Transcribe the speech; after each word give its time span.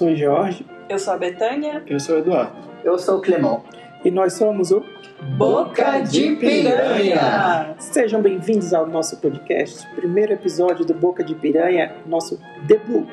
Sou 0.00 0.08
o 0.08 0.16
Jorge 0.16 0.64
Eu 0.88 0.98
sou 0.98 1.12
a 1.12 1.18
Betânia. 1.18 1.82
Eu 1.86 2.00
sou 2.00 2.16
o 2.16 2.18
Eduardo. 2.20 2.56
Eu 2.82 2.98
sou 2.98 3.18
o 3.18 3.20
Clemão. 3.20 3.62
e 4.02 4.10
nós 4.10 4.32
somos 4.32 4.70
o. 4.70 4.82
Boca 5.36 6.00
de 6.00 6.36
Piranha. 6.36 7.74
Sejam 7.78 8.22
bem-vindos 8.22 8.72
ao 8.72 8.86
nosso 8.86 9.18
podcast, 9.18 9.86
primeiro 9.94 10.32
episódio 10.32 10.86
do 10.86 10.94
Boca 10.94 11.22
de 11.22 11.34
Piranha, 11.34 11.96
nosso 12.06 12.40
debut. 12.62 13.06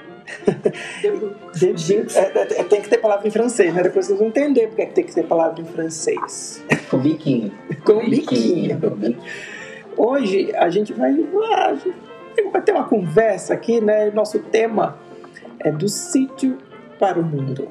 Debut. 1.01 1.33
Debut. 1.59 2.15
É, 2.15 2.19
é, 2.21 2.61
é, 2.61 2.63
tem 2.63 2.81
que 2.81 2.87
ter 2.87 2.99
palavra 2.99 3.27
em 3.27 3.31
francês, 3.31 3.73
né? 3.73 3.83
Depois 3.83 4.05
vocês 4.05 4.17
vão 4.17 4.29
entender 4.29 4.67
porque 4.67 4.83
é 4.83 4.85
que 4.85 4.93
tem 4.93 5.03
que 5.03 5.13
ter 5.13 5.23
palavra 5.23 5.59
em 5.59 5.65
francês. 5.65 6.63
Com 6.89 6.99
biquinho. 6.99 7.51
Com 7.83 8.09
biquinho. 8.09 8.79
Com 8.79 8.89
biquinho. 8.91 9.17
Hoje 9.97 10.55
a 10.55 10.69
gente 10.69 10.93
vai, 10.93 11.11
ah, 11.51 11.71
a 11.71 11.75
gente 11.75 12.49
vai 12.49 12.61
ter 12.61 12.71
uma 12.71 12.85
conversa 12.85 13.53
aqui, 13.53 13.81
né? 13.81 14.09
Nosso 14.11 14.39
tema 14.39 14.97
é 15.59 15.69
do 15.69 15.89
sítio 15.89 16.57
para 16.99 17.19
o 17.19 17.23
mundo. 17.23 17.67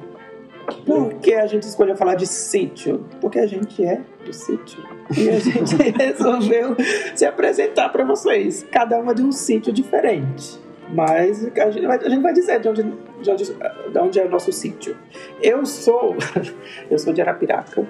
Por 0.85 1.13
que 1.15 1.33
a 1.33 1.47
gente 1.47 1.63
escolheu 1.63 1.95
falar 1.95 2.15
de 2.15 2.27
sítio? 2.27 3.05
Porque 3.21 3.39
a 3.39 3.47
gente 3.47 3.83
é 3.83 4.01
do 4.25 4.33
sítio. 4.33 4.83
E 5.17 5.29
a 5.29 5.39
gente 5.39 5.75
resolveu 5.97 6.75
se 7.15 7.25
apresentar 7.25 7.89
para 7.89 8.03
vocês. 8.03 8.65
Cada 8.69 8.99
uma 8.99 9.15
de 9.15 9.21
um 9.21 9.31
sítio 9.31 9.71
diferente. 9.71 10.59
Mas 10.89 11.45
a 11.45 11.71
gente 11.71 11.85
vai, 11.85 11.97
a 11.97 12.09
gente 12.09 12.21
vai 12.21 12.33
dizer 12.33 12.59
de 12.59 12.69
onde, 12.69 12.83
de, 12.83 13.31
onde, 13.31 13.43
de 13.45 13.99
onde 13.99 14.19
é 14.19 14.25
o 14.25 14.29
nosso 14.29 14.51
sítio. 14.51 14.97
Eu 15.41 15.65
sou, 15.65 16.15
eu 16.89 16.99
sou 16.99 17.13
de 17.13 17.21
Arapiraca, 17.21 17.87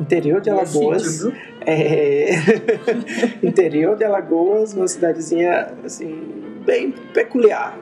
interior 0.00 0.40
de 0.40 0.50
É 0.50 0.52
Alagoas. 0.52 1.26
É... 1.66 2.28
interior 3.42 3.96
de 3.96 4.04
Alagoas, 4.04 4.74
uma 4.74 4.86
cidadezinha 4.86 5.72
assim 5.82 6.60
bem 6.64 6.92
peculiar. 7.14 7.78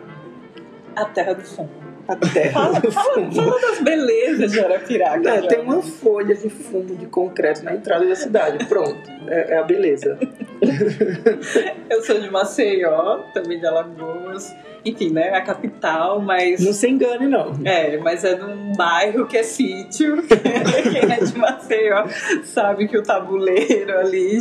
A 0.94 1.04
terra 1.06 1.32
do 1.32 1.42
fundo. 1.42 1.81
A 2.12 2.16
terra 2.16 2.52
Fala, 2.52 2.80
do 2.80 2.90
fala, 2.92 3.14
fundo. 3.14 3.34
fala 3.34 3.60
das 3.60 3.80
belezas 3.80 4.52
de 4.52 4.60
Arapiraca. 4.60 5.18
Não, 5.18 5.32
Jorge. 5.34 5.48
tem 5.48 5.60
uma 5.60 5.82
folha 5.82 6.34
de 6.34 6.50
fundo 6.50 6.94
de 6.94 7.06
concreto 7.06 7.64
na 7.64 7.74
entrada 7.74 8.06
da 8.06 8.14
cidade. 8.14 8.64
Pronto, 8.66 9.10
é, 9.28 9.54
é 9.54 9.58
a 9.58 9.62
beleza. 9.62 10.18
Eu 11.88 12.02
sou 12.02 12.20
de 12.20 12.30
Maceió, 12.30 13.20
também 13.32 13.58
de 13.58 13.66
Alagoas. 13.66 14.54
Enfim, 14.84 15.10
né? 15.10 15.30
A 15.30 15.40
capital, 15.40 16.20
mas. 16.20 16.60
Não 16.64 16.72
se 16.72 16.88
engane, 16.88 17.26
não. 17.28 17.52
É, 17.64 17.96
mas 17.98 18.24
é 18.24 18.36
num 18.36 18.72
bairro 18.72 19.26
que 19.26 19.36
é 19.36 19.42
sítio. 19.42 20.22
Quem 20.26 21.12
é 21.12 21.24
de 21.24 21.38
Maceió 21.38 22.06
sabe 22.44 22.88
que 22.88 22.98
o 22.98 23.02
tabuleiro 23.02 23.96
ali 23.98 24.38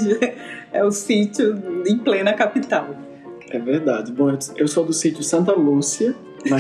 é 0.74 0.84
o 0.84 0.92
sítio 0.92 1.84
em 1.88 1.98
plena 1.98 2.34
capital. 2.34 2.88
É 3.52 3.60
verdade. 3.60 4.12
Bom, 4.12 4.36
eu 4.56 4.68
sou 4.68 4.84
do 4.86 4.94
sítio 4.94 5.24
Santa 5.24 5.52
Lúcia, 5.52 6.16
na 6.50 6.58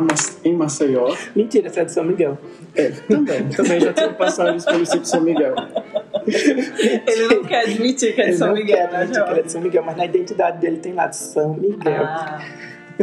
na 0.00 0.06
em 0.44 0.54
Maceió. 0.54 1.14
Mentira, 1.34 1.68
você 1.68 1.80
é 1.80 1.84
de 1.84 1.92
São 1.92 2.04
Miguel. 2.04 2.38
É, 2.74 2.90
também. 2.90 3.48
Também 3.48 3.80
já 3.80 3.92
tive 3.92 4.14
passagens 4.14 4.64
pelo 4.64 4.84
sítio 4.86 5.04
São 5.06 5.20
Miguel. 5.20 5.54
Ele 6.26 7.34
não 7.34 7.44
quer 7.44 7.64
admitir 7.64 8.14
que 8.14 8.20
é 8.20 8.24
de 8.24 8.30
Ele 8.30 8.38
São 8.38 8.48
não 8.48 8.54
Miguel, 8.54 8.76
quer 8.76 8.90
né, 8.90 8.98
admitir 8.98 9.24
que 9.24 9.30
ele 9.30 9.40
é 9.40 9.42
de 9.42 9.52
São 9.52 9.60
Miguel, 9.60 9.82
mas 9.84 9.96
na 9.96 10.04
identidade 10.04 10.58
dele 10.58 10.76
tem 10.78 10.92
lá 10.92 11.06
de 11.06 11.16
São 11.16 11.54
Miguel. 11.54 12.02
Ah, 12.04 12.40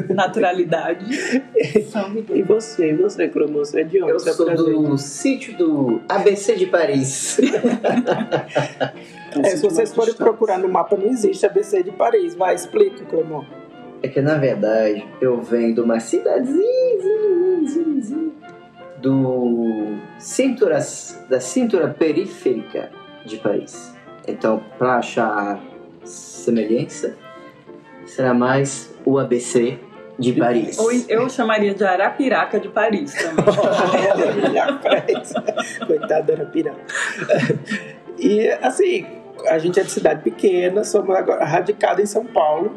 naturalidade. 0.09 1.05
São 1.89 2.15
E 2.29 2.43
você, 2.43 2.93
você, 2.93 3.27
Cromo, 3.27 3.59
você 3.59 3.81
é 3.81 3.83
de 3.83 4.01
onde? 4.01 4.11
Eu 4.11 4.17
é 4.17 4.19
sou 4.19 4.55
do 4.55 4.97
sítio 4.97 5.57
do 5.57 6.01
ABC 6.07 6.55
de 6.55 6.65
Paris. 6.65 7.37
É 9.43 9.49
se 9.49 9.61
vocês 9.61 9.93
forem 9.93 10.15
procurar 10.15 10.57
no 10.57 10.67
mapa, 10.67 10.95
não 10.95 11.07
existe 11.07 11.45
ABC 11.45 11.83
de 11.83 11.91
Paris. 11.91 12.33
Vai, 12.33 12.55
explica, 12.55 13.05
Clemon. 13.05 13.43
É 14.01 14.07
que 14.07 14.21
na 14.21 14.35
verdade 14.35 15.05
eu 15.19 15.41
venho 15.41 15.73
de 15.73 15.81
uma 15.81 15.99
cidadezinha 15.99 16.87
zinha, 16.99 17.67
zinha, 17.67 18.01
zinha, 18.01 18.31
do 18.97 19.97
cintura, 20.17 20.79
da 21.29 21.39
cintura 21.39 21.89
periférica 21.89 22.89
de 23.25 23.37
Paris. 23.37 23.95
Então, 24.27 24.61
para 24.77 24.97
achar 24.97 25.59
semelhança, 26.03 27.15
será 28.05 28.33
mais 28.33 28.93
o 29.05 29.17
ABC 29.17 29.79
de 30.19 30.33
Paris. 30.33 30.77
Ou 30.79 30.91
eu 31.07 31.29
chamaria 31.29 31.73
de 31.73 31.83
Arapiraca 31.83 32.59
de 32.59 32.67
Paris 32.69 33.13
também. 33.13 33.45
Coitada 35.85 36.35
da 36.35 36.45
pirata. 36.45 36.81
E 38.17 38.49
assim, 38.61 39.05
a 39.47 39.59
gente 39.59 39.79
é 39.79 39.83
de 39.83 39.91
cidade 39.91 40.23
pequena, 40.23 40.83
somos 40.83 41.15
agora 41.15 41.45
radicados 41.45 42.03
em 42.03 42.07
São 42.07 42.25
Paulo, 42.25 42.75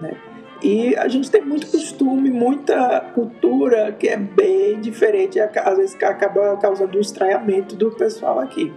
né? 0.00 0.16
E 0.60 0.96
a 0.96 1.06
gente 1.06 1.30
tem 1.30 1.42
muito 1.44 1.68
costume, 1.68 2.30
muita 2.30 3.00
cultura 3.14 3.92
que 3.92 4.08
é 4.08 4.16
bem 4.16 4.80
diferente, 4.80 5.38
às 5.38 5.76
vezes 5.76 5.96
acaba 6.02 6.56
causando 6.56 6.98
um 6.98 7.00
estranhamento 7.00 7.76
do 7.76 7.92
pessoal 7.92 8.40
aqui. 8.40 8.72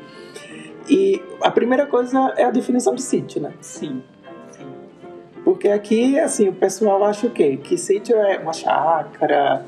E 0.88 1.22
a 1.42 1.50
primeira 1.50 1.86
coisa 1.88 2.34
é 2.38 2.44
a 2.44 2.52
definição 2.52 2.94
de 2.94 3.02
sítio, 3.02 3.42
né? 3.42 3.54
Sim, 3.62 4.04
sim. 4.50 4.68
Porque 5.44 5.70
aqui, 5.70 6.20
assim, 6.20 6.50
o 6.50 6.54
pessoal 6.54 7.04
acha 7.04 7.26
o 7.26 7.32
quê? 7.32 7.58
Que 7.58 7.78
sítio 7.78 8.16
é 8.16 8.38
uma 8.38 8.54
chácara, 8.54 9.66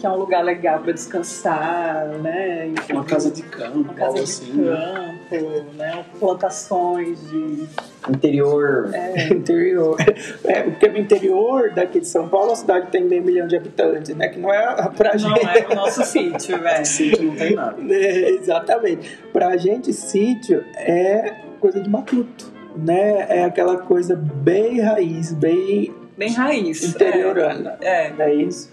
Que 0.00 0.06
é 0.06 0.10
um 0.10 0.16
lugar 0.16 0.42
legal 0.42 0.80
para 0.80 0.92
descansar, 0.92 2.06
né? 2.22 2.68
Enfim, 2.68 2.94
Uma 2.94 3.04
casa 3.04 3.30
de 3.30 3.42
campo, 3.42 3.80
uma 3.80 3.92
casa 3.92 4.04
algo 4.06 4.16
de 4.16 4.22
assim. 4.22 4.52
né? 4.54 5.18
campo, 5.28 5.64
né? 5.76 6.04
Plantações 6.18 7.28
de. 7.28 7.68
Interior. 8.08 8.88
É, 8.94 9.28
interior. 9.34 9.96
É, 10.44 10.62
porque 10.62 10.86
o 10.88 10.96
interior 10.96 11.70
daqui 11.74 12.00
de 12.00 12.06
São 12.06 12.28
Paulo, 12.30 12.52
a 12.52 12.56
cidade 12.56 12.86
tem 12.90 13.04
meio 13.04 13.22
milhão 13.22 13.46
de 13.46 13.56
habitantes, 13.56 14.16
né? 14.16 14.28
Que 14.28 14.38
não 14.38 14.52
é 14.52 14.88
pra 14.96 15.12
não 15.12 15.18
gente. 15.18 15.46
é 15.46 15.66
o 15.70 15.74
nosso 15.74 16.02
sítio, 16.04 16.58
velho. 16.58 16.86
Sítio 16.86 17.22
não 17.22 17.36
tem 17.36 17.54
nada. 17.54 17.76
É, 17.92 18.30
exatamente. 18.30 19.18
Pra 19.34 19.54
gente, 19.58 19.92
sítio 19.92 20.64
é 20.76 21.34
coisa 21.60 21.78
de 21.78 21.90
matuto, 21.90 22.50
né? 22.74 23.26
É 23.28 23.44
aquela 23.44 23.76
coisa 23.76 24.16
bem 24.16 24.80
raiz, 24.80 25.34
bem 25.34 25.94
Bem 26.16 26.32
raiz. 26.32 26.82
interiorana. 26.84 27.76
É, 27.82 28.06
é. 28.06 28.12
Não 28.12 28.24
é 28.24 28.34
isso? 28.34 28.70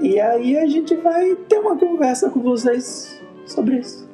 E 0.00 0.20
aí 0.20 0.56
a 0.58 0.66
gente 0.66 0.94
vai 0.96 1.34
ter 1.48 1.58
uma 1.58 1.76
conversa 1.76 2.30
com 2.30 2.40
vocês 2.40 3.20
sobre 3.46 3.78
isso. 3.78 4.08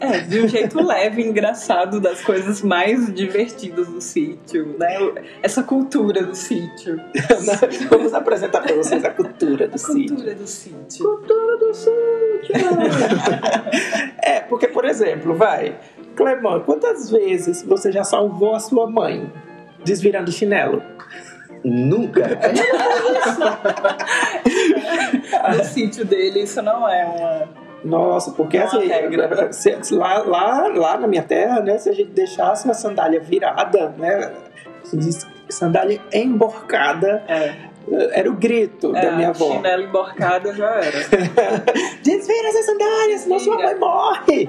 É, 0.00 0.20
de 0.20 0.40
um 0.40 0.46
jeito 0.46 0.80
leve, 0.80 1.22
engraçado, 1.22 2.00
das 2.00 2.20
coisas 2.22 2.62
mais 2.62 3.12
divertidas 3.12 3.88
do 3.88 4.00
sítio, 4.00 4.76
né? 4.78 4.96
Essa 5.42 5.62
cultura 5.62 6.22
do 6.22 6.36
sítio. 6.36 7.00
Vamos 7.90 8.14
apresentar 8.14 8.60
pra 8.60 8.76
vocês 8.76 9.04
a 9.04 9.10
cultura 9.10 9.66
do 9.66 9.74
A 9.74 9.78
sítio. 9.78 10.14
cultura 10.14 10.34
do 10.36 10.46
sítio. 10.46 11.04
Cultura 11.04 11.56
do 11.58 11.74
sítio. 11.74 12.54
é, 14.22 14.40
porque, 14.40 14.68
por 14.68 14.84
exemplo, 14.84 15.34
vai, 15.34 15.76
Clemão, 16.14 16.60
quantas 16.60 17.10
vezes 17.10 17.64
você 17.64 17.90
já 17.90 18.04
salvou 18.04 18.54
a 18.54 18.60
sua 18.60 18.88
mãe 18.88 19.32
desvirando 19.84 20.30
o 20.30 20.32
chinelo? 20.32 20.80
Nunca. 21.64 22.22
No 25.56 25.64
sítio 25.64 26.04
dele, 26.04 26.42
isso 26.42 26.60
não 26.62 26.88
é 26.88 27.04
uma. 27.04 27.48
Nossa, 27.84 28.32
porque 28.32 28.58
Não 28.58 28.64
há 28.64 28.68
assim, 28.68 28.86
regra. 28.88 29.52
se- 29.52 29.78
se 29.82 29.94
lá, 29.94 30.18
lá, 30.18 30.68
lá 30.74 30.98
na 30.98 31.06
minha 31.06 31.22
terra, 31.22 31.60
né, 31.60 31.78
se 31.78 31.88
a 31.88 31.92
gente 31.92 32.10
deixasse 32.10 32.64
uma 32.64 32.74
sandália 32.74 33.20
virada, 33.20 33.94
né, 33.96 34.32
se 34.82 34.96
diz 34.96 35.26
sandália 35.48 36.00
emborcada, 36.12 37.22
É, 37.28 37.54
era 38.12 38.28
o 38.28 38.34
grito 38.34 38.92
da 38.92 39.12
minha 39.12 39.28
avó. 39.30 39.52
Chinelo 39.52 39.82
emborcada 39.84 40.52
já 40.54 40.68
era. 40.74 40.98
Desvira 42.02 42.48
essa 42.48 42.62
sandália, 42.64 43.18
senão 43.18 43.38
sua 43.38 43.56
mãe 43.56 43.74
morre. 43.78 44.48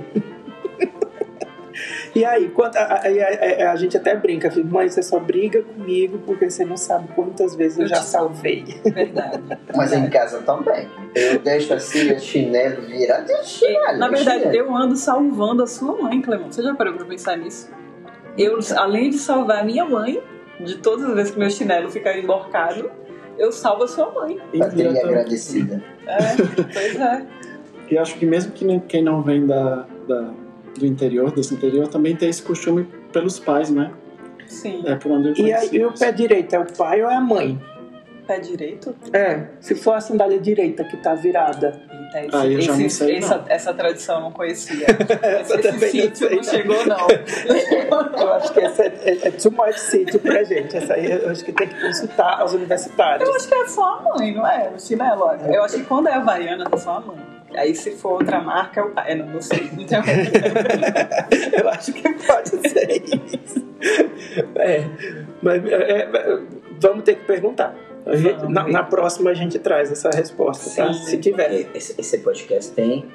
E 2.15 2.23
aí, 2.25 2.49
quando 2.49 2.75
a, 2.77 2.81
a- 2.81 3.01
a- 3.03 3.67
a- 3.67 3.71
a 3.71 3.75
gente 3.75 3.95
até 3.97 4.15
brinca, 4.15 4.49
fica, 4.51 4.67
mãe, 4.67 4.87
você 4.89 5.01
só 5.01 5.19
briga 5.19 5.61
comigo 5.61 6.19
porque 6.25 6.49
você 6.49 6.63
não 6.65 6.77
sabe 6.77 7.07
quantas 7.15 7.55
vezes 7.55 7.79
eu 7.79 7.87
já 7.87 7.97
salvei. 8.01 8.63
Verdade. 8.83 9.41
Mas 9.75 9.93
em 9.93 10.09
casa 10.09 10.41
também. 10.41 10.87
Eu 11.15 11.39
deixo 11.39 11.73
assim 11.73 12.11
o 12.11 12.19
chinelo 12.19 12.81
virado 12.83 13.31
e 13.31 13.43
chinelo. 13.43 13.97
Na 13.97 14.07
verdade, 14.09 14.43
chinelo. 14.43 14.55
eu 14.55 14.75
ando 14.75 14.95
salvando 14.95 15.63
a 15.63 15.67
sua 15.67 15.95
mãe, 16.01 16.21
Clemão. 16.21 16.51
Você 16.51 16.61
já 16.61 16.73
parou 16.75 16.93
pra 16.93 17.05
pensar 17.05 17.37
nisso? 17.37 17.69
Eu, 18.37 18.59
além 18.77 19.09
de 19.09 19.17
salvar 19.17 19.59
a 19.59 19.63
minha 19.63 19.85
mãe, 19.85 20.21
de 20.59 20.77
todas 20.77 21.05
as 21.05 21.15
vezes 21.15 21.31
que 21.31 21.39
meu 21.39 21.49
chinelo 21.49 21.89
fica 21.89 22.17
emborcado, 22.17 22.89
eu 23.37 23.51
salvo 23.51 23.83
a 23.83 23.87
sua 23.87 24.11
mãe. 24.11 24.37
Bateria 24.55 24.91
E, 24.91 24.97
eu- 24.97 25.05
agradecida. 25.07 25.83
É, 26.07 26.17
pois 26.73 26.95
é. 26.99 27.25
e 27.89 27.97
acho 27.97 28.15
que 28.17 28.25
mesmo 28.25 28.51
que 28.51 28.79
quem 28.87 29.03
não 29.03 29.21
vem 29.21 29.45
da, 29.45 29.85
da- 30.07 30.31
do 30.77 30.85
interior, 30.85 31.31
desse 31.31 31.53
interior, 31.53 31.87
também 31.87 32.15
tem 32.15 32.29
esse 32.29 32.41
costume 32.43 32.87
pelos 33.11 33.39
pais, 33.39 33.69
né? 33.69 33.91
Sim. 34.47 34.83
É 34.85 34.95
por 34.95 35.11
onde 35.11 35.29
eu 35.29 35.45
E 35.47 35.75
e 35.75 35.85
o 35.85 35.91
pé 35.93 36.11
direito 36.11 36.55
é 36.55 36.59
o 36.59 36.65
pai 36.65 37.01
ou 37.03 37.09
é 37.09 37.15
a 37.15 37.21
mãe? 37.21 37.59
pé 38.27 38.39
direito? 38.39 38.95
É, 39.11 39.45
se 39.59 39.73
for 39.73 39.93
a 39.95 40.01
sandália 40.01 40.39
direita 40.39 40.83
que 40.83 40.97
tá 40.97 41.15
virada. 41.15 41.81
Esse, 42.15 42.29
Ah, 42.35 42.45
eu 42.47 42.61
já 42.61 42.73
não 42.75 42.81
esse- 42.85 42.97
sei, 42.97 43.17
essa, 43.17 43.37
não. 43.37 43.43
essa 43.47 43.73
tradição 43.73 44.15
eu 44.15 44.21
não 44.21 44.31
conhecia. 44.31 44.85
Essa 45.21 45.55
esse 45.55 45.61
também 45.63 45.79
não 45.79 45.89
sítio 45.89 46.15
sei, 46.15 46.29
não 46.29 46.35
não. 46.37 46.43
chegou, 46.43 46.85
não. 46.85 47.07
Eu 48.21 48.33
acho 48.33 48.53
que 48.53 48.59
essa 48.61 48.83
é, 48.83 48.93
é, 49.05 49.27
é 49.27 49.31
too 49.31 49.51
much 49.51 49.77
sítio 49.77 50.19
pra 50.19 50.43
gente. 50.43 50.75
Essa 50.77 50.93
aí 50.93 51.11
eu 51.11 51.29
acho 51.29 51.43
que 51.45 51.51
tem 51.51 51.67
que 51.67 51.79
consultar 51.81 52.39
aos 52.41 52.53
universitários. 52.53 53.27
Eu 53.29 53.35
acho 53.35 53.47
que 53.47 53.53
é 53.55 53.67
só 53.67 53.97
a 53.99 54.01
mãe, 54.17 54.33
não 54.33 54.45
é? 54.47 54.71
O 54.75 54.79
chinelo. 54.79 55.21
olha. 55.23 55.41
Eu 55.53 55.63
acho 55.63 55.77
que 55.77 55.83
quando 55.85 56.07
é 56.07 56.13
havaiana, 56.13 56.65
é 56.71 56.77
só 56.77 56.97
a 56.97 56.99
mãe. 57.01 57.17
Aí 57.55 57.73
se 57.75 57.91
for 57.91 58.13
outra 58.13 58.39
marca, 58.41 58.79
é 58.79 58.83
o 58.83 58.89
pai. 58.91 59.11
É, 59.11 59.15
não, 59.15 59.25
não 59.27 59.41
sei. 59.41 59.59
Tenho 59.69 60.03
Eu 61.61 61.69
acho 61.69 61.93
que 61.93 62.01
pode 62.25 62.49
ser 62.69 63.03
isso. 63.45 63.65
É, 64.55 64.83
mas 65.41 65.65
é, 65.65 65.73
é, 66.01 66.39
vamos 66.79 67.03
ter 67.03 67.15
que 67.15 67.25
perguntar. 67.25 67.75
Gente- 68.11 68.47
na, 68.47 68.67
na 68.67 68.83
próxima 68.83 69.29
a 69.31 69.33
gente 69.33 69.59
traz 69.59 69.91
essa 69.91 70.09
resposta, 70.09 70.69
tá? 70.75 70.93
Sim. 70.93 71.05
Se 71.05 71.17
tiver. 71.17 71.67
Esse, 71.75 71.99
esse 71.99 72.17
podcast 72.19 72.71
tem 72.73 73.05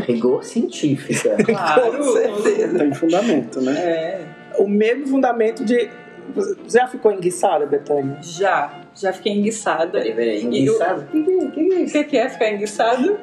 rigor 0.00 0.44
científico. 0.44 1.28
Claro. 1.44 1.98
Com 1.98 2.02
certeza. 2.12 2.78
Tem 2.78 2.94
fundamento, 2.94 3.60
né? 3.60 3.72
É, 3.78 4.20
O 4.58 4.68
mesmo 4.68 5.06
fundamento 5.08 5.64
de. 5.64 5.88
Você 6.34 6.78
já 6.78 6.86
ficou 6.88 7.12
enguiçada, 7.12 7.66
Betânia? 7.66 8.18
já. 8.22 8.80
Já 8.96 9.12
fiquei 9.12 9.32
enguiçada. 9.32 9.88
Peraí, 9.88 10.14
peraí, 10.14 10.44
E 10.50 10.70
o- 10.70 10.78
que, 11.10 11.22
que, 11.22 11.50
que 11.50 11.98
é 11.98 12.04
que 12.04 12.10
que 12.10 12.16
é 12.16 12.28
ficar 12.28 12.50
enguiçado? 12.52 13.18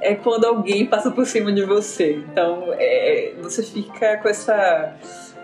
É 0.00 0.14
quando 0.14 0.44
alguém 0.44 0.86
passa 0.86 1.10
por 1.10 1.26
cima 1.26 1.52
de 1.52 1.64
você. 1.64 2.12
Então, 2.12 2.68
é, 2.72 3.32
você 3.40 3.62
fica 3.62 4.16
com 4.18 4.28
essa. 4.28 4.94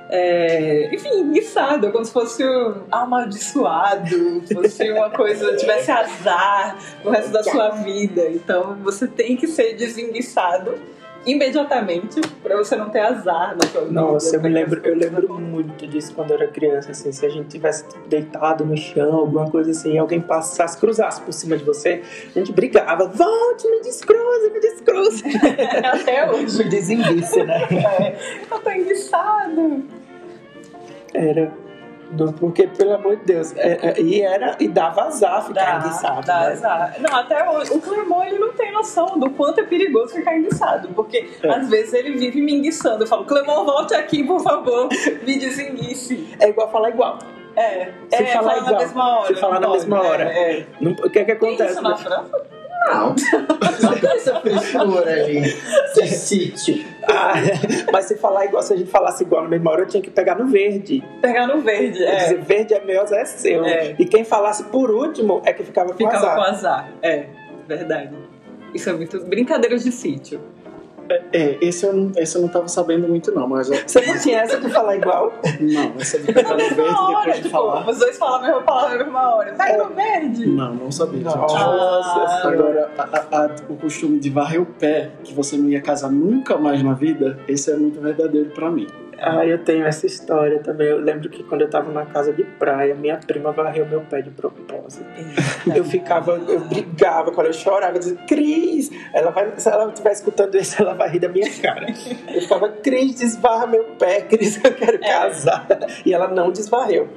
é, 0.09 0.95
enfim, 0.95 1.21
enguiçado, 1.21 1.93
como 1.93 2.05
se 2.05 2.13
fosse 2.13 2.45
um 2.45 2.85
amaldiçoado, 2.91 4.43
fosse 4.53 4.91
uma 4.93 5.11
coisa, 5.11 5.57
tivesse 5.57 5.91
azar 5.91 6.79
no 7.05 7.11
resto 7.11 7.31
da 7.31 7.43
sua 7.43 7.71
vida. 7.83 8.29
Então, 8.31 8.77
você 8.83 9.07
tem 9.07 9.37
que 9.37 9.47
ser 9.47 9.75
desenguiçado 9.75 10.96
imediatamente 11.27 12.21
pra 12.43 12.57
você 12.57 12.77
não 12.77 12.89
ter 12.89 13.01
azar 13.01 13.57
na 13.61 13.67
sua 13.67 13.83
vida. 13.83 13.93
Nossa, 13.93 14.37
eu 14.37 14.43
me 14.43 14.49
lembro, 14.49 14.81
eu 14.85 14.95
lembro 14.95 15.35
muito 15.41 15.87
disso 15.87 16.15
quando 16.15 16.31
eu 16.31 16.37
era 16.37 16.49
criança, 16.49 16.93
assim, 16.93 17.11
se 17.11 17.27
a 17.27 17.29
gente 17.29 17.49
tivesse 17.49 17.85
deitado 18.07 18.65
no 18.65 18.77
chão, 18.77 19.13
alguma 19.13 19.51
coisa 19.51 19.73
assim, 19.73 19.95
e 19.95 19.99
alguém 19.99 20.21
passasse, 20.21 20.79
cruzasse 20.79 21.21
por 21.21 21.33
cima 21.33 21.57
de 21.57 21.65
você, 21.65 22.03
a 22.35 22.39
gente 22.39 22.53
brigava, 22.53 23.07
volte, 23.09 23.69
me 23.69 23.81
descruze, 23.81 24.51
me 24.51 24.61
descruze. 24.61 25.25
Até 25.83 26.31
hoje. 26.31 26.59
me 26.59 26.71
desenguice, 26.71 27.43
né? 27.43 27.63
É, 27.73 28.17
eu 28.51 28.59
tô 28.61 28.71
enguiçado. 28.71 29.85
Era. 31.13 31.66
Do- 32.11 32.33
Porque, 32.33 32.67
pelo 32.69 32.95
amor 32.95 33.17
de 33.17 33.25
Deus, 33.25 33.55
é- 33.57 33.91
é- 33.91 34.01
e 34.01 34.21
era, 34.23 34.57
e 34.61 34.69
dava 34.69 35.03
azar 35.03 35.45
ficar 35.47 35.81
enguiçado, 35.81 36.27
dá 36.27 36.41
né? 36.41 36.47
azar. 36.53 36.95
Não, 37.01 37.17
até 37.17 37.49
hoje, 37.51 37.73
o 37.73 37.81
Clemon 37.81 38.23
ele 38.25 38.39
não 38.39 38.53
tem 38.53 38.73
noção 38.73 39.19
do 39.19 39.31
quanto 39.31 39.61
é 39.61 39.65
perigoso 39.65 40.15
ficar 40.15 40.37
enguiçado. 40.37 40.89
Porque 40.89 41.29
É. 41.43 41.49
às 41.51 41.69
vezes 41.69 41.93
ele 41.95 42.13
vive 42.17 42.41
me 42.41 42.55
enguiçando. 42.55 43.05
Eu 43.05 43.07
falo, 43.09 43.25
Clemon, 43.25 43.65
volte 43.65 43.95
aqui, 43.95 44.23
por 44.25 44.41
favor, 44.41 44.89
me 45.25 45.39
desenguice. 45.39 46.37
É 46.41 46.49
igual 46.49 46.71
falar 46.71 46.91
igual. 46.91 47.19
É, 47.57 47.91
Se 48.11 48.23
é 48.23 48.27
falar 48.27 48.53
na 48.57 48.59
igual. 48.67 48.79
mesma 48.81 49.19
hora. 49.19 49.35
Se 49.35 49.41
falar 49.41 49.61
na 49.61 49.67
pode. 49.67 49.73
mesma 49.79 50.03
hora. 50.03 50.25
É, 50.25 50.59
é. 50.61 50.67
O 50.83 51.11
que 51.11 51.19
é 51.19 51.25
que 51.25 51.35
Tem 51.35 51.49
acontece? 51.55 51.73
isso 51.73 51.83
na 51.83 51.97
França? 51.97 52.43
Não. 52.87 53.15
Não 53.83 53.99
tem 53.99 54.11
essa 54.17 54.41
frescura 54.41 55.11
ali 55.13 55.43
de 55.95 56.09
sítio. 56.09 56.85
Ah, 57.09 57.35
mas 57.93 58.07
se 58.07 58.17
falar 58.17 58.45
igual, 58.47 58.63
se 58.63 58.73
a 58.73 58.77
gente 58.77 58.91
falasse 58.91 59.23
igual 59.25 59.43
na 59.43 59.49
mesma 59.49 59.71
hora, 59.71 59.83
eu 59.83 59.87
tinha 59.87 60.03
que 60.03 60.11
pegar 60.11 60.37
no 60.37 60.47
verde. 60.47 61.03
Pegar 61.21 61.47
no 61.47 61.61
verde. 61.61 61.99
Quer 61.99 62.05
É. 62.09 62.17
dizer, 62.25 62.41
verde 62.43 62.75
é 62.75 62.85
meu, 62.85 63.03
é 63.03 63.25
seu. 63.25 63.65
É. 63.65 63.95
E 63.99 64.05
quem 64.05 64.25
falasse 64.25 64.65
por 64.65 64.91
último 64.91 65.43
é 65.45 65.53
que 65.53 65.63
ficava 65.65 65.91
com 65.93 65.97
Ficava 65.99 66.17
azar. 66.17 66.35
com 66.37 66.43
azar. 66.43 66.93
É, 67.03 67.27
verdade. 67.69 68.17
Isso 68.75 68.89
é 68.91 68.93
muito. 68.93 69.19
Brincadeiras 69.25 69.83
de 69.85 69.93
sítio. 69.93 70.41
É, 71.33 71.59
esse 71.61 71.87
eu, 71.87 71.93
não, 71.93 72.13
esse 72.17 72.37
eu 72.37 72.43
não 72.43 72.49
tava 72.49 72.69
sabendo 72.69 73.07
muito, 73.09 73.33
não, 73.35 73.47
mas 73.49 73.71
eu, 73.71 73.77
Você 73.87 74.01
não 74.05 74.19
tinha 74.19 74.41
essa 74.41 74.59
de 74.61 74.69
falar 74.71 74.97
igual? 74.97 75.33
não, 75.61 75.93
essa 76.01 76.19
de 76.19 76.33
pegar 76.33 76.51
no 76.53 76.59
verde 76.59 76.81
hora, 76.83 77.17
depois 77.19 77.37
de 77.37 77.43
tipo, 77.43 77.51
falar. 77.51 77.89
os 77.89 77.99
dois 77.99 78.19
falam 78.19 78.37
a 78.37 78.43
mesma 78.43 78.63
palavra 78.63 78.99
na 78.99 79.05
mesma 79.05 79.35
hora. 79.37 79.53
Pega 79.55 79.85
no 79.85 79.95
verde. 79.95 80.47
Não, 80.47 80.75
não 80.75 80.93
sabia. 80.93 81.19
gente. 81.21 81.37
Nossa 81.37 81.57
Ah. 81.59 82.49
Agora, 82.49 82.91
a- 82.99 83.03
a- 83.03 83.45
a- 83.45 83.51
o 83.69 83.77
costume 83.77 84.19
de 84.19 84.31
varrer 84.31 84.61
o 84.63 84.67
pé, 84.67 85.11
que 85.25 85.33
você 85.35 85.57
não 85.57 85.69
ia 85.69 85.81
casar 85.81 86.11
nunca 86.11 86.57
mais 86.57 86.83
na 86.83 86.93
vida, 86.95 87.39
esse 87.49 87.71
é 87.71 87.77
muito 87.77 88.01
verdadeiro 88.01 88.51
pra 88.51 88.71
mim. 88.71 88.87
Ah, 89.29 89.45
eu 89.45 89.59
tenho 89.59 89.85
essa 89.85 90.07
história 90.07 90.61
também. 90.61 90.87
Eu 90.87 91.01
lembro 91.01 91.29
que 91.29 91.43
quando 91.43 91.63
eu 91.63 91.69
tava 91.69 91.91
na 91.91 92.07
casa 92.07 92.33
de 92.33 92.45
praia, 92.45 92.95
minha 92.95 93.17
prima 93.17 93.51
varreu 93.51 93.85
meu 93.85 94.03
pé 94.03 94.23
de 94.23 94.31
propósito. 94.31 95.05
Eu 95.75 95.85
ficava, 95.85 96.33
eu 96.33 96.61
brigava 96.61 97.33
com 97.33 97.41
ela, 97.41 97.51
eu 97.51 97.53
chorava, 97.53 97.97
eu 97.97 97.99
dizia, 97.99 98.17
Cris, 98.29 98.89
ela 99.13 99.33
vai, 99.33 99.53
se 99.57 99.69
ela 99.69 99.89
estiver 99.89 100.13
escutando 100.13 100.57
isso, 100.57 100.81
ela 100.81 100.95
vai 100.95 101.09
rir 101.09 101.19
da 101.19 101.29
minha 101.29 101.51
cara. 101.61 101.87
Eu 102.33 102.41
ficava, 102.41 102.69
Cris, 102.69 103.17
desvarra 103.17 103.67
meu 103.67 103.85
pé, 103.99 104.21
Cris, 104.23 104.63
eu 104.63 104.73
quero 104.73 105.01
casar. 105.01 105.67
E 106.05 106.15
ela 106.15 106.29
não 106.29 106.53
desvarreu. 106.53 107.09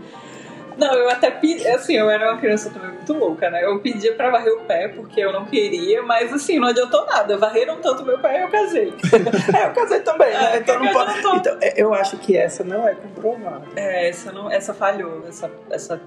Não, 0.79 0.93
eu 0.93 1.09
até 1.09 1.29
pedi, 1.29 1.67
assim, 1.67 1.95
eu 1.97 2.09
era 2.09 2.31
uma 2.31 2.39
criança 2.39 2.69
também 2.69 2.91
muito 2.91 3.13
louca, 3.13 3.49
né? 3.49 3.63
Eu 3.65 3.79
pedia 3.79 4.13
pra 4.15 4.29
varrer 4.29 4.53
o 4.53 4.61
pé 4.61 4.87
porque 4.87 5.19
eu 5.19 5.33
não 5.33 5.45
queria, 5.45 6.01
mas 6.03 6.31
assim, 6.33 6.59
não 6.59 6.67
adiantou 6.69 7.05
nada. 7.05 7.37
Varreram 7.37 7.77
tanto 7.81 8.05
meu 8.05 8.17
pé 8.19 8.39
e 8.39 8.41
eu 8.43 8.49
casei. 8.49 8.93
É, 9.59 9.65
eu 9.65 9.73
casei 9.73 9.99
também, 10.01 10.29
né? 10.31 10.55
É, 10.55 10.57
Então, 10.57 10.79
não 10.79 10.91
pode... 10.93 11.21
tô- 11.21 11.35
então, 11.35 11.57
é, 11.61 11.73
eu 11.75 11.93
acho 11.93 12.17
que 12.17 12.37
essa 12.37 12.63
não 12.63 12.87
é 12.87 12.95
comprovada. 12.95 13.63
É, 13.75 14.07
essa, 14.09 14.31
não, 14.31 14.49
essa 14.51 14.73
falhou, 14.73 15.23
essa, 15.27 15.51
essa 15.69 15.99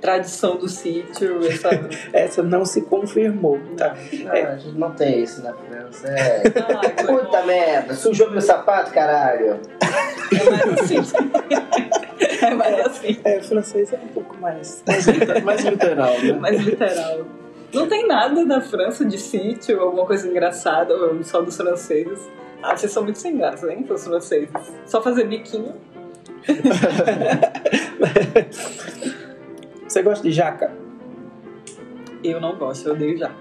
tradição 0.00 0.56
do 0.56 0.68
sítio, 0.68 1.40
essa. 1.46 1.68
Essa 2.12 2.42
não 2.42 2.64
se 2.64 2.82
confirmou, 2.82 3.58
tá? 3.76 3.94
Não, 4.12 4.32
a 4.32 4.56
gente 4.56 4.78
não 4.78 4.90
tem 4.92 5.22
isso 5.22 5.42
na 5.42 5.52
França. 5.52 6.08
É. 6.08 6.42
Foi 7.04 7.24
Puta 7.24 7.42
merda, 7.44 7.94
sujou 7.94 8.30
meu 8.30 8.40
sapato, 8.40 8.92
caralho. 8.92 9.58
É 10.32 10.50
mais 10.50 10.80
assim. 10.80 10.96
É 12.42 12.54
mais 12.54 12.80
assim, 12.86 13.20
É, 13.24 13.38
o 13.38 13.42
francês 13.44 13.92
é 13.92 13.96
um 13.96 14.08
pouco 14.08 14.36
mais... 14.38 14.82
Mais, 14.86 15.06
liter- 15.06 15.44
mais 15.44 15.64
literal, 15.64 16.18
né? 16.20 16.32
mais 16.38 16.60
literal. 16.60 17.24
Não 17.72 17.86
tem 17.88 18.06
nada 18.06 18.44
da 18.46 18.60
França 18.60 19.04
de 19.04 19.18
sítio, 19.18 19.80
alguma 19.80 20.06
coisa 20.06 20.26
engraçada, 20.28 20.94
só 21.22 21.40
dos 21.42 21.56
franceses. 21.56 22.18
Ah, 22.62 22.76
vocês 22.76 22.90
são 22.92 23.04
muito 23.04 23.18
sem 23.18 23.36
graça, 23.36 23.70
hein, 23.72 23.86
os 23.88 24.04
franceses. 24.04 24.48
Só 24.86 25.02
fazer 25.02 25.24
biquinho. 25.24 25.74
Você 29.88 30.02
gosta 30.02 30.22
de 30.28 30.32
jaca? 30.32 30.70
Eu 32.22 32.40
não 32.40 32.56
gosto, 32.56 32.86
eu 32.88 32.94
odeio 32.94 33.16
jaca. 33.16 33.34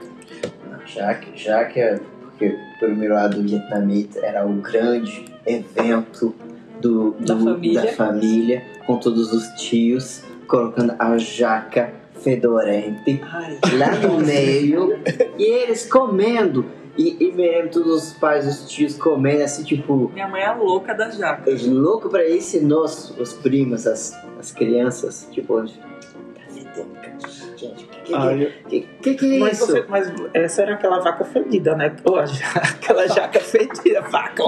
Já 1.36 1.66
que 1.66 1.80
é 1.80 2.00
porque 2.22 2.56
por 2.80 2.90
meu 2.90 3.14
lado 3.14 3.42
vietnamita 3.42 4.20
era 4.26 4.46
o 4.46 4.54
grande 4.54 5.26
evento 5.46 6.34
do, 6.80 7.12
Da 7.20 7.34
do- 7.34 7.44
família. 7.44 7.82
da 7.82 7.88
família, 7.94 8.64
com 8.86 8.98
todos 8.98 9.34
os 9.34 9.44
tios, 9.62 10.24
colocando 10.48 10.94
a 10.98 11.18
jaca 11.18 11.92
fedorente 12.22 13.20
Ai, 13.24 13.60
lá 13.78 13.96
no 13.96 14.20
meio 14.26 14.98
e 15.38 15.44
eles 15.44 15.86
comendo. 15.90 16.66
E, 16.98 17.16
e 17.24 17.32
lembro 17.32 17.70
todos 17.70 18.06
os 18.08 18.14
pais, 18.14 18.48
os 18.48 18.68
tios 18.72 18.96
comendo 18.98 19.44
assim, 19.44 19.64
tipo, 19.64 20.10
minha 20.16 20.28
mãe 20.28 20.42
é 20.42 20.52
louca 20.52 20.96
das 20.96 21.16
jacas. 21.16 21.64
louco 21.68 22.10
pra 22.10 22.28
isso, 22.28 22.58
e 22.58 22.60
nós, 22.62 23.14
os 23.20 23.34
primos, 23.34 23.86
as, 23.86 24.18
as 24.40 24.52
crianças, 24.52 25.28
tipo, 25.32 25.62
tá 25.62 25.68
que, 28.08 28.14
que, 28.14 28.44
eu- 28.44 28.52
que, 28.70 28.82
que, 29.02 29.16
que 29.16 29.36
é 29.36 29.40
Mas, 29.40 29.54
isso? 29.60 29.68
você, 29.68 29.86
mas 29.88 30.14
essa 30.34 30.62
era 30.64 30.74
aquela 30.74 31.00
vaca 31.00 31.24
fedida, 31.26 31.76
né? 31.76 31.94
Aquela 32.78 33.08
jaca 33.08 33.40
fedida, 33.40 34.02
vaca, 34.02 34.44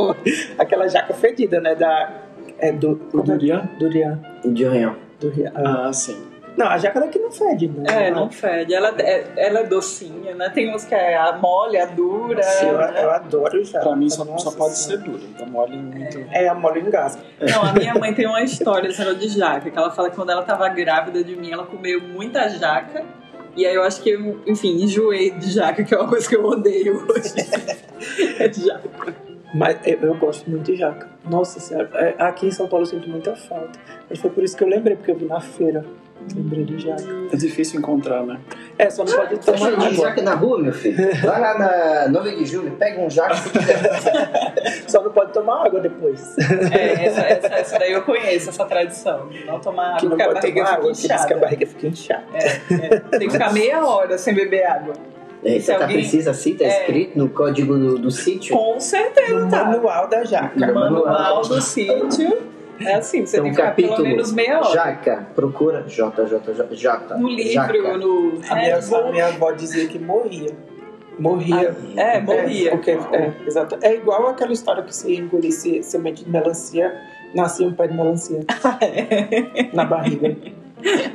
aquela 0.58 0.88
jaca 0.88 1.14
fedida, 1.14 1.60
né? 1.60 1.76
Da, 1.76 2.10
é, 2.58 2.72
do, 2.72 2.96
do, 2.96 3.22
Durian? 3.24 3.70
Durian. 3.78 4.20
Durian. 4.44 4.96
Durian. 5.20 5.52
Ah. 5.56 5.88
Ah, 5.88 5.94
sim. 5.94 6.26
Não, 6.58 6.68
a 6.68 6.78
jaca 6.78 7.00
daqui 7.00 7.18
não 7.20 7.32
fede, 7.32 7.70
né? 7.70 8.08
É, 8.08 8.12
não 8.12 8.30
fede. 8.30 8.74
Ela 8.74 8.94
é, 9.00 9.24
ela 9.38 9.60
é 9.60 9.64
docinha, 9.64 10.36
né? 10.36 10.50
Tem 10.50 10.74
uns 10.76 10.84
que 10.84 10.94
é 10.94 11.16
a 11.16 11.32
mole, 11.38 11.78
a 11.78 11.86
dura. 11.86 12.36
Nossa, 12.36 12.66
eu, 12.66 12.78
né? 12.78 12.94
eu 13.04 13.12
adoro 13.12 13.64
jaca. 13.64 13.86
Pra 13.86 13.96
mim 13.96 14.10
só, 14.10 14.26
Nossa 14.26 14.50
só 14.50 14.58
pode 14.58 14.78
Senhora. 14.78 15.04
ser 15.04 15.10
duro, 15.10 15.24
então 15.34 15.48
mole 15.48 15.78
muito. 15.78 16.20
É, 16.32 16.50
a 16.50 16.54
mole 16.54 16.82
engasga. 16.82 17.22
Não, 17.40 17.64
a 17.64 17.72
minha 17.72 17.94
mãe 17.96 18.14
tem 18.14 18.28
uma 18.28 18.42
história 18.42 18.90
negócio 18.90 19.16
de 19.16 19.30
jaca, 19.30 19.70
que 19.70 19.78
ela 19.78 19.92
fala 19.92 20.10
que 20.10 20.16
quando 20.18 20.32
ela 20.32 20.44
tava 20.44 20.68
grávida 20.68 21.24
de 21.24 21.34
mim, 21.36 21.52
ela 21.52 21.66
comeu 21.66 22.02
muita 22.02 22.50
jaca. 22.50 23.06
E 23.56 23.66
aí 23.66 23.76
eu 23.76 23.84
acho 23.84 24.02
que 24.02 24.10
eu, 24.10 24.40
enfim, 24.46 24.84
enjoei 24.84 25.32
de 25.32 25.52
jaca, 25.52 25.84
que 25.84 25.94
é 25.94 25.98
uma 25.98 26.08
coisa 26.08 26.28
que 26.28 26.36
eu 26.36 26.46
odeio 26.46 27.06
hoje. 27.10 27.34
é 28.40 28.48
de 28.48 28.66
jaca. 28.66 29.16
Mas 29.54 29.78
eu, 29.86 30.00
eu 30.00 30.16
gosto 30.16 30.50
muito 30.50 30.72
de 30.72 30.78
jaca. 30.78 31.10
Nossa 31.30 31.60
senhora, 31.60 31.90
é, 31.96 32.16
aqui 32.20 32.48
em 32.48 32.52
São 32.52 32.68
Paulo 32.68 32.84
eu 32.86 32.90
sinto 32.90 33.10
muita 33.10 33.36
falta. 33.36 33.80
Mas 34.10 34.20
foi 34.20 34.30
por 34.30 34.44
isso 34.44 34.56
que 34.56 34.64
eu 34.64 34.68
lembrei, 34.68 34.96
porque 34.96 35.12
eu 35.12 35.16
vi 35.16 35.26
na 35.26 35.42
feira. 35.42 35.86
Lembrei 36.36 36.64
de 36.66 36.78
jaca. 36.80 37.04
É 37.32 37.36
difícil 37.36 37.80
encontrar, 37.80 38.24
né? 38.24 38.40
É, 38.78 38.90
só 38.90 39.04
não 39.04 39.14
pode 39.16 39.38
tomar 39.40 39.68
água. 39.74 39.92
jaca 39.92 40.22
na 40.22 40.36
rua, 40.36 40.60
meu 40.62 40.74
filho. 40.74 40.98
Vai 41.22 41.40
lá 41.42 41.58
na 41.58 42.08
9 42.10 42.36
de 42.36 42.46
julho, 42.46 42.72
pega 42.72 43.02
um 43.02 43.10
jaca 43.10 43.36
se 43.36 43.50
quiser. 43.50 43.80
Só 44.88 45.04
não 45.04 45.12
pode 45.12 45.32
tomar 45.34 45.66
água 45.68 45.80
depois. 45.80 46.36
É, 46.72 47.06
essa, 47.06 47.22
essa, 47.22 47.48
essa 47.48 47.80
daí 47.80 47.92
eu 47.92 48.02
conheço, 48.02 48.50
essa 48.50 48.66
tradição. 48.66 49.30
Não 49.46 49.60
tomar 49.60 49.98
que 49.98 50.06
água, 50.08 50.10
não 50.10 50.10
porque 50.10 50.24
a 50.24 50.26
pode 50.28 50.40
barriga 50.42 50.64
tomar 50.66 50.78
água, 50.78 50.96
fica 50.96 50.98
diz 50.98 51.06
que 51.08 51.12
a 51.12 51.16
inchada. 51.16 51.40
barriga 51.40 51.68
fica 51.68 51.88
inchada. 51.88 52.24
É, 52.34 52.48
é. 52.96 53.00
Tem 53.18 53.28
que 53.28 53.30
ficar 53.32 53.54
meia 53.54 53.86
hora 53.86 54.18
sem 54.18 54.34
beber 54.34 54.66
água. 54.66 54.94
É, 55.44 55.60
Se 55.60 55.68
tá 55.68 55.82
alguém- 55.82 55.98
precisa 55.98 56.32
assim, 56.32 56.56
tá 56.56 56.66
É. 56.66 56.82
escrito 56.82 57.18
no 57.20 57.30
código 57.30 57.78
do, 57.78 57.98
do 58.00 58.12
sítio. 58.12 58.56
Com 58.58 58.80
certeza, 58.80 59.40
No 59.40 59.50
tá. 59.50 59.64
manual 59.64 60.08
da 60.08 60.24
jaca. 60.24 60.52
No 60.68 60.74
Manual 60.74 61.06
manual. 61.06 61.42
do 61.44 61.62
sítio. 61.62 62.38
É 62.82 62.96
assim, 62.96 63.26
você 63.26 63.42
Tem 63.42 63.44
tem 63.44 63.52
um 63.52 63.56
que 63.56 63.62
ficar 63.62 63.76
pelo 63.76 63.90
capítulo, 63.90 64.10
menos 64.10 64.32
meia 64.32 64.60
hora. 64.60 64.74
Jaca, 64.74 65.28
procura 65.36 65.84
J, 65.84 66.26
J, 66.26 66.54
J, 66.54 66.76
J. 66.76 67.16
Um 67.16 67.28
livro, 67.28 67.54
jaca. 67.54 67.98
no 67.98 68.42
A 68.50 68.56
minha, 68.56 68.80
Bull. 68.80 68.98
a 68.98 69.12
minha 69.12 69.28
avó 69.28 69.52
dizia 69.52 69.88
que 69.88 70.00
morria. 70.00 70.52
Morria. 71.18 71.76
É, 71.98 72.22
morria. 72.22 72.70
É, 72.70 72.72
porque, 72.72 72.92
é, 72.92 73.34
exato. 73.46 73.78
É 73.82 73.96
igual 73.96 74.28
aquela 74.28 74.54
história 74.54 74.84
que 74.84 74.96
se 74.96 75.14
engolisse 75.16 75.84
semente 75.84 76.24
de 76.24 76.30
melancia, 76.30 76.94
nascia 77.36 77.68
um 77.68 77.74
pé 77.74 77.88
de 77.88 77.94
melancia 77.96 78.40
na 79.74 79.84
barriga. 79.84 80.38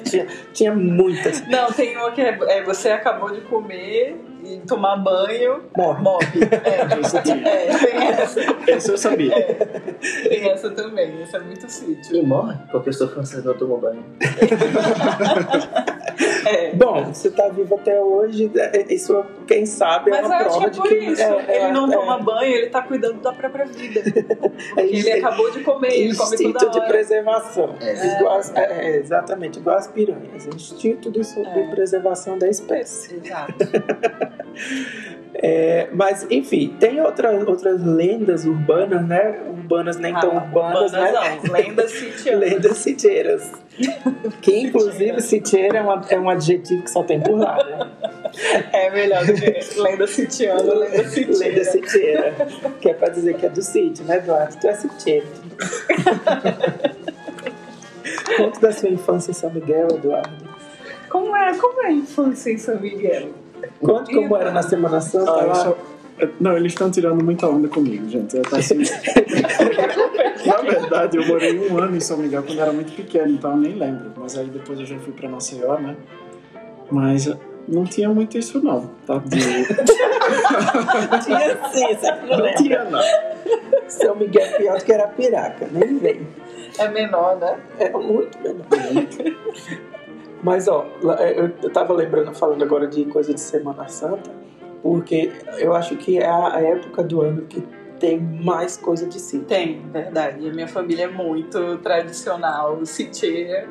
tinha, 0.04 0.26
tinha 0.52 0.74
muitas. 0.74 1.46
Não, 1.48 1.72
tem 1.72 1.96
uma 1.96 2.12
que 2.12 2.20
é, 2.20 2.38
é 2.48 2.62
você 2.62 2.90
acabou 2.90 3.32
de 3.32 3.40
comer 3.42 4.20
e 4.44 4.60
tomar 4.66 4.96
banho, 4.96 5.62
Morre. 5.76 6.02
morre. 6.02 6.26
É, 6.64 7.00
Isso 7.00 7.16
aqui. 7.18 7.32
é, 7.32 7.66
tem 7.78 8.08
essa. 8.08 8.40
Esse 8.66 8.90
eu 8.90 8.98
sabia. 8.98 9.30
Tem 10.28 10.50
essa 10.50 10.70
também, 10.70 11.22
essa 11.22 11.36
é 11.38 11.40
muito 11.40 11.68
sítio. 11.70 12.16
E 12.16 12.22
morre, 12.22 12.56
porque 12.70 12.88
eu 12.90 12.92
sou 12.92 13.08
francês 13.08 13.44
não 13.44 13.54
tomo 13.54 13.78
banho. 13.78 14.04
É. 16.46 16.72
Bom, 16.74 17.04
você 17.12 17.30
tá 17.30 17.48
vivo 17.48 17.74
até 17.74 17.98
hoje, 18.00 18.50
é, 18.56 18.92
isso, 18.92 19.24
quem 19.46 19.64
sabe, 19.66 20.10
é 20.10 20.20
Mas 20.20 20.26
uma 20.26 20.38
prova 20.44 20.66
é 20.66 20.70
de 20.70 20.76
por 20.78 20.88
que. 20.88 20.94
isso. 20.96 21.22
é, 21.22 21.44
é, 21.48 21.62
ele 21.64 21.72
não 21.72 21.90
é, 21.90 21.96
toma 21.96 22.18
banho, 22.18 22.54
ele 22.54 22.68
tá 22.68 22.82
cuidando 22.82 23.20
da 23.20 23.32
própria 23.32 23.64
vida. 23.64 24.00
é 24.12 24.12
Porque 24.12 24.80
ele 24.96 25.08
é 25.08 25.18
acabou 25.18 25.50
de 25.50 25.60
comer, 25.64 25.88
ele 25.92 26.14
come 26.14 26.34
instinto 26.34 26.58
toda 26.58 26.70
de 26.70 26.78
hora. 26.78 26.88
preservação. 26.88 27.74
É. 27.80 28.16
Igual 28.18 28.38
as- 28.38 28.54
é, 28.54 28.62
é, 28.62 28.96
exatamente, 28.98 29.58
igual 29.58 29.76
as 29.76 29.88
piranhas. 29.88 30.46
Instinto 30.46 31.10
de, 31.10 31.20
de 31.20 31.40
É. 31.40 31.66
preservação 31.70 32.38
da 32.38 32.48
espécie. 32.48 33.16
Exato. 33.24 33.54
É, 35.36 35.88
mas, 35.92 36.26
enfim, 36.30 36.74
tem 36.78 37.00
outras, 37.00 37.46
outras 37.46 37.84
lendas 37.84 38.44
urbanas, 38.44 39.04
né? 39.06 39.40
Urbanas 39.48 39.96
nem 39.96 40.14
tão 40.14 40.30
Ah, 40.38 40.42
urbanas, 40.44 40.92
né? 40.92 41.12
não, 41.12 41.52
lendas 41.52 41.90
sitianas. 41.90 42.40
Lendas 42.50 42.76
sitieiras. 42.78 43.52
Que, 44.40 44.56
inclusive, 44.60 45.20
sitieira 45.20 45.78
é, 45.78 45.82
uma- 45.82 46.02
é 46.08 46.18
um 46.18 46.30
adjetivo 46.30 46.82
que 46.84 46.90
só 46.90 47.02
tem 47.02 47.20
por 47.20 47.36
lá, 47.36 47.56
né? 47.56 47.90
É 48.72 48.90
melhor 48.90 49.26
do 49.26 49.34
que 49.34 49.80
lenda 49.80 50.06
sitiana, 50.06 50.62
lenda 50.74 51.04
sitiana. 51.08 51.38
Lenda 51.38 51.64
sitieira. 51.64 52.32
Que 52.80 52.90
é 52.90 52.94
pra 52.94 53.08
dizer 53.08 53.34
que 53.34 53.46
é 53.46 53.48
do 53.48 53.62
sítio, 53.62 54.04
né, 54.04 54.18
Eduardo? 54.18 54.56
Tu 54.60 54.68
é 54.68 54.72
sitieiro. 54.74 55.26
Conta 58.36 58.60
da 58.60 58.72
sua 58.72 58.88
infância 58.88 59.30
em 59.30 59.34
São 59.34 59.50
Miguel, 59.50 59.88
Eduardo. 59.90 60.44
Como 61.08 61.36
é, 61.36 61.56
como 61.58 61.82
é 61.82 61.86
a 61.88 61.92
infância 61.92 62.50
em 62.50 62.58
São 62.58 62.80
Miguel? 62.80 63.30
Conta 63.80 64.12
como 64.12 64.36
era 64.36 64.50
na 64.50 64.62
Semana 64.62 65.00
Santa 65.00 65.30
Ah, 65.30 65.44
lá. 65.46 65.54
só- 65.54 65.76
Não, 66.40 66.56
eles 66.56 66.72
estão 66.72 66.90
tirando 66.90 67.24
muita 67.24 67.46
onda 67.48 67.66
comigo, 67.68 68.08
gente. 68.08 68.38
Tá 68.40 68.58
assim... 68.58 68.78
Na 70.46 70.56
verdade, 70.58 71.16
eu 71.16 71.26
morei 71.26 71.58
um 71.58 71.76
ano 71.78 71.96
em 71.96 72.00
São 72.00 72.16
Miguel 72.18 72.42
quando 72.42 72.58
eu 72.58 72.62
era 72.64 72.72
muito 72.72 72.92
pequeno, 72.94 73.28
então 73.32 73.50
eu 73.52 73.56
nem 73.56 73.74
lembro. 73.74 74.12
Mas 74.16 74.36
aí 74.38 74.46
depois 74.46 74.78
eu 74.78 74.86
já 74.86 74.98
fui 74.98 75.12
pra 75.12 75.28
Maceió, 75.28 75.78
né? 75.78 75.96
Mas 76.90 77.26
não 77.66 77.84
tinha 77.84 78.08
muito 78.10 78.36
isso 78.38 78.62
não, 78.62 78.90
tá? 79.06 79.18
De... 79.24 79.38
Tinha 81.24 81.58
sim, 81.72 81.96
sempre 81.98 82.28
não 82.30 82.36
Não 82.38 82.44
lembro. 82.44 82.62
tinha 82.62 82.84
não. 82.84 83.00
São 83.88 84.14
Miguel 84.16 84.44
é 84.44 84.52
pior 84.58 84.82
que 84.82 84.92
era 84.92 85.06
piraca, 85.08 85.66
nem 85.72 85.98
vem. 85.98 86.26
É 86.78 86.88
menor, 86.88 87.36
né? 87.38 87.56
É 87.78 87.90
muito 87.90 88.38
menor. 88.40 88.66
Mas, 90.44 90.68
ó, 90.68 90.86
é, 91.18 91.40
eu, 91.40 91.48
tava 91.70 91.94
lembrando, 91.94 92.34
falando 92.34 92.62
agora 92.62 92.86
de 92.86 93.06
coisa 93.06 93.32
de 93.32 93.40
Semana 93.40 93.88
Santa, 93.88 94.30
porque 94.82 95.32
eu 95.58 95.74
acho 95.74 95.96
que 95.96 96.18
é 96.18 96.28
a, 96.28 96.60
época 96.60 97.02
do 97.02 97.22
ano 97.22 97.42
que 97.46 97.66
tem 97.98 98.20
mais 98.20 98.76
coisa 98.76 99.06
de 99.06 99.18
sítio. 99.18 99.46
Tem, 99.46 99.80
verdade. 99.90 100.46
A 100.46 100.52
minha 100.52 100.68
família 100.68 101.04
é 101.04 101.08
muito 101.08 101.78
tradicional, 101.78 102.84
sitieira. 102.84 103.66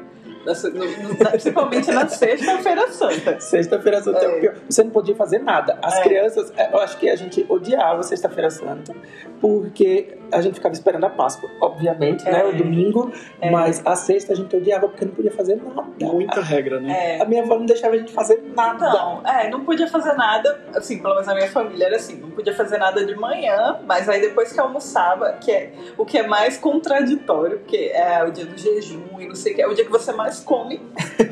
na- 0.46 1.30
Principalmente 1.30 1.92
na 1.92 2.08
sexta-feira 2.08 2.88
santa. 2.90 3.40
Sexta-feira 3.40 4.02
Santa 4.02 4.20
é. 4.20 4.26
É. 4.26 4.28
o 4.38 4.40
pior. 4.42 4.56
Você 4.68 4.84
não 4.84 4.92
podia 4.92 5.16
fazer 5.16 5.38
nada. 5.40 5.78
As 5.82 6.00
É. 6.00 6.02
crianças, 6.04 6.52
é, 6.58 6.74
eu 6.74 6.80
acho 6.80 6.98
que 6.98 7.08
a 7.10 7.16
gente 7.16 7.46
odiava 7.48 8.02
Sexta-feira 8.04 8.50
Santa, 8.50 8.94
porque 9.40 10.18
a 10.34 10.42
gente 10.42 10.56
ficava 10.56 10.74
esperando 10.74 11.04
a 11.06 11.10
Páscoa, 11.10 11.50
obviamente, 11.62 12.24
né? 12.26 12.42
É. 12.42 12.46
O 12.46 12.56
domingo, 12.56 13.12
É. 13.42 13.50
mas 13.50 13.82
a 13.86 13.96
sexta 13.96 14.34
a 14.34 14.36
gente 14.36 14.56
odiava 14.56 14.88
porque 14.88 15.06
não 15.06 15.14
podia 15.14 15.32
fazer 15.32 15.56
nada. 15.56 15.84
Muita 16.02 16.42
regra, 16.42 16.80
né? 16.80 17.18
É. 17.18 17.22
A 17.22 17.26
minha 17.26 17.44
avó 17.44 17.56
não 17.58 17.66
deixava 17.66 17.96
a 17.96 17.98
gente 17.98 18.12
fazer 18.12 18.42
nada. 18.56 18.90
Não, 18.90 19.22
é, 19.26 19.50
não 19.50 19.64
podia 19.64 19.88
fazer 19.88 20.14
nada, 20.14 20.60
assim, 20.76 21.00
pelo 21.00 21.14
menos 21.14 21.28
na 21.28 21.36
minha 21.36 21.50
família 21.50 21.86
era 21.86 21.96
assim, 21.96 22.16
não 22.18 22.32
podia 22.32 22.54
fazer 22.56 22.78
nada 22.78 23.06
de 23.06 23.16
manhã, 23.16 23.80
mas 23.86 24.10
aí 24.10 24.22
depois 24.22 24.52
que 24.52 24.60
almoçava, 24.60 25.34
que 25.34 25.52
é 25.52 25.72
o 25.98 26.06
que 26.06 26.18
é 26.18 26.28
mais 26.28 26.58
contraditório, 26.58 27.60
porque 27.60 27.92
é 27.94 28.24
o 28.24 28.32
dia 28.32 28.46
do 28.46 28.58
jejum 28.58 29.20
e 29.20 29.28
não 29.28 29.36
sei 29.36 29.54
o 29.54 29.56
que, 29.56 29.62
é 29.62 29.68
o 29.68 29.74
dia 29.74 29.86
que 29.86 29.92
você 29.92 30.12
mais 30.12 30.40
come, 30.40 30.82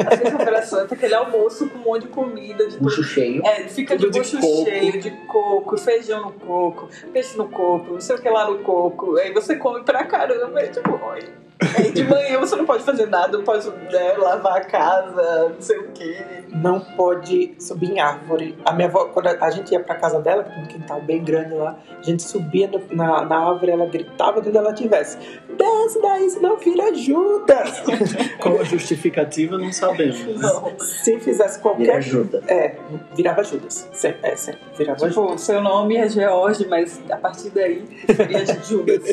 a 0.08 0.15
sexta-feira 0.17 0.62
santa, 0.63 0.93
aquele 0.96 1.13
almoço 1.13 1.70
com 1.70 1.77
um 1.77 1.81
monte 1.84 2.03
de 2.03 2.08
comida, 2.10 2.67
de 2.67 2.77
Bucho 2.77 3.03
cheio. 3.03 3.41
É, 3.46 3.63
fica 3.67 3.96
Tudo 3.96 4.12
de 4.12 4.12
de 4.12 4.20
bucho 4.20 4.39
coco. 4.39 4.70
cheio, 4.70 5.01
de 5.01 5.12
coco, 5.27 5.77
feijão 5.77 6.22
no 6.24 6.31
coco, 6.34 6.89
peixe 7.12 7.38
no 7.38 7.48
coco, 7.50 7.93
não 7.93 8.01
sei 8.01 8.15
o 8.15 8.22
que 8.22 8.29
lá 8.29 8.46
no 8.50 8.60
coco. 8.60 8.91
Aí 9.18 9.34
você 9.34 9.56
come 9.56 9.84
pra 9.84 10.06
caramba, 10.06 10.64
e 10.64 10.70
tipo, 10.70 11.00
olha. 11.04 11.50
Aí 11.77 11.91
de 11.91 12.03
manhã 12.03 12.39
você 12.39 12.56
não 12.56 12.65
pode 12.65 12.84
fazer 12.84 13.06
nada, 13.08 13.38
não 13.38 13.44
pode 13.46 13.70
né, 13.70 14.13
lavar 14.18 14.58
a 14.58 14.62
casa, 14.62 15.50
não 15.50 15.62
sei 15.62 15.77
o 15.77 15.88
que. 15.91 16.18
não 16.56 16.80
pode 16.80 17.53
subir 17.60 17.91
em 17.91 18.00
árvore. 18.00 18.58
A 18.65 18.74
minha 18.74 18.88
avó, 18.88 19.06
quando 19.06 19.27
a 19.27 19.50
gente 19.51 19.72
ia 19.72 19.80
pra 19.80 19.96
casa 19.96 20.20
dela, 20.20 20.44
que 20.44 20.50
tem 20.51 20.63
um 20.63 20.65
quintal 20.65 21.01
bem 21.01 21.24
grande 21.24 21.53
lá, 21.53 21.77
a 22.00 22.01
gente 22.01 22.24
subia 22.24 22.68
no- 22.68 22.82
na, 22.96 23.24
na 23.25 23.50
árvore, 23.50 23.72
ela 23.72 23.86
gritava 23.86 24.39
onde 24.39 24.58
ela 24.58 24.72
estivesse. 24.72 25.18
Desce 25.56 26.01
daí, 26.01 26.30
senão 26.32 26.58
filho 26.58 26.82
ajuda. 26.82 27.63
Qual 28.41 28.60
a 28.60 28.63
justificativa, 28.63 29.58
não 29.58 29.72
sabemos. 29.72 30.20
Não. 30.41 30.80
Se 30.80 31.20
fizesse 31.20 31.60
qualquer... 31.60 31.98
ajuda. 31.98 32.41
É, 32.48 32.75
virava 33.15 33.44
Judas. 33.44 33.88
Sempre, 33.94 34.30
é, 34.32 34.36
sempre 34.36 34.62
virava 34.77 34.98
Judas. 35.08 35.15
Tipo, 35.15 35.38
seu 35.38 35.62
nome 35.62 35.96
é 35.96 36.10
George, 36.10 36.65
mas 36.68 37.00
a 37.10 37.18
partir 37.18 37.50
daí 37.51 37.84
seria 38.15 38.44
de 38.46 38.65
Judas. 38.68 39.03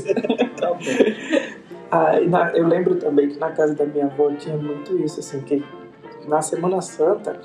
tá 0.59 0.69
bom. 0.73 0.79
Ah, 1.91 2.21
na- 2.21 2.51
eu 2.57 2.67
lembro 2.67 2.97
também 2.97 3.29
que 3.29 3.39
na 3.39 3.51
casa 3.53 3.75
da 3.75 3.85
minha 3.87 4.07
avó 4.07 4.31
tinha 4.35 4.57
muito 4.57 4.99
isso, 4.99 5.21
assim, 5.21 5.41
que 5.41 5.65
na 6.27 6.43
Semana 6.43 6.81
Santa 6.83 7.41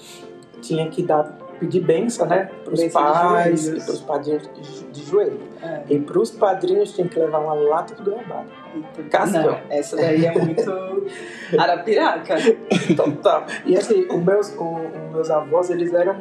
tinha 0.61 0.89
que 0.89 1.01
dar, 1.03 1.23
pedir 1.59 1.79
benção, 1.81 2.25
né? 2.27 2.49
Pros 2.65 2.79
Bênção 2.81 3.01
de 3.01 3.11
pais 3.11 3.61
e 3.61 3.65
joelhos. 3.67 3.85
pros 3.85 4.01
padrinhos 4.01 4.49
de, 4.53 4.83
de 4.85 5.03
joelho. 5.09 5.39
É. 5.61 5.81
E 5.89 5.99
pros 5.99 6.31
padrinhos 6.31 6.93
tinha 6.93 7.07
que 7.07 7.17
levar 7.19 7.39
uma 7.39 7.53
lata 7.53 7.95
de 7.95 8.01
goiabada. 8.03 8.45
Cascão. 9.09 9.57
Essa 9.69 9.95
daí 9.95 10.25
é 10.25 10.33
muito 10.37 11.05
arapiraca. 11.57 12.35
Total. 12.95 13.45
E 13.65 13.77
assim, 13.77 14.05
os 14.09 14.23
meus, 14.23 14.49
os 14.49 15.11
meus 15.13 15.29
avós, 15.31 15.69
eles 15.69 15.93
eram 15.93 16.17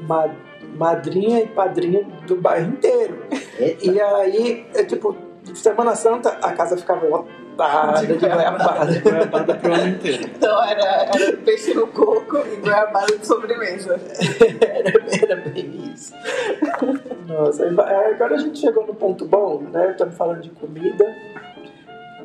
ma- 0.00 0.30
madrinha 0.76 1.40
e 1.40 1.46
padrinho 1.48 2.04
do 2.26 2.36
bairro 2.36 2.72
inteiro. 2.72 3.18
Eita. 3.58 3.86
E 3.86 4.00
aí, 4.00 4.66
é, 4.74 4.84
tipo, 4.84 5.16
Semana 5.54 5.94
Santa, 5.94 6.30
a 6.42 6.52
casa 6.52 6.76
ficava 6.76 7.06
lotada 7.52 8.00
de 8.00 8.06
De 8.06 8.18
goiabada. 8.18 8.64
goiabada. 8.64 9.00
Goiabada 9.00 9.54
pro 9.54 9.74
ano 9.74 9.88
inteiro. 9.88 10.24
Então 10.24 10.64
era, 10.64 10.82
era 11.14 11.36
peixe 11.38 11.74
no 11.74 11.86
coco 11.88 12.38
e 12.38 12.56
goiabada 12.56 13.16
de 13.16 13.26
sobremesa. 13.26 14.00
Era, 14.60 14.92
era 15.22 15.36
bem 15.36 15.92
isso. 15.94 16.14
Nossa, 17.26 17.66
agora 17.68 18.34
a 18.34 18.38
gente 18.38 18.58
chegou 18.58 18.86
no 18.86 18.94
ponto 18.94 19.24
bom, 19.26 19.62
né? 19.70 19.90
Estamos 19.90 20.16
falando 20.16 20.40
de 20.40 20.50
comida. 20.50 21.16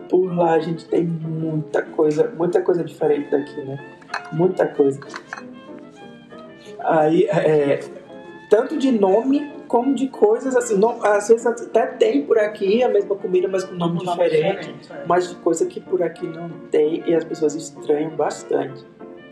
Por 0.10 0.34
lá 0.36 0.54
a 0.54 0.60
gente 0.60 0.86
tem 0.86 1.04
muita 1.04 1.82
coisa, 1.82 2.32
muita 2.38 2.62
coisa 2.62 2.84
diferente 2.84 3.30
daqui, 3.30 3.62
né? 3.62 3.78
Muita 4.32 4.66
coisa. 4.68 5.00
Aí, 6.80 7.26
é, 7.26 7.80
tanto 8.50 8.78
de 8.78 8.92
nome 8.92 9.57
como 9.68 9.94
de 9.94 10.08
coisas 10.08 10.56
assim. 10.56 10.78
Não, 10.78 11.04
às 11.04 11.28
vezes 11.28 11.46
até 11.46 11.86
tem 11.88 12.24
por 12.24 12.38
aqui 12.40 12.82
a 12.84 12.90
mesma 12.90 13.16
comida, 13.16 13.48
mas 13.48 13.64
com 13.64 13.76
nome 13.76 14.00
Um 14.02 14.04
nome 14.04 14.24
diferente. 14.24 14.76
é. 14.90 15.04
Mas 15.06 15.30
de 15.30 15.36
coisa 15.36 15.66
que 15.66 15.80
por 15.80 16.02
aqui 16.02 16.26
não 16.28 16.50
tem 16.72 17.04
e 17.06 17.14
as 17.14 17.24
pessoas 17.24 17.54
estranham 17.56 18.12
bastante. 18.12 18.86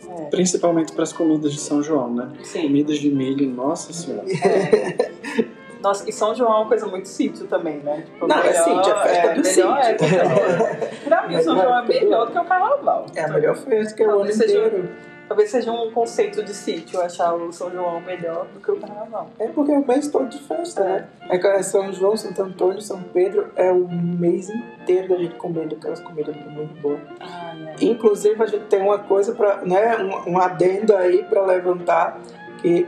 É. 0.10 0.26
Principalmente 0.26 0.94
para 0.94 1.04
as 1.04 1.12
comidas 1.14 1.52
de 1.54 1.60
São 1.60 1.82
João, 1.82 2.14
né? 2.14 2.30
Sim. 2.44 2.64
Comidas 2.64 2.98
de 3.00 3.10
milho, 3.10 3.50
nossa 3.50 3.92
senhora. 3.94 4.26
Nossa, 5.82 6.10
e 6.10 6.12
São 6.12 6.34
João 6.34 6.52
é 6.52 6.56
uma 6.62 6.68
coisa 6.68 6.88
muito 6.88 7.08
sítio 7.08 7.46
também, 7.46 7.78
né? 7.78 8.02
Tipo, 8.08 8.26
Não, 8.28 8.40
é 8.40 8.54
sítio, 8.54 8.92
é 8.92 9.04
festa 9.04 9.34
do 9.36 9.42
melhor 9.44 9.84
sítio. 9.84 10.08
época. 10.08 10.88
Pra 11.06 11.28
mim, 11.28 11.36
o 11.36 11.44
São 11.44 11.56
Melhor 11.56 11.68
João 11.68 11.78
é 11.78 11.82
do 11.84 11.88
melhor 11.88 12.26
do 12.26 12.32
que 12.32 12.40
o 12.40 12.46
carnaval. 12.46 13.06
É 13.16 13.22
a 13.22 13.28
melhor 13.28 13.56
festa 13.56 13.94
que 13.96 14.02
é 14.02 14.08
o 14.08 14.20
ano 14.22 14.32
inteiro. 14.32 14.90
Talvez 15.28 15.50
seja 15.50 15.72
um 15.72 15.92
conceito 15.92 16.44
de 16.44 16.54
sítio 16.54 17.02
achar 17.02 17.34
o 17.34 17.52
São 17.52 17.72
João 17.72 18.00
melhor 18.00 18.46
do 18.54 18.60
que 18.60 18.72
o 18.72 18.80
carnaval. 18.80 19.30
É 19.40 19.48
porque 19.48 19.72
é 19.72 19.80
o 19.80 19.88
mês 19.88 20.08
todo 20.08 20.30
de 20.30 20.40
festa, 20.40 20.84
né? 20.84 21.08
É 21.30 21.38
que 21.38 21.48
é 21.48 21.64
São 21.64 21.92
João, 21.92 22.16
Santo 22.16 22.42
Antônio, 22.44 22.82
São 22.82 23.02
Pedro, 23.02 23.52
é 23.56 23.72
o 23.72 23.88
mês 23.88 24.50
inteiro 24.50 25.10
da 25.10 25.18
gente 25.18 25.36
comendo 25.36 25.76
aquelas 25.76 26.00
comidas 26.00 26.36
muito 26.36 26.80
boas. 26.80 27.00
Ah, 27.20 27.56
é. 27.80 27.86
Inclusive, 27.86 28.42
a 28.42 28.46
gente 28.46 28.66
tem 28.66 28.82
uma 28.82 29.00
coisa 29.00 29.34
para, 29.34 29.62
né, 29.62 29.98
um, 29.98 30.34
um 30.34 30.40
adendo 30.40 30.96
aí 30.96 31.24
para 31.24 31.44
levantar 31.44 32.20
que 32.62 32.88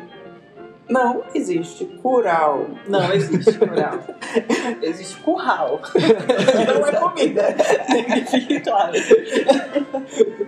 não 0.89 1.23
existe 1.33 1.85
curau. 2.01 2.67
Não 2.87 3.11
existe 3.13 3.57
curral. 3.57 3.99
existe 4.81 5.19
curral. 5.21 5.81
Não 6.79 6.87
é 6.87 6.91
comida. 6.93 7.43
Fique 8.29 8.59
claro. 8.61 8.93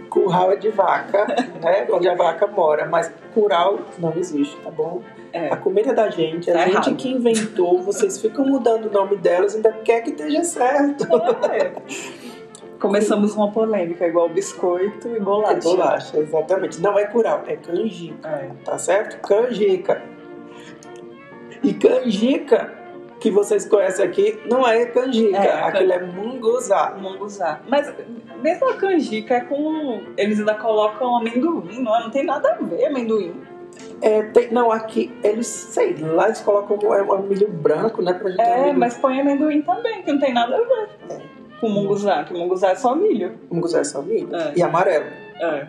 Curral 0.09 0.51
é 0.53 0.55
de 0.55 0.69
vaca, 0.69 1.25
né? 1.61 1.87
Onde 1.91 2.07
a 2.07 2.15
vaca 2.15 2.47
mora, 2.47 2.85
mas 2.85 3.11
curau 3.33 3.79
não 3.97 4.13
existe, 4.15 4.55
tá 4.57 4.71
bom? 4.71 5.01
É. 5.31 5.49
A 5.49 5.57
comida 5.57 5.93
da 5.93 6.09
gente, 6.09 6.49
a 6.49 6.53
Tá 6.53 6.59
gente 6.65 6.73
errado. 6.75 6.95
que 6.95 7.09
inventou, 7.09 7.81
vocês 7.81 8.19
ficam 8.19 8.45
mudando 8.45 8.85
o 8.85 8.91
nome 8.91 9.17
delas, 9.17 9.55
ainda 9.55 9.71
quer 9.71 10.01
que 10.01 10.09
esteja 10.09 10.43
certo. 10.43 11.05
É. 11.51 11.71
Começamos 12.79 13.35
uma 13.35 13.51
polêmica, 13.51 14.07
igual 14.07 14.29
biscoito 14.29 15.07
e 15.09 15.19
bolacha. 15.19 15.53
É 15.57 15.61
bolacha, 15.61 16.17
exatamente. 16.17 16.81
Não 16.81 16.97
é 16.97 17.05
curau, 17.05 17.43
é 17.45 17.57
canjica. 17.57 18.27
É. 18.27 18.49
tá 18.63 18.77
certo? 18.77 19.19
Canjica. 19.27 20.01
E 21.63 21.73
canjica, 21.73 22.73
que 23.19 23.29
vocês 23.29 23.67
conhecem 23.67 24.05
aqui, 24.05 24.39
não 24.49 24.65
é 24.67 24.85
canjica, 24.85 25.37
É, 25.37 25.63
aquilo 25.63 25.91
é 25.91 26.01
munguzá. 26.05 26.95
Munguzá. 26.99 27.59
Mas 27.67 27.93
mesmo 28.41 28.69
a 28.69 28.75
canjica 28.75 29.35
é 29.35 29.41
com. 29.41 30.01
Eles 30.17 30.39
ainda 30.39 30.55
colocam 30.55 31.17
amendoim, 31.17 31.81
não 31.81 31.95
é? 31.97 32.03
Não 32.03 32.09
tem 32.09 32.23
nada 32.25 32.51
a 32.53 32.63
ver 32.63 32.85
amendoim. 32.85 33.33
É, 34.01 34.23
tem- 34.23 34.51
não, 34.51 34.71
aqui, 34.71 35.13
eles, 35.23 35.47
sei 35.47 35.95
lá, 35.97 36.25
eles 36.25 36.41
colocam 36.41 36.77
é, 36.93 37.01
um 37.01 37.21
milho 37.23 37.47
branco, 37.49 38.01
né, 38.01 38.13
pra 38.13 38.29
gente 38.29 38.41
É, 38.41 38.73
mas 38.73 38.97
põe 38.97 39.19
amendoim 39.19 39.61
também, 39.61 40.01
que 40.01 40.11
não 40.11 40.19
tem 40.19 40.33
nada 40.33 40.55
a 40.55 40.59
ver. 40.59 41.21
Com 41.59 41.67
munguzá, 41.69 42.23
que 42.23 42.33
munguzá 42.33 42.69
é 42.71 42.75
só 42.75 42.95
milho. 42.95 43.37
Munguzá 43.51 43.79
é 43.79 43.83
só 43.83 44.01
milho. 44.01 44.33
É. 44.33 44.53
E 44.55 44.63
amarelo. 44.63 45.05
É. 45.41 45.67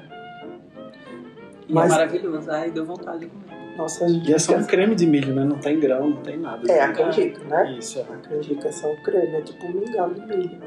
E 1.68 1.72
Mas- 1.72 1.90
é 1.90 1.94
maravilhoso. 1.96 2.50
Ai, 2.50 2.70
deu 2.70 2.84
vontade 2.84 3.26
de. 3.26 3.30
Nossa, 3.76 4.06
E 4.06 4.32
é 4.32 4.38
só 4.38 4.56
um 4.56 4.64
creme 4.64 4.94
de 4.94 5.06
milho, 5.06 5.34
né? 5.34 5.44
Não 5.44 5.56
tem 5.58 5.78
grão, 5.80 6.10
não 6.10 6.16
tem 6.18 6.36
nada. 6.38 6.70
É, 6.70 6.80
a 6.82 6.92
canjica, 6.92 7.42
né? 7.44 7.76
Isso, 7.78 7.98
é. 7.98 8.02
A 8.02 8.16
canjica 8.16 8.68
é 8.68 8.72
só 8.72 8.92
o 8.92 8.96
creme, 9.02 9.36
é 9.36 9.40
tipo 9.40 9.66
um 9.66 9.72
mingau 9.72 10.10
de 10.12 10.20
milho. 10.26 10.58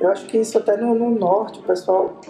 Eu 0.00 0.10
acho 0.10 0.26
que 0.26 0.38
isso 0.38 0.58
até 0.58 0.76
no, 0.76 0.94
no 0.94 1.10
norte, 1.10 1.58
o 1.60 1.62
pessoal... 1.62 2.20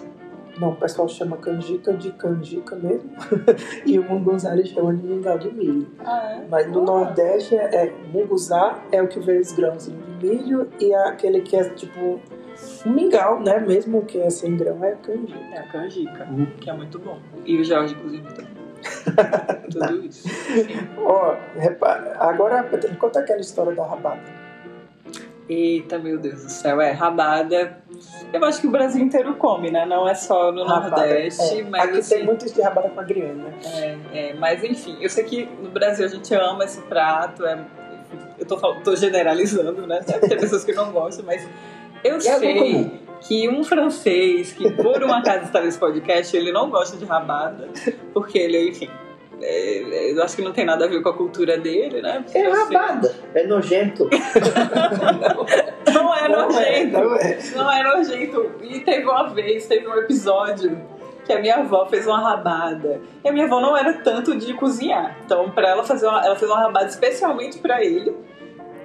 Não, 0.59 0.71
o 0.71 0.75
pessoal 0.75 1.07
chama 1.07 1.37
canjica 1.37 1.93
de 1.93 2.11
canjica 2.11 2.75
mesmo. 2.75 3.09
e 3.85 3.97
o 3.97 4.03
munguzá 4.03 4.53
eles 4.53 4.67
chamam 4.69 4.95
de 4.95 5.07
mingau 5.07 5.39
de 5.39 5.51
milho. 5.51 5.87
Ah, 5.99 6.33
é? 6.33 6.45
Mas 6.49 6.69
no 6.71 6.83
Nordeste 6.83 7.55
é, 7.55 7.85
é 7.87 7.93
munguzá 8.13 8.79
é 8.91 9.01
o 9.01 9.07
que 9.07 9.19
vem 9.21 9.39
os 9.39 9.51
grãos 9.53 9.87
de 9.87 10.25
milho 10.27 10.69
e 10.79 10.93
aquele 10.93 11.41
que 11.41 11.55
é 11.55 11.63
tipo 11.69 12.19
um 12.85 12.91
mingau, 12.91 13.39
né? 13.41 13.59
Mesmo 13.59 14.03
que 14.05 14.19
é 14.19 14.29
sem 14.29 14.55
grão 14.57 14.83
é 14.83 14.91
canjica. 14.95 15.39
É 15.53 15.59
a 15.59 15.63
canjica, 15.63 16.27
Uhum. 16.29 16.45
que 16.59 16.69
é 16.69 16.73
muito 16.73 16.99
bom. 16.99 17.17
E 17.45 17.57
o 17.59 17.63
Jorge 17.63 17.95
cozinha 17.95 18.29
também. 18.31 18.51
Tudo 19.71 20.05
isso. 20.05 20.27
Sim. 20.27 20.67
Ó, 20.97 21.35
repara, 21.55 22.15
agora 22.19 22.63
conta 22.99 23.19
aquela 23.19 23.39
história 23.39 23.73
da 23.73 23.85
rabada. 23.85 24.41
Eita, 25.49 25.99
meu 25.99 26.17
Deus 26.17 26.43
do 26.43 26.49
céu. 26.49 26.79
É, 26.79 26.91
rabada. 26.91 27.77
Eu 28.31 28.45
acho 28.45 28.61
que 28.61 28.67
o 28.67 28.71
Brasil 28.71 29.03
inteiro 29.03 29.35
come, 29.35 29.69
né? 29.69 29.85
Não 29.85 30.07
é 30.07 30.15
só 30.15 30.51
no 30.51 30.63
Rabada, 30.63 31.01
Nordeste, 31.01 31.59
é. 31.59 31.63
mas 31.63 31.83
Aqui 31.83 31.99
assim, 31.99 32.15
tem 32.15 32.25
muitos 32.25 32.53
de 32.53 32.61
rabada 32.61 32.89
com 32.89 32.99
agriana, 32.99 33.43
né? 33.43 33.53
É, 34.13 34.29
é, 34.29 34.33
mas 34.33 34.63
enfim, 34.63 34.97
eu 35.01 35.09
sei 35.09 35.25
que 35.25 35.45
no 35.61 35.69
Brasil 35.69 36.05
a 36.05 36.07
gente 36.07 36.33
ama 36.33 36.63
esse 36.63 36.81
prato, 36.83 37.45
é, 37.45 37.59
eu 38.39 38.45
tô, 38.45 38.55
tô 38.75 38.95
generalizando, 38.95 39.85
né? 39.85 39.99
Ter 39.99 40.39
pessoas 40.39 40.63
que 40.63 40.73
não 40.73 40.91
gostam, 40.91 41.25
mas 41.25 41.45
eu 42.03 42.15
É 42.15 42.19
sei 42.19 42.91
que 43.21 43.47
um 43.49 43.63
francês 43.63 44.51
que 44.51 44.71
por 44.71 45.03
um 45.03 45.13
acaso 45.13 45.45
está 45.45 45.61
nesse 45.61 45.77
podcast, 45.77 46.35
ele 46.35 46.51
não 46.51 46.69
gosta 46.69 46.97
de 46.97 47.05
rabada, 47.05 47.69
porque 48.13 48.37
ele, 48.39 48.69
enfim, 48.69 48.89
é, 49.41 50.11
eu 50.11 50.23
acho 50.23 50.35
que 50.35 50.41
não 50.41 50.51
tem 50.51 50.65
nada 50.65 50.85
a 50.85 50.87
ver 50.87 51.01
com 51.03 51.09
a 51.09 51.13
cultura 51.13 51.57
dele, 51.57 52.01
né? 52.01 52.23
É 52.33 52.47
Eu 52.47 52.55
sei- 52.55 52.63
rabada, 52.77 53.15
é 53.35 53.45
nojento. 53.47 54.09
Não 55.93 56.13
é 56.15 56.27
nojento. 56.27 56.91
não 56.99 57.15
é. 57.15 57.37
Não 57.55 57.71
é 57.71 57.83
nojento. 57.83 58.51
E 58.61 58.79
teve 58.81 59.05
uma 59.05 59.27
vez, 59.29 59.65
teve 59.67 59.87
um 59.87 59.95
episódio 59.95 60.79
que 61.25 61.33
a 61.33 61.39
minha 61.39 61.55
avó 61.57 61.85
fez 61.87 62.05
uma 62.07 62.19
rabada. 62.19 63.01
E 63.23 63.29
a 63.29 63.31
minha 63.31 63.45
avó 63.45 63.59
não 63.59 63.75
era 63.75 63.93
tanto 63.93 64.35
de 64.37 64.53
cozinhar. 64.53 65.17
Então, 65.25 65.49
pra 65.51 65.69
ela 65.69 65.83
fazer 65.83 66.07
uma, 66.07 66.23
ela 66.25 66.35
fez 66.35 66.49
uma 66.49 66.59
rabada 66.61 66.87
especialmente 66.87 67.57
pra 67.59 67.83
ele, 67.83 68.15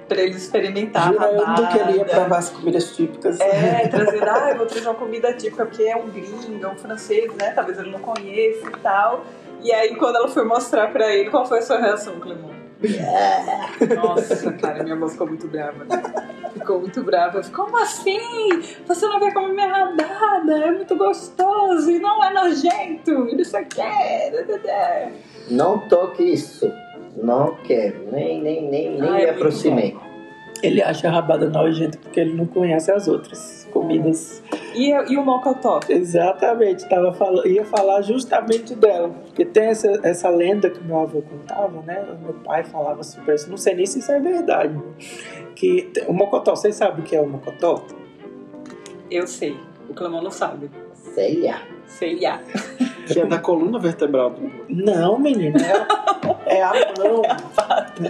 pra 0.07 0.21
ele 0.21 0.35
experimentar 0.35 1.11
Jurando 1.11 1.67
que 1.67 1.77
ele 1.77 1.97
ia 1.97 2.05
provar 2.05 2.37
as 2.37 2.49
comidas 2.49 2.95
típicas. 2.95 3.39
É, 3.39 3.87
trazendo, 3.87 4.23
ah, 4.23 4.51
eu 4.51 4.57
vou 4.57 4.65
trazer 4.65 4.87
uma 4.87 4.95
comida 4.95 5.33
típica 5.33 5.65
porque 5.65 5.83
é 5.83 5.95
um 5.95 6.09
gringo, 6.09 6.65
é 6.65 6.67
um 6.67 6.77
francês, 6.77 7.33
né? 7.35 7.51
Talvez 7.51 7.77
ele 7.77 7.91
não 7.91 7.99
conheça 7.99 8.67
e 8.67 8.79
tal. 8.81 9.25
E 9.61 9.71
aí, 9.71 9.95
quando 9.95 10.15
ela 10.17 10.27
foi 10.27 10.45
mostrar 10.45 10.91
pra 10.91 11.13
ele, 11.13 11.29
qual 11.29 11.45
foi 11.45 11.59
a 11.59 11.61
sua 11.61 11.79
reação, 11.79 12.19
Clemon? 12.19 12.57
Nossa, 13.95 14.53
cara, 14.53 14.83
minha 14.83 14.95
avó 14.95 15.07
ficou 15.07 15.27
muito 15.27 15.47
brava. 15.47 15.85
Ficou 16.53 16.79
muito 16.79 17.03
brava. 17.03 17.41
Ficou, 17.41 17.65
Como 17.65 17.77
assim? 17.77 18.19
Você 18.85 19.07
não 19.07 19.19
vai 19.19 19.33
comer 19.33 19.53
minha 19.53 19.67
rabada? 19.67 20.59
É 20.59 20.71
muito 20.71 20.95
gostoso 20.95 21.89
e 21.89 21.99
não 21.99 22.23
é 22.23 22.31
nojento. 22.31 23.29
E 23.29 23.35
não 23.35 23.43
sei 23.43 23.63
o 23.63 23.65
quê. 23.65 23.81
Não 25.49 25.79
toque 25.87 26.23
isso. 26.23 26.71
Não 27.17 27.55
quero, 27.63 28.11
nem, 28.11 28.41
nem, 28.41 28.69
nem, 28.69 28.91
nem 28.91 29.09
Ah, 29.09 29.13
me 29.13 29.23
é 29.23 29.29
aproximei. 29.31 29.95
Ele 30.61 30.81
acha 30.81 31.07
a 31.07 31.11
rabada 31.11 31.49
nojenta 31.49 31.97
porque 31.99 32.19
ele 32.19 32.33
não 32.33 32.45
conhece 32.45 32.91
as 32.91 33.07
outras 33.07 33.67
comidas. 33.71 34.43
E, 34.73 34.89
e 34.91 35.17
o 35.17 35.23
mocotó? 35.23 35.79
Exatamente, 35.87 36.87
tava 36.89 37.13
falando, 37.13 37.47
ia 37.47 37.65
falar 37.65 38.01
justamente 38.01 38.75
dela. 38.75 39.09
Porque 39.09 39.45
tem 39.45 39.65
essa, 39.65 39.99
essa 40.03 40.29
lenda 40.29 40.69
que 40.69 40.83
meu 40.83 40.99
avô 40.99 41.21
contava, 41.21 41.81
né? 41.83 42.05
O 42.11 42.23
meu 42.23 42.33
pai 42.35 42.63
falava 42.63 43.03
super 43.03 43.35
isso. 43.35 43.49
Não 43.49 43.57
sei 43.57 43.75
nem 43.75 43.85
se 43.85 43.99
isso 43.99 44.11
é 44.11 44.19
verdade. 44.19 44.79
Que 45.55 45.91
o 46.07 46.13
mocotó, 46.13 46.55
vocês 46.55 46.75
sabem 46.75 47.01
o 47.01 47.03
que 47.03 47.15
é 47.15 47.21
o 47.21 47.27
mocotó? 47.27 47.83
Eu 49.09 49.27
sei. 49.27 49.55
O 49.89 49.93
Clemon 49.93 50.21
não 50.21 50.31
sabe. 50.31 50.69
Sei 50.93 51.41
lá. 51.41 51.61
Sei 51.85 52.19
lá. 52.19 52.41
Que 53.07 53.19
é 53.21 53.25
da 53.25 53.37
coluna 53.39 53.79
vertebral 53.79 54.29
do 54.31 54.41
boi. 54.41 54.65
Não, 54.69 55.17
menino, 55.19 55.57
é, 55.59 55.85
é 56.57 56.61
a 56.63 56.71
mão. 56.97 57.21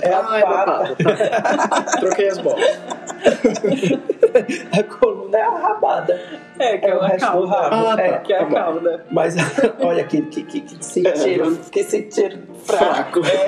É 0.01 0.13
a 0.13 0.19
Ah, 0.27 0.37
é 0.37 0.41
da 0.41 0.47
pata. 0.47 0.95
pata, 0.95 0.95
tá. 0.95 1.81
Troquei 1.99 2.27
as 2.27 2.37
bolas. 2.39 2.79
A 4.77 4.83
coluna 4.83 5.37
é 5.37 5.41
a 5.41 5.49
rabada. 5.57 6.21
É, 6.59 6.77
que 6.77 6.85
é, 6.85 6.89
É 6.89 6.95
o 6.95 6.99
resto 6.99 7.25
do 7.25 7.47
cauda. 7.47 7.47
rabo. 7.69 7.87
Ah, 7.87 7.95
tá. 7.95 8.01
é. 8.03 8.17
Que 8.19 8.33
é 8.33 8.37
a 8.37 8.45
Tá 8.45 8.51
cauda. 8.53 9.05
Mas 9.09 9.35
olha 9.79 10.03
que, 10.03 10.21
que, 10.23 10.43
que, 10.43 10.61
que 10.61 10.85
sentido, 10.85 11.57
que 11.71 11.83
sentido 11.83 12.37
fraco. 12.63 13.23
Fraco. 13.23 13.43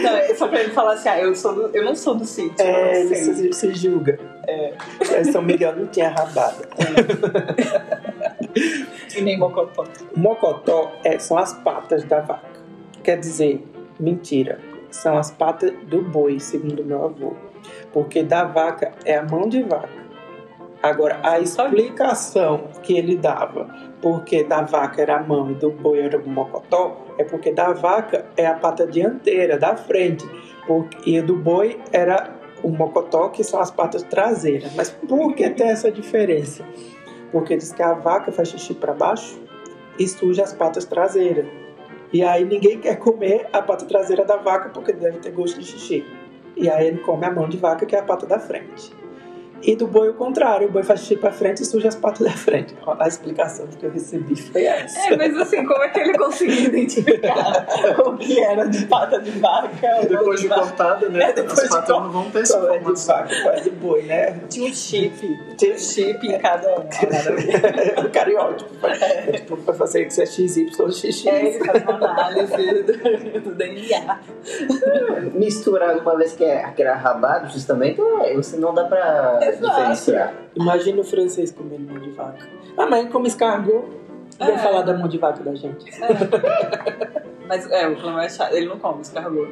Não, 0.00 0.10
é 0.16 0.34
só 0.34 0.46
pra 0.46 0.60
ele 0.60 0.70
falar 0.70 0.92
assim, 0.94 1.08
ah, 1.08 1.18
eu, 1.18 1.34
sou 1.34 1.52
do, 1.54 1.76
eu 1.76 1.84
não 1.84 1.96
sou 1.96 2.14
do 2.14 2.24
sítio. 2.24 2.64
É, 2.64 3.04
se 3.52 3.74
julga. 3.74 4.18
É. 4.46 4.74
São 5.32 5.42
Miguel 5.42 5.74
não 5.76 5.86
tinha 5.88 6.10
rabada. 6.10 6.68
E 9.16 9.22
nem 9.22 9.38
mocotó. 9.38 9.84
Mocotó 10.16 10.92
é, 11.04 11.18
são 11.18 11.38
as 11.38 11.52
patas 11.52 12.04
da 12.04 12.20
vaca. 12.20 12.50
Quer 13.02 13.18
dizer, 13.18 13.64
mentira. 13.98 14.58
São 14.90 15.18
as 15.18 15.30
patas 15.30 15.72
do 15.86 16.02
boi, 16.02 16.38
segundo 16.38 16.84
meu 16.84 17.04
avô. 17.04 17.34
Porque 17.92 18.22
da 18.22 18.44
vaca 18.44 18.92
é 19.04 19.16
a 19.16 19.22
mão 19.22 19.48
de 19.48 19.62
vaca. 19.62 20.04
Agora, 20.82 21.18
a 21.22 21.40
explicação 21.40 22.68
que 22.82 22.96
ele 22.98 23.16
dava, 23.16 23.74
porque 24.02 24.44
da 24.44 24.60
vaca 24.60 25.00
era 25.00 25.16
a 25.16 25.22
mão 25.22 25.50
e 25.50 25.54
do 25.54 25.70
boi 25.70 26.00
era 26.00 26.18
o 26.18 26.28
mocotó, 26.28 27.06
é 27.16 27.24
porque 27.24 27.50
da 27.50 27.72
vaca 27.72 28.26
é 28.36 28.46
a 28.46 28.52
pata 28.52 28.86
dianteira, 28.86 29.56
da 29.56 29.76
frente. 29.76 30.28
Porque, 30.66 31.10
e 31.10 31.22
do 31.22 31.36
boi 31.36 31.80
era 31.90 32.34
o 32.62 32.68
mocotó, 32.68 33.28
que 33.28 33.42
são 33.42 33.60
as 33.60 33.70
patas 33.70 34.02
traseiras. 34.02 34.74
Mas 34.74 34.90
por 34.90 35.34
que 35.34 35.48
tem 35.48 35.68
essa 35.68 35.90
diferença? 35.90 36.62
Porque 37.34 37.56
diz 37.56 37.72
que 37.72 37.82
a 37.82 37.94
vaca 37.94 38.30
faz 38.30 38.50
xixi 38.50 38.74
para 38.74 38.92
baixo 38.94 39.36
e 39.98 40.06
suja 40.06 40.44
as 40.44 40.52
patas 40.52 40.84
traseiras. 40.84 41.44
E 42.12 42.22
aí 42.22 42.44
ninguém 42.44 42.78
quer 42.78 42.96
comer 43.00 43.48
a 43.52 43.60
pata 43.60 43.84
traseira 43.86 44.24
da 44.24 44.36
vaca 44.36 44.68
porque 44.68 44.92
deve 44.92 45.18
ter 45.18 45.32
gosto 45.32 45.58
de 45.58 45.66
xixi. 45.66 46.06
E 46.56 46.70
aí 46.70 46.86
ele 46.86 46.98
come 46.98 47.26
a 47.26 47.32
mão 47.32 47.48
de 47.48 47.56
vaca, 47.56 47.84
que 47.84 47.96
é 47.96 47.98
a 47.98 48.04
pata 48.04 48.24
da 48.24 48.38
frente. 48.38 48.94
E 49.66 49.74
do 49.74 49.86
boi 49.86 50.10
o 50.10 50.14
contrário, 50.14 50.68
o 50.68 50.70
boi 50.70 50.82
faz 50.82 51.00
xixi 51.00 51.16
pra 51.16 51.32
frente 51.32 51.62
e 51.62 51.64
suja 51.64 51.88
as 51.88 51.94
patas 51.94 52.20
da 52.26 52.32
frente. 52.32 52.76
A 52.98 53.08
explicação 53.08 53.66
que 53.66 53.84
eu 53.84 53.90
recebi 53.90 54.36
foi 54.36 54.64
essa. 54.64 55.12
É, 55.12 55.16
mas 55.16 55.34
assim, 55.38 55.64
como 55.64 55.82
é 55.82 55.88
que 55.88 56.00
ele 56.00 56.18
conseguiu 56.18 56.64
identificar 56.64 57.66
o 58.04 58.16
que 58.18 58.40
era 58.40 58.66
de 58.68 58.84
pata 58.84 59.18
de 59.20 59.30
vaca? 59.32 59.88
ou 60.00 60.06
Depois 60.06 60.40
de 60.40 60.48
de 60.48 60.54
cortada, 60.54 61.08
né? 61.08 61.30
É, 61.30 61.32
depois 61.32 61.58
as 61.58 61.64
de 61.64 61.70
patas 61.70 61.88
não 61.88 62.10
vão 62.10 62.30
ter 62.30 62.40
essa 62.40 62.58
é 62.58 62.78
de 62.78 63.06
vaca, 63.06 63.34
é 63.34 63.60
de 63.60 63.70
boi, 63.70 64.02
né? 64.02 64.40
Tinha 64.50 64.70
um 64.70 64.74
chip, 64.74 65.38
tinha 65.56 65.74
um 65.74 65.78
chip 65.78 66.26
em 66.26 66.38
cada 66.38 66.68
um. 66.80 68.06
o 68.06 68.10
cariótipo. 68.10 68.86
É, 68.86 69.32
tipo, 69.32 69.56
pra 69.56 69.72
fazer 69.72 70.04
que 70.04 70.12
você 70.12 70.24
é 70.24 70.26
XY, 70.26 70.68
XX. 70.90 71.26
É, 71.26 71.46
ele 71.46 71.64
faz 71.64 71.82
uma 71.82 71.94
análise 71.94 72.82
do, 72.82 73.40
do 73.40 73.54
DNA. 73.54 74.20
Misturar 75.32 75.96
uma 75.96 76.16
vez 76.16 76.34
que 76.34 76.44
é 76.44 76.64
aquele 76.64 76.90
rabado, 76.90 77.50
justamente, 77.50 78.00
é, 78.22 78.34
você 78.34 78.56
não 78.56 78.74
dá 78.74 78.84
pra 78.84 79.53
Exato. 79.58 80.34
Imagina 80.56 81.00
o 81.00 81.04
francês 81.04 81.50
comendo 81.52 81.92
mão 81.92 82.00
de 82.02 82.10
vaca. 82.10 82.46
Ah, 82.76 82.86
mas 82.86 83.08
como 83.10 83.26
escargot, 83.26 83.84
vai 84.38 84.52
É. 84.52 84.58
falar 84.58 84.82
da 84.82 84.94
mão 84.94 85.08
de 85.08 85.18
vaca 85.18 85.42
da 85.42 85.54
gente. 85.54 85.84
Mas 87.46 87.70
é, 87.70 87.86
o 87.88 87.96
Flamengo 87.96 88.20
é 88.22 88.28
chato, 88.28 88.52
ele 88.54 88.66
não 88.66 88.78
come 88.78 89.02
escargot. 89.02 89.48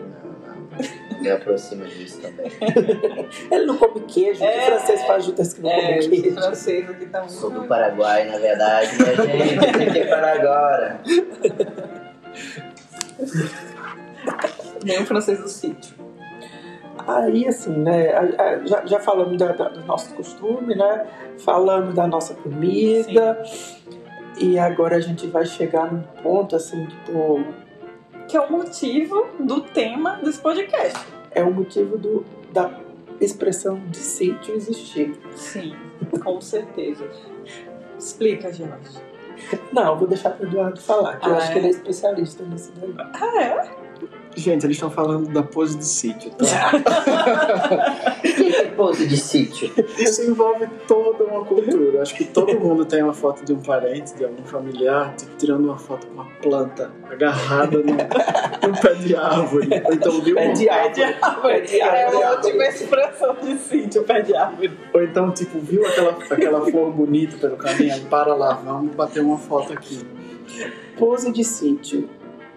Me 1.21 1.31
aproxima 1.31 1.85
disso 1.85 2.21
também. 2.23 2.51
Ele 3.51 3.67
não 3.67 3.77
come 3.77 4.01
queijo, 4.07 4.43
É. 4.43 4.59
o 4.59 4.63
francês 4.63 5.03
faz 5.05 5.25
juntas 5.27 5.53
que 5.53 5.61
não 5.61 5.71
É, 5.71 5.99
come 5.99 6.09
queijo. 6.23 6.35
franceses 6.35 6.91
aqui 6.91 7.05
estão 7.05 7.29
Sou 7.29 7.51
do 7.51 7.57
muito... 7.57 7.69
Paraguai, 7.69 8.25
na 8.25 8.39
verdade, 8.39 8.91
minha 8.97 9.15
gente. 9.15 9.73
Tem 9.79 9.93
que 9.93 10.05
para 10.07 10.33
agora. 10.33 11.01
Nem 14.85 15.03
o 15.03 15.07
francês 15.07 15.39
do 15.41 15.49
sítio. 15.49 15.95
Aí, 17.07 17.47
assim, 17.49 17.71
né, 17.73 18.11
já, 18.65 18.85
já 18.87 19.01
falamos 19.01 19.37
da, 19.37 19.53
da- 19.53 19.69
do 19.69 19.85
nosso 19.85 20.15
costume, 20.15 20.75
né? 20.75 21.07
Falamos 21.39 21.95
da 21.95 22.07
nossa 22.07 22.35
comida. 22.35 23.43
E 24.39 24.59
agora 24.59 24.97
a 24.97 25.01
gente 25.01 25.27
vai 25.27 25.45
chegar 25.45 25.93
num 25.93 26.03
ponto, 26.23 26.57
assim, 26.57 26.87
tipo, 26.87 27.45
Que 28.29 28.37
é 28.37 28.41
o 28.41 28.51
motivo 28.51 29.27
do 29.39 29.61
tema 29.61 30.19
desse 30.23 30.41
podcast. 30.41 30.99
é 31.33 31.43
o 31.43 31.53
motivo 31.53 31.99
do, 31.99 32.25
da 32.53 32.71
expressão 33.21 33.81
de 33.91 33.97
sítio 33.99 34.55
existir. 34.55 35.15
Sim, 35.35 35.75
com 36.23 36.41
certeza. 36.41 37.05
Explica, 37.99 38.53
Jorge. 38.53 38.99
Não, 39.73 39.93
eu 39.93 39.97
vou 39.97 40.09
deixar 40.09 40.31
para 40.31 40.45
o 40.45 40.49
Eduardo 40.49 40.81
falar, 40.81 41.19
que 41.19 41.29
eu 41.29 41.35
Ah, 41.35 41.39
acho 41.39 41.51
é? 41.51 41.53
que 41.53 41.59
ele 41.59 41.67
é 41.67 41.71
especialista 41.71 42.45
nisso 42.45 42.73
daí. 42.77 42.95
Ah, 43.15 43.43
é? 43.43 43.82
Gente, 44.35 44.65
eles 44.65 44.77
estão 44.77 44.91
falando 44.91 45.29
da 45.31 45.43
pose 45.43 45.77
de 45.77 45.85
sítio, 45.85 46.31
tá? 46.31 46.45
O 48.19 48.23
que 48.23 48.57
é 48.57 48.65
pose 48.69 49.07
de 49.07 49.17
sítio? 49.17 49.71
Isso 49.99 50.23
envolve 50.23 50.67
toda 50.89 51.25
uma 51.25 51.45
cultura. 51.45 52.01
Acho 52.01 52.15
que 52.15 52.25
todo 52.25 52.59
mundo 52.59 52.85
tem 52.85 53.03
uma 53.03 53.13
foto 53.13 53.45
de 53.45 53.53
um 53.53 53.61
parente, 53.61 54.15
de 54.15 54.25
algum 54.25 54.43
familiar, 54.45 55.15
tipo, 55.17 55.37
tirando 55.37 55.65
uma 55.67 55.77
foto 55.79 56.07
com 56.07 56.15
uma 56.15 56.25
planta 56.43 56.91
agarrada 57.11 57.79
num, 57.79 57.93
num 57.93 58.81
pé 58.81 58.95
de 58.95 59.15
árvore. 59.15 59.69
Então 59.93 60.21
viu 60.23 60.35
Pé 60.35 60.53
de 60.53 60.69
árvore. 60.69 61.15
Pé 61.43 61.61
de 61.61 61.81
É 61.81 62.05
árvore. 62.05 62.17
uma 62.25 62.33
ótima 62.33 62.65
expressão 62.65 63.37
de 63.43 63.59
sítio, 63.59 64.03
pé 64.05 64.23
de 64.23 64.35
árvore. 64.35 64.73
Ou 64.95 65.03
então, 65.03 65.31
tipo, 65.31 65.59
viu 65.59 65.87
aquela, 65.87 66.13
aquela 66.31 66.61
flor 66.71 66.91
bonita 66.91 67.37
pelo 67.37 67.57
caminho, 67.57 68.01
para 68.07 68.35
lá, 68.35 68.55
vamos 68.55 68.95
bater 68.95 69.23
uma 69.23 69.37
foto 69.39 69.73
aqui. 69.75 70.01
Pose 70.99 71.31
de 71.31 71.45
sítio. 71.45 72.09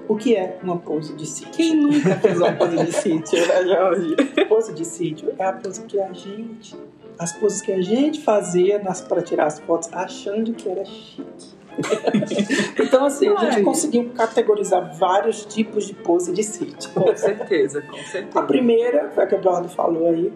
O 0.08 0.16
que 0.16 0.36
é 0.36 0.60
uma 0.62 0.78
pose 0.78 1.14
de 1.16 1.26
sítio? 1.26 1.52
Quem 1.54 1.76
nunca 1.76 2.16
fez 2.18 2.38
uma 2.40 2.54
pose 2.54 2.86
de 2.86 2.92
sítio, 2.92 3.40
né, 3.48 3.66
Jorge? 3.66 4.16
Pose 4.48 4.74
de 4.74 4.86
sítio 4.86 5.34
é 5.38 5.46
a 5.46 5.54
pose 5.54 5.82
que 5.84 6.00
a 6.00 6.14
gente. 6.14 6.76
As 7.18 7.32
poses 7.34 7.62
que 7.62 7.72
a 7.72 7.82
gente 7.82 8.22
fazia 8.22 8.78
nas, 8.80 9.02
para 9.02 9.22
tirar 9.22 9.46
as 9.46 9.60
fotos 9.60 9.90
achando 9.94 10.54
que 10.54 10.68
era 10.70 10.84
chique. 10.84 11.56
então, 12.80 13.06
assim, 13.06 13.28
a 13.30 13.52
gente 13.52 13.64
conseguiu 13.64 14.10
categorizar 14.16 14.96
vários 14.98 15.46
tipos 15.46 15.86
de 15.88 15.94
pose 15.94 16.32
de 16.32 16.44
sítio. 16.44 16.90
Com 16.94 17.16
certeza, 17.16 17.82
com 17.82 17.98
A 17.98 18.04
certeza. 18.04 18.42
primeira 18.44 19.10
foi 19.12 19.24
a 19.24 19.28
que 19.28 19.36
o 19.36 19.38
Eduardo 19.38 19.70
falou 19.70 20.08
aí: 20.08 20.32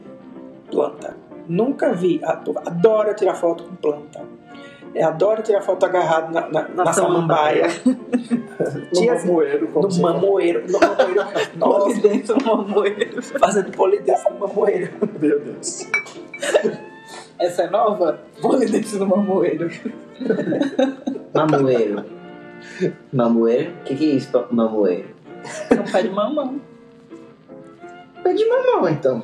planta. 0.70 1.16
Nunca 1.48 1.94
vi. 1.94 2.22
Adora 2.24 3.14
tirar 3.14 3.36
foto 3.36 3.64
com 3.64 3.76
planta. 3.76 4.24
É, 4.96 5.04
adora 5.04 5.42
tirar 5.42 5.62
foto 5.62 5.86
agarrado 5.86 6.34
na, 6.34 6.50
na, 6.50 6.68
na, 6.70 6.84
Na 6.86 6.94
samambaia. 6.94 7.68
No 8.60 8.92
Tia- 8.92 9.16
mamoeiro, 9.16 9.70
No 9.74 10.02
mamoeiro. 10.02 10.64
No 10.68 10.80
mamoeiro. 10.80 12.02
Dentro 12.02 12.36
do 12.38 12.46
mamoeiro. 12.46 13.22
fazendo 13.22 13.72
polidense 13.72 14.30
no 14.30 14.40
mamoeiro. 14.40 14.92
Meu 15.18 15.40
Deus. 15.40 15.90
Essa 17.40 17.62
é 17.64 17.70
nova? 17.70 18.20
Pose 18.42 18.66
dentro 18.66 19.00
do 19.00 19.08
mamoeiro. 19.08 19.70
Mamoeiro. 21.34 22.04
Mamoeiro? 23.14 23.72
O 23.72 23.84
que, 23.86 23.96
que 23.96 24.12
é 24.12 24.16
isso, 24.16 24.46
mamoeiro? 24.52 25.08
É 25.70 25.76
um 25.76 25.84
pé 25.92 26.02
de 26.02 26.10
mamão. 26.10 26.60
Pé 28.22 28.34
de 28.34 28.46
mamão, 28.46 28.90
então. 28.90 29.24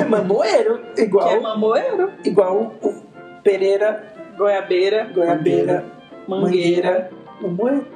É 0.00 0.04
mamoeiro. 0.04 0.78
Que 0.94 1.00
é 1.00 1.04
Igual, 1.04 1.40
mamoeiro. 1.42 2.12
igual 2.24 2.72
o 2.80 2.94
Pereira, 3.42 4.11
Goiabeira, 4.36 5.04
goiabeira, 5.12 5.84
mangueira. 6.26 7.10
mamoeiro. 7.40 7.86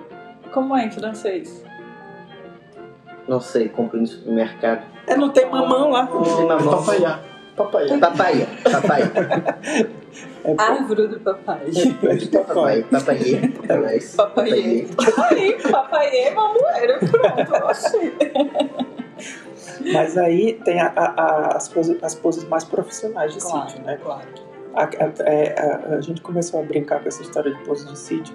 Como 0.52 0.76
é 0.76 0.86
em 0.86 0.90
francês? 0.90 1.64
Não 3.28 3.40
sei, 3.40 3.68
comprei 3.68 4.00
no 4.00 4.06
supermercado. 4.06 4.82
É, 5.06 5.16
não 5.16 5.30
tem 5.30 5.48
mamão 5.50 5.90
lá. 5.90 6.04
Não 6.04 6.22
tem 6.22 6.46
mamão. 6.46 6.78
Papaiá. 6.84 7.20
Papaiá. 7.56 7.98
Papaya, 7.98 8.46
papaya. 8.70 9.12
É 10.44 10.54
Árvore 10.58 11.08
do 11.08 11.20
papai. 11.20 11.60
é 11.66 12.14
de 12.16 12.28
papai. 12.28 12.82
Papaiê. 12.84 13.40
Aí, 15.30 15.56
papaiê, 15.70 16.30
mamoeiro. 16.34 16.98
Pronto, 17.10 17.66
achei. 17.66 18.12
Mas 19.92 20.16
aí 20.18 20.54
tem 20.64 20.80
a- 20.80 20.92
a- 20.94 21.22
a- 21.22 21.56
as, 21.56 21.68
poses, 21.68 22.02
as 22.02 22.14
poses 22.14 22.44
mais 22.44 22.64
profissionais 22.64 23.32
de 23.34 23.40
Claro, 23.40 23.68
sítio, 23.70 23.84
né? 23.84 23.98
claro. 24.02 24.26
A, 24.76 24.84
a- 24.84 25.12
é, 25.28 25.54
a- 25.58 25.96
a 25.96 26.00
gente 26.00 26.20
começou 26.20 26.60
a 26.60 26.62
brincar 26.62 27.00
com 27.02 27.08
essa 27.08 27.22
história 27.22 27.52
de 27.52 27.58
pose 27.64 27.86
de 27.86 27.98
sítio 27.98 28.34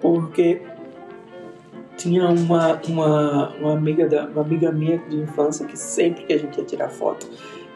porque 0.00 0.62
tinha 1.96 2.28
uma, 2.28 2.80
uma, 2.88 3.48
uma, 3.56 3.72
amiga 3.72 4.06
da, 4.08 4.26
uma 4.26 4.42
amiga 4.42 4.70
minha 4.72 4.98
de 4.98 5.16
infância 5.16 5.66
que 5.66 5.78
sempre 5.78 6.24
que 6.24 6.32
a 6.32 6.38
gente 6.38 6.58
ia 6.58 6.64
tirar 6.64 6.88
foto, 6.88 7.28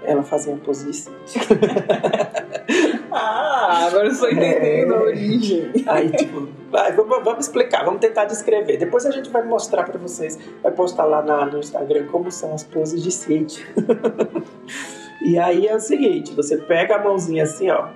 ela 0.03 0.23
fazia 0.23 0.53
uma 0.53 0.61
pose 0.61 0.87
de 0.87 0.97
sítio. 0.97 1.41
Ah, 3.11 3.87
agora 3.87 4.07
eu 4.07 4.13
estou 4.13 4.31
entendendo 4.31 4.95
a 4.95 5.01
origem. 5.03 5.73
Aí, 5.87 6.11
tipo, 6.11 6.47
vai, 6.71 6.93
vamos, 6.93 7.25
vamos 7.25 7.47
explicar, 7.47 7.83
vamos 7.85 8.01
tentar 8.01 8.27
descrever. 8.27 8.77
Depois 8.77 9.05
a 9.07 9.11
gente 9.11 9.31
vai 9.31 9.43
mostrar 9.43 9.85
pra 9.85 9.99
vocês, 9.99 10.39
vai 10.63 10.71
postar 10.71 11.05
lá 11.05 11.23
na- 11.23 11.47
no 11.47 11.59
Instagram 11.59 12.07
como 12.09 12.31
são 12.31 12.53
as 12.55 12.63
poses 12.65 13.03
de 13.03 13.11
sítio. 13.11 13.67
e 15.23 15.39
aí 15.39 15.67
é 15.67 15.75
o 15.75 15.81
seguinte: 15.81 16.33
você 16.35 16.57
pega 16.57 16.97
a 16.97 17.03
mãozinha 17.03 17.45
assim, 17.45 17.71
ó, 17.71 17.89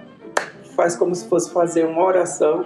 faz 0.77 0.97
como 0.97 1.15
se 1.15 1.29
fosse 1.29 1.53
fazer 1.53 1.85
uma 1.87 2.03
oração, 2.03 2.65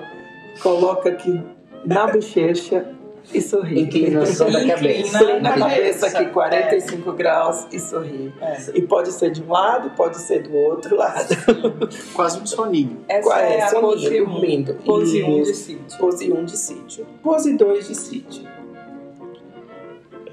coloca 0.62 1.08
aqui 1.08 1.42
na 1.84 2.06
bochecha 2.06 2.94
e 3.32 3.40
sorri. 3.40 3.80
Inclinação 3.80 4.50
da 4.50 4.60
Inclina. 4.62 4.74
cabeça. 4.76 5.16
Inclina 5.18 5.36
a 5.36 5.56
Na 5.56 5.68
cabeça 5.68 6.06
aqui 6.06 6.26
45 6.26 7.12
graus 7.12 7.66
e 7.72 7.78
sorri. 7.80 8.32
É. 8.40 8.56
E 8.74 8.82
pode 8.82 9.12
ser 9.12 9.30
de 9.30 9.42
um 9.42 9.50
lado, 9.50 9.90
pode 9.90 10.16
ser 10.18 10.42
do 10.42 10.54
outro 10.54 10.96
lado. 10.96 11.34
Quase 12.14 12.38
um 12.40 12.46
soninho. 12.46 13.04
Essa 13.08 13.28
Qual 13.28 13.38
é, 13.38 13.62
a 13.62 13.70
pose 13.80 14.20
1. 14.20 14.24
dormindo. 14.24 14.74
Pose 14.74 15.22
1 15.22 15.42
de 15.42 15.50
Isso. 15.50 15.64
sítio. 15.64 15.98
Pose 15.98 16.32
1 16.32 16.44
de 16.44 16.56
sítio. 16.56 17.06
Pose 17.22 17.56
2 17.56 17.88
de 17.88 17.94
sítio. 17.94 18.55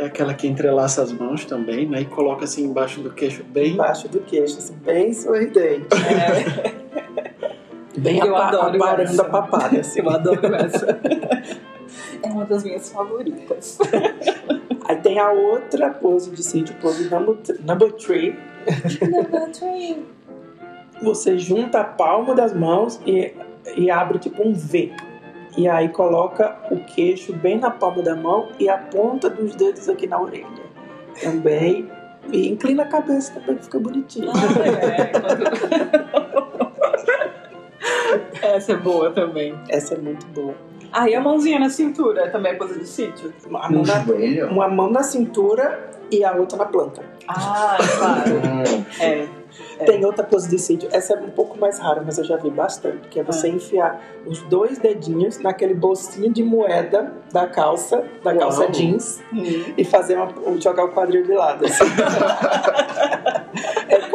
É 0.04 0.08
aquela 0.08 0.34
que 0.34 0.46
entrelaça 0.46 1.02
as 1.02 1.13
mãos 1.13 1.46
também, 1.46 1.88
né? 1.88 2.02
E 2.02 2.06
coloca 2.06 2.44
assim 2.44 2.66
embaixo 2.66 3.00
do 3.00 3.10
queixo 3.10 3.42
bem. 3.42 3.72
Embaixo 3.72 4.10
do 4.10 4.20
queixo, 4.20 4.58
assim, 4.58 4.76
bem 4.76 5.13
sorridente. 5.13 5.88
É, 5.94 6.84
Bem 7.98 8.20
Eu 8.20 8.36
adoro 8.36 8.76
aparando 8.76 9.02
essa. 9.12 9.22
a 9.22 9.30
papada, 9.30 9.80
assim. 9.80 10.00
eu 10.02 10.10
adoro 10.10 10.56
essa. 10.56 11.00
É 12.22 12.28
uma 12.28 12.44
das 12.44 12.63
minhas 12.63 12.92
favoritas. 12.92 13.78
Aí 14.89 14.96
tem 14.98 15.20
a 15.20 15.32
outra 15.32 15.92
pose 15.92 16.32
de 16.32 16.44
sítio, 16.44 16.76
pose 16.82 17.10
number, 17.10 17.38
number 17.63 17.92
three. 17.94 18.36
Você 21.02 21.38
junta 21.38 21.80
a 21.80 21.84
palma 21.84 22.34
das 22.36 22.54
mãos 22.54 23.00
e, 23.06 23.34
e 23.78 23.89
abre 23.89 24.20
tipo 24.20 24.46
um 24.46 24.54
V. 24.54 24.92
E 25.56 25.68
aí 25.68 25.89
coloca 25.89 26.58
o 26.72 26.78
queixo 26.78 27.34
bem 27.34 27.60
na 27.60 27.70
palma 27.70 28.02
da 28.02 28.16
mão 28.16 28.50
e 28.60 28.68
a 28.68 28.78
ponta 28.78 29.30
dos 29.30 29.56
dedos 29.56 29.88
aqui 29.88 30.08
na 30.08 30.20
orelha. 30.20 30.48
Também. 31.22 31.89
E 32.32 32.50
inclina 32.50 32.84
a 32.84 32.88
cabeça 32.88 33.34
também, 33.39 33.62
fica 33.62 33.80
bonitinho. 33.80 34.32
Ah, 34.32 34.39
é. 38.42 38.54
Essa 38.56 38.74
é 38.74 38.76
boa 38.78 39.12
também. 39.12 39.56
Essa 39.70 39.96
é 39.96 39.98
muito 39.98 40.26
boa. 40.28 40.56
Aí 40.92 41.16
a 41.16 41.22
mãozinha 41.22 41.60
na 41.60 41.70
cintura 41.70 42.30
também 42.30 42.52
é 42.54 42.56
pose 42.56 42.80
de 42.80 42.88
sítio? 42.88 43.34
Uma 43.48 43.70
mão 43.70 43.84
na, 43.84 44.48
uma 44.52 44.68
mão 44.68 44.92
na 44.92 45.02
cintura 45.04 45.89
e 46.12 46.24
a 46.24 46.34
outra 46.34 46.58
na 46.58 46.66
planta. 46.66 47.04
Ah, 47.28 47.78
claro. 47.98 48.36
Hum, 48.36 48.86
É. 49.00 49.43
É. 49.80 49.86
Tem 49.86 50.04
outra 50.06 50.24
pose 50.24 50.50
de 50.50 50.58
sítio, 50.60 50.89
essa 50.92 51.13
é 51.13 51.18
um 51.20 51.30
pouco 51.30 51.58
mais 51.60 51.80
rara, 51.80 52.02
mas 52.06 52.18
eu 52.18 52.24
já 52.24 52.38
vi 52.38 52.50
bastante, 52.50 53.08
que 53.10 53.20
é 53.20 53.24
você 53.24 53.48
enfiar 53.50 54.02
os 54.26 54.42
dois 54.44 54.78
dedinhos 54.78 55.39
naquele 55.39 55.74
bolsinho 55.74 56.32
de 56.32 56.44
moeda 56.44 57.13
da 57.32 57.48
calça, 57.48 58.04
da 58.24 58.32
Uau. 58.32 58.39
calça 58.39 58.68
jeans, 58.70 59.22
Hum. 59.34 59.44
e 59.78 59.84
fazer 59.84 60.16
uma, 60.18 60.30
jogar 60.60 60.86
o 60.86 60.89
quadril 60.89 61.24
de 61.24 61.34
lado. 61.34 61.66
assim. 61.66 61.84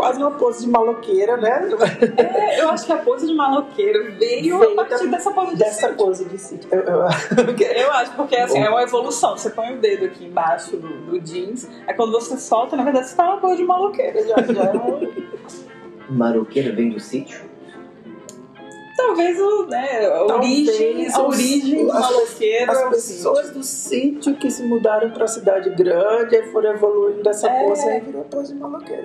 quase 0.08 0.18
uma 0.20 0.30
pose 0.32 0.64
de 0.64 0.70
maloqueira, 0.70 1.36
né? 1.36 1.68
É, 2.16 2.60
eu 2.62 2.68
acho 2.70 2.86
que 2.86 2.92
a 2.92 2.98
pose 2.98 3.26
de 3.26 3.34
maloqueiro 3.34 4.12
veio, 4.18 4.58
Veio 4.58 4.72
a 4.80 4.84
partir 4.84 5.04
da- 5.06 5.16
dessa 5.16 5.30
pose 5.30 5.52
de 5.52 5.56
Dessa 5.58 5.80
sítio. 5.88 5.96
pose 5.96 6.24
de 6.24 6.38
sítio. 6.38 6.68
Eu, 6.72 6.80
eu- 6.80 7.06
Eu 7.88 7.92
acho, 7.92 8.12
porque 8.12 8.36
assim, 8.36 8.58
é 8.58 8.68
uma 8.68 8.82
evolução. 8.82 9.36
Você 9.36 9.50
põe 9.50 9.74
o 9.74 9.80
dedo 9.80 10.04
aqui 10.06 10.26
embaixo 10.26 10.76
do, 10.76 10.88
do 10.88 11.20
jeans, 11.20 11.68
aí 11.86 11.94
quando 11.94 12.12
você 12.12 12.36
solta, 12.36 12.76
na 12.76 12.82
verdade 12.84 13.08
você 13.08 13.16
tá 13.16 13.24
uma 13.24 13.38
pose 13.38 13.56
de 13.56 13.64
maloqueira. 13.64 14.20
Já, 14.26 14.36
já 14.52 14.62
é 14.64 14.72
um- 14.76 15.28
Maroqueira 16.10 16.72
vem 16.74 16.88
do 16.90 16.98
sítio? 17.00 17.40
Talvez 18.98 19.38
o, 19.40 19.66
né, 19.66 20.06
a 20.06 20.24
Talvez 20.26 20.68
origem, 20.68 21.06
a 21.06 21.08
os- 21.08 21.16
origem 21.36 21.84
do 21.86 21.92
as- 21.92 22.00
maloqueiro 22.00 22.70
é 22.72 22.74
As 22.74 22.82
o 22.86 22.90
pessoas 22.90 23.50
do 23.52 23.62
sítio 23.62 24.34
que 24.34 24.50
se 24.50 24.64
mudaram 24.64 25.10
pra 25.12 25.26
cidade 25.28 25.70
grande 25.70 26.34
e 26.34 26.42
foram 26.50 26.72
evoluindo 26.72 27.22
dessa 27.22 27.48
É. 27.48 27.64
pose 27.64 27.88
aí 27.88 28.00
virou 28.00 28.24
pose 28.24 28.54
maloqueira. 28.56 29.04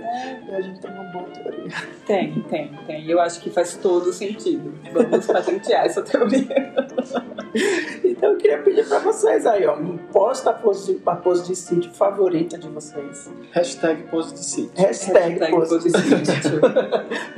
E 0.50 0.56
a 0.56 0.62
gente 0.62 0.80
tem 0.80 0.90
uma 0.92 1.04
boa 1.12 1.26
teoria. 1.26 1.72
Tem, 2.08 2.42
tem, 2.50 2.72
tem. 2.88 3.08
Eu 3.10 3.20
acho 3.22 3.40
que 3.40 3.52
faz 3.52 3.76
todo 3.78 4.12
sentido. 4.12 4.74
Vamos 4.92 5.28
patentear 5.28 5.86
essa 5.86 6.02
teoria. 6.02 6.48
Então 8.04 8.32
eu 8.32 8.38
queria 8.38 8.58
pedir 8.62 8.88
pra 8.88 9.00
vocês 9.00 9.46
aí, 9.46 9.66
ó. 9.66 9.76
Posta 10.12 10.50
a 10.52 10.54
pose 10.54 10.94
de, 10.94 11.02
a 11.06 11.16
pose 11.16 11.46
de 11.48 11.56
sítio 11.56 11.92
favorita 11.92 12.58
de 12.58 12.68
vocês. 12.70 13.30
Hashtag 13.52 14.04
pose 14.04 14.34
de 14.34 14.44
sítio. 14.46 14.72
Hashtag, 14.78 15.40
Hashtag 15.40 15.52
pose 15.52 15.80
de 15.80 15.92
pose 15.92 16.16
de 16.16 16.26
sítio. 16.32 16.62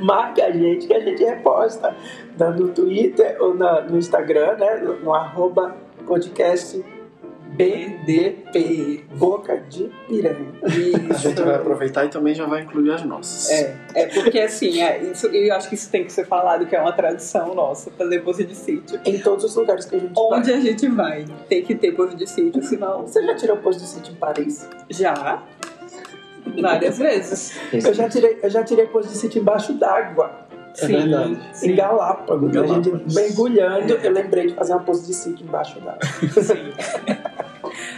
Marque 0.00 0.40
a 0.42 0.50
gente 0.50 0.86
que 0.86 0.94
a 0.94 1.00
gente 1.00 1.24
reposta. 1.24 1.94
No 2.38 2.68
Twitter 2.68 3.36
ou 3.40 3.54
na- 3.54 3.80
no 3.82 3.96
Instagram, 3.98 4.56
né? 4.58 4.76
No, 4.76 5.00
no 5.00 5.14
arroba 5.14 5.74
podcast 6.06 6.84
BDP. 7.56 9.04
Boca 9.16 9.56
de 9.68 9.90
piranha. 10.08 10.52
A 10.62 10.68
gente 10.68 11.34
vai 11.42 11.54
Isso. 11.54 11.60
aproveitar 11.60 12.04
e 12.04 12.08
também 12.08 12.34
já 12.34 12.46
vai 12.46 12.62
incluir 12.62 12.90
as 12.92 13.02
nossas. 13.04 13.50
É, 13.50 13.76
é 13.94 14.06
porque 14.06 14.38
assim, 14.40 14.82
é, 14.82 15.02
isso, 15.02 15.26
eu 15.28 15.54
acho 15.54 15.68
que 15.68 15.74
isso 15.74 15.90
tem 15.90 16.04
que 16.04 16.12
ser 16.12 16.26
falado, 16.26 16.66
que 16.66 16.76
é 16.76 16.80
uma 16.80 16.92
tradição 16.92 17.54
nossa, 17.54 17.90
fazer 17.90 18.20
pose 18.20 18.44
de 18.44 18.54
sítio. 18.54 19.00
Em 19.04 19.18
todos 19.18 19.44
os 19.44 19.56
lugares 19.56 19.84
que 19.86 19.96
a 19.96 19.98
gente 19.98 20.12
Onde 20.16 20.50
vai. 20.50 20.58
a 20.58 20.62
gente 20.62 20.88
vai, 20.88 21.24
tem 21.48 21.62
que 21.62 21.74
ter 21.74 21.92
pose 21.92 22.14
de 22.16 22.26
sítio, 22.26 22.62
senão 22.62 23.02
Você 23.02 23.24
já 23.24 23.34
tirou 23.34 23.56
pose 23.56 23.78
de 23.78 23.86
sítio 23.86 24.12
em 24.12 24.16
Paris? 24.16 24.68
já. 24.90 25.42
Várias 26.60 26.98
vezes. 26.98 27.58
Eu 27.72 27.92
já 27.92 28.08
tirei, 28.08 28.38
eu 28.42 28.48
já 28.50 28.62
tirei 28.62 28.86
pose 28.86 29.08
de 29.08 29.16
sítio 29.16 29.40
embaixo 29.42 29.72
d'água. 29.72 30.46
É 30.78 30.86
verdade. 30.86 31.38
Em 31.62 31.74
Galápagos. 31.74 32.56
A 32.56 32.66
gente 32.66 32.90
Galápagos. 32.90 33.14
mergulhando, 33.14 33.92
eu 33.94 34.12
lembrei 34.12 34.46
de 34.48 34.54
fazer 34.54 34.72
uma 34.74 34.82
pose 34.82 35.06
de 35.06 35.14
sítio 35.14 35.44
embaixo 35.46 35.80
d'água. 35.80 35.98
Sim. 36.42 36.72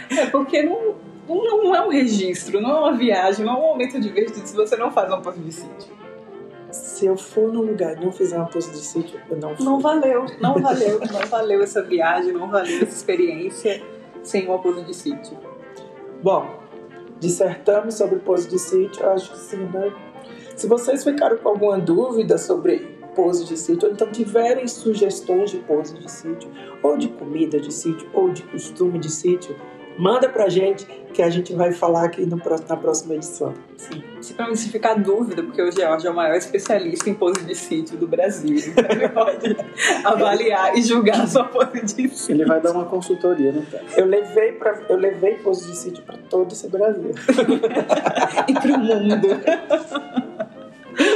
É 0.09 0.25
porque 0.27 0.63
não, 0.63 0.95
não, 1.27 1.63
não 1.63 1.75
é 1.75 1.85
um 1.85 1.89
registro, 1.89 2.59
não 2.59 2.71
é 2.71 2.79
uma 2.79 2.93
viagem, 2.93 3.45
não 3.45 3.53
é 3.53 3.57
um 3.57 3.61
momento 3.61 3.99
divertido 3.99 4.47
se 4.47 4.55
você 4.55 4.75
não 4.75 4.91
faz 4.91 5.07
uma 5.09 5.21
pose 5.21 5.39
de 5.39 5.51
sítio. 5.51 5.99
Se 6.71 7.05
eu 7.05 7.17
for 7.17 7.51
num 7.51 7.61
lugar 7.61 7.97
e 7.97 8.05
não 8.05 8.11
fizer 8.11 8.37
uma 8.37 8.47
pose 8.47 8.71
de 8.71 8.77
sítio, 8.77 9.19
eu 9.29 9.37
não 9.37 9.55
fui. 9.55 9.65
Não 9.65 9.79
valeu, 9.79 10.25
não 10.39 10.55
valeu, 10.55 10.99
não 11.11 11.27
valeu 11.27 11.61
essa 11.61 11.81
viagem, 11.81 12.33
não 12.33 12.49
valeu 12.49 12.77
essa 12.77 12.95
experiência 12.95 13.81
sem 14.23 14.47
uma 14.47 14.59
pose 14.59 14.83
de 14.83 14.93
sítio. 14.93 15.37
Bom, 16.21 16.59
dissertamos 17.19 17.95
sobre 17.95 18.19
pose 18.19 18.47
de 18.47 18.59
sítio, 18.59 19.03
eu 19.03 19.11
acho 19.11 19.31
que 19.31 19.37
sim, 19.37 19.57
né? 19.57 19.91
Se 20.55 20.67
vocês 20.67 21.03
ficaram 21.03 21.37
com 21.37 21.49
alguma 21.49 21.79
dúvida 21.79 22.37
sobre 22.37 22.99
pose 23.15 23.45
de 23.45 23.57
sítio, 23.57 23.87
ou 23.87 23.93
então 23.93 24.11
tiverem 24.11 24.67
sugestões 24.67 25.51
de 25.51 25.57
pose 25.59 25.97
de 25.97 26.09
sítio, 26.09 26.49
ou 26.83 26.97
de 26.97 27.07
comida 27.07 27.59
de 27.59 27.73
sítio, 27.73 28.09
ou 28.13 28.29
de 28.29 28.43
costume 28.43 28.99
de 28.99 29.09
sítio, 29.09 29.55
manda 29.99 30.29
pra 30.29 30.47
gente 30.47 30.85
que 31.13 31.21
a 31.21 31.29
gente 31.29 31.53
vai 31.53 31.73
falar 31.73 32.05
aqui 32.05 32.25
no 32.25 32.39
na 32.67 32.77
próxima 32.77 33.15
edição. 33.15 33.53
Sim. 33.75 34.01
Se 34.21 34.33
pra 34.33 34.47
mim 34.47 34.55
se 34.55 34.69
ficar 34.69 34.95
dúvida, 34.95 35.43
porque 35.43 35.61
o 35.61 35.71
George 35.71 36.07
é 36.07 36.09
o 36.09 36.15
maior 36.15 36.35
especialista 36.35 37.09
em 37.09 37.13
pose 37.13 37.43
de 37.43 37.55
sítio 37.55 37.97
do 37.97 38.07
Brasil, 38.07 38.57
então 38.57 38.85
ele 38.89 39.09
pode 39.09 39.57
avaliar 40.03 40.77
e 40.77 40.81
julgar 40.81 41.21
a 41.21 41.27
sua 41.27 41.43
pose 41.43 41.81
de 41.81 41.91
sítio. 41.91 42.35
Ele 42.35 42.45
vai 42.45 42.61
dar 42.61 42.71
uma 42.71 42.85
consultoria, 42.85 43.51
né, 43.51 43.65
Té? 43.69 43.81
Eu 43.97 44.05
levei, 44.05 44.53
pra, 44.53 44.79
eu 44.87 44.97
levei 44.97 45.35
pose 45.35 45.67
de 45.67 45.75
sítio 45.75 46.03
pra 46.03 46.17
todo 46.29 46.51
esse 46.51 46.67
Brasil. 46.69 47.11
E 48.47 48.53
pro 48.53 48.79
mundo. 48.79 49.27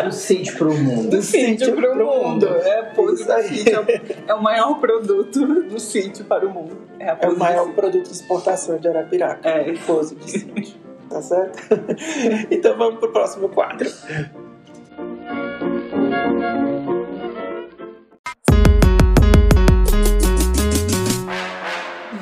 Do 0.03 0.11
sítio 0.11 0.57
pro 0.57 0.73
mundo. 0.73 1.09
Do 1.09 1.21
sítio 1.21 1.75
pro 1.75 1.95
mundo. 1.95 2.47
É 2.47 2.79
a 2.79 2.83
pose 2.85 3.25
do 3.25 3.31
aí. 3.33 3.43
sítio. 3.49 3.75
é 3.75 3.79
o- 3.79 4.13
É 4.27 4.33
o 4.33 4.41
maior 4.41 4.79
produto 4.79 5.45
do 5.63 5.79
sítio 5.79 6.23
para 6.25 6.45
o 6.45 6.49
mundo. 6.49 6.77
É 6.99 7.09
a 7.09 7.17
É 7.21 7.27
o 7.27 7.37
maior 7.37 7.65
do 7.67 7.73
produto 7.73 8.05
de 8.05 8.13
exportação 8.13 8.77
de 8.77 8.87
Arapiraca. 8.87 9.47
É. 9.49 9.73
Pose 9.85 10.15
de 10.15 10.31
sítio. 10.31 10.83
Tá 11.09 11.21
certo? 11.21 11.57
então 12.49 12.77
vamos 12.77 12.99
pro 12.99 13.11
próximo 13.11 13.49
quadro. 13.49 13.87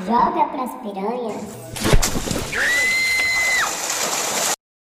Joga 0.06 0.46
pras 0.50 0.72
piranhas. 0.82 1.71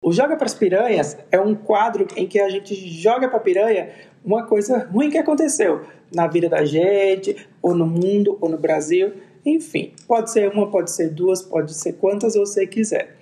O 0.09 0.12
Joga 0.12 0.38
pras 0.38 0.55
Piranhas 0.55 1.18
é 1.31 1.38
um 1.38 1.55
quadro 1.55 2.07
em 2.16 2.27
que 2.27 2.40
a 2.40 2.49
gente 2.49 2.75
joga 2.75 3.29
pra 3.29 3.38
piranha 3.38 3.90
uma 4.25 4.47
coisa 4.47 4.88
ruim 4.90 5.11
que 5.11 5.18
aconteceu 5.18 5.83
na 6.11 6.27
vida 6.27 6.49
da 6.49 6.64
gente, 6.64 7.37
ou 7.61 7.75
no 7.75 7.87
mundo, 7.87 8.38
ou 8.40 8.49
no 8.49 8.57
Brasil. 8.57 9.12
Enfim, 9.44 9.92
pode 10.07 10.31
ser 10.31 10.51
uma, 10.51 10.71
pode 10.71 10.92
ser 10.92 11.11
duas, 11.11 11.42
pode 11.42 11.75
ser 11.75 11.92
quantas 11.92 12.37
você 12.37 12.66
quiser. 12.66 13.18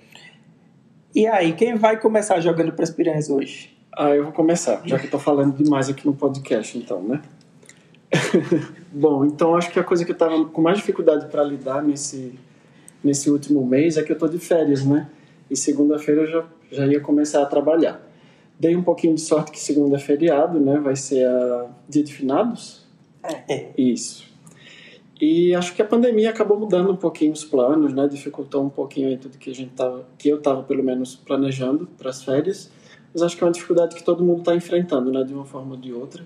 E 1.13 1.27
aí, 1.27 1.51
quem 1.51 1.75
vai 1.75 1.99
começar 1.99 2.39
jogando 2.39 2.71
pras 2.71 2.89
piranhas 2.89 3.29
hoje? 3.29 3.77
Ah, 3.91 4.11
eu 4.11 4.23
vou 4.23 4.31
começar, 4.31 4.81
já 4.85 4.97
que 4.97 5.07
eu 5.07 5.11
tô 5.11 5.19
falando 5.19 5.61
demais 5.61 5.89
aqui 5.89 6.05
no 6.05 6.13
podcast, 6.13 6.77
então, 6.77 7.03
né? 7.03 7.21
Bom, 8.93 9.25
então 9.25 9.57
acho 9.57 9.71
que 9.71 9.79
a 9.79 9.83
coisa 9.83 10.05
que 10.05 10.11
eu 10.13 10.17
tava 10.17 10.45
com 10.45 10.61
mais 10.61 10.77
dificuldade 10.77 11.25
para 11.25 11.43
lidar 11.43 11.83
nesse, 11.83 12.39
nesse 13.03 13.29
último 13.29 13.65
mês 13.65 13.97
é 13.97 14.03
que 14.03 14.13
eu 14.13 14.17
tô 14.17 14.25
de 14.25 14.39
férias, 14.39 14.85
né? 14.85 15.09
E 15.49 15.55
segunda-feira 15.55 16.21
eu 16.21 16.27
já, 16.27 16.45
já 16.71 16.85
ia 16.85 16.99
começar 16.99 17.41
a 17.41 17.45
trabalhar. 17.45 18.01
Dei 18.59 18.75
um 18.75 18.83
pouquinho 18.83 19.15
de 19.15 19.21
sorte 19.21 19.51
que 19.51 19.59
segunda 19.59 19.97
é 19.97 19.99
feriado, 19.99 20.59
né? 20.59 20.79
Vai 20.79 20.95
ser 20.95 21.27
a 21.27 21.67
dia 21.87 22.03
de 22.03 22.13
finados? 22.13 22.85
É. 23.47 23.69
Isso. 23.77 24.25
E 25.19 25.53
acho 25.55 25.73
que 25.75 25.81
a 25.81 25.85
pandemia 25.85 26.29
acabou 26.29 26.59
mudando 26.59 26.91
um 26.91 26.95
pouquinho 26.95 27.31
os 27.31 27.43
planos, 27.43 27.93
né? 27.93 28.07
Dificultou 28.07 28.63
um 28.63 28.69
pouquinho 28.69 29.07
aí 29.07 29.17
tudo 29.17 29.37
que 29.37 29.49
a 29.49 29.55
gente 29.55 29.71
tava, 29.71 30.05
que 30.17 30.29
eu 30.29 30.39
tava 30.39 30.63
pelo 30.63 30.83
menos 30.83 31.15
planejando 31.15 31.87
para 31.97 32.09
as 32.09 32.23
férias. 32.23 32.71
Mas 33.13 33.21
acho 33.23 33.35
que 33.35 33.43
é 33.43 33.47
uma 33.47 33.53
dificuldade 33.53 33.95
que 33.95 34.03
todo 34.03 34.23
mundo 34.23 34.39
está 34.39 34.55
enfrentando, 34.55 35.11
né? 35.11 35.23
De 35.23 35.33
uma 35.33 35.45
forma 35.45 35.71
ou 35.71 35.77
de 35.77 35.91
outra. 35.91 36.25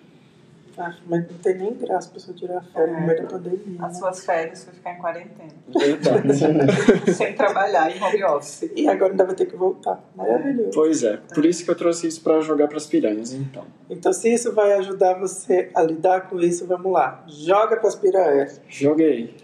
Ah, 0.77 0.95
mas 1.05 1.27
não 1.27 1.37
tem 1.39 1.57
nem 1.57 1.73
graça 1.73 2.09
a 2.09 2.13
pessoa 2.13 2.35
tirar 2.35 2.61
férias 2.73 2.99
no 2.99 3.05
meio 3.05 3.21
da 3.21 3.27
pandemia. 3.27 3.85
As 3.85 3.93
né? 3.93 3.99
suas 3.99 4.25
férias 4.25 4.63
foi 4.63 4.73
ficar 4.73 4.93
em 4.93 4.97
quarentena. 4.97 5.51
Verdade. 5.67 7.13
sem 7.13 7.33
trabalhar 7.33 7.95
em 7.95 8.01
home 8.01 8.23
office. 8.23 8.69
E 8.75 8.87
agora 8.87 9.11
ainda 9.11 9.25
vai 9.25 9.35
ter 9.35 9.45
que 9.45 9.55
voltar. 9.55 10.03
Maravilhoso. 10.15 10.71
pois 10.73 11.03
é. 11.03 11.17
Por 11.33 11.45
isso 11.45 11.63
que 11.65 11.71
eu 11.71 11.75
trouxe 11.75 12.07
isso 12.07 12.21
para 12.21 12.39
jogar 12.41 12.67
para 12.67 12.77
as 12.77 12.85
piranhas, 12.85 13.33
então. 13.33 13.65
Então, 13.89 14.13
se 14.13 14.33
isso 14.33 14.53
vai 14.53 14.73
ajudar 14.73 15.15
você 15.19 15.69
a 15.75 15.81
lidar 15.83 16.29
com 16.29 16.39
isso, 16.39 16.65
vamos 16.65 16.91
lá. 16.91 17.23
Joga 17.27 17.77
pras 17.77 17.95
piranhas. 17.95 18.61
Joguei. 18.67 19.35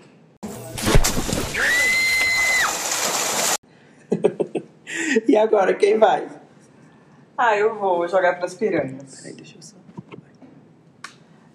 E 5.27 5.35
agora, 5.35 5.73
quem 5.73 5.97
vai? 5.97 6.27
Ah, 7.37 7.55
eu 7.55 7.75
vou 7.77 8.07
jogar 8.07 8.39
pras 8.39 8.55
piranhas. 8.55 9.21
Peraí, 9.21 9.35
deixa 9.35 9.57
eu 9.57 9.61
só. 9.61 9.76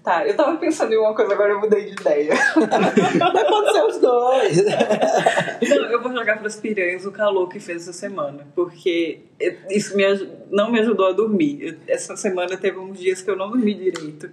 Tá, 0.02 0.26
eu 0.26 0.34
tava 0.34 0.56
pensando 0.56 0.92
em 0.92 0.98
uma 0.98 1.14
coisa, 1.14 1.32
agora 1.32 1.52
eu 1.52 1.60
mudei 1.60 1.84
de 1.84 1.92
ideia. 1.92 2.34
Mas 2.34 3.48
pode 3.48 3.72
ser 3.72 3.84
os 3.84 3.98
dois. 3.98 4.56
Não, 5.68 5.90
eu 5.90 6.02
vou 6.02 6.12
jogar 6.12 6.40
pras 6.40 6.56
piranhas 6.56 7.06
o 7.06 7.12
calor 7.12 7.48
que 7.48 7.60
fez 7.60 7.82
essa 7.82 7.92
semana. 7.92 8.44
Porque 8.52 9.20
isso 9.70 9.96
me, 9.96 10.02
não 10.50 10.72
me 10.72 10.80
ajudou 10.80 11.06
a 11.06 11.12
dormir. 11.12 11.78
Essa 11.86 12.16
semana 12.16 12.56
teve 12.56 12.78
uns 12.78 12.98
dias 12.98 13.22
que 13.22 13.30
eu 13.30 13.36
não 13.36 13.48
dormi 13.48 13.74
direito. 13.74 14.28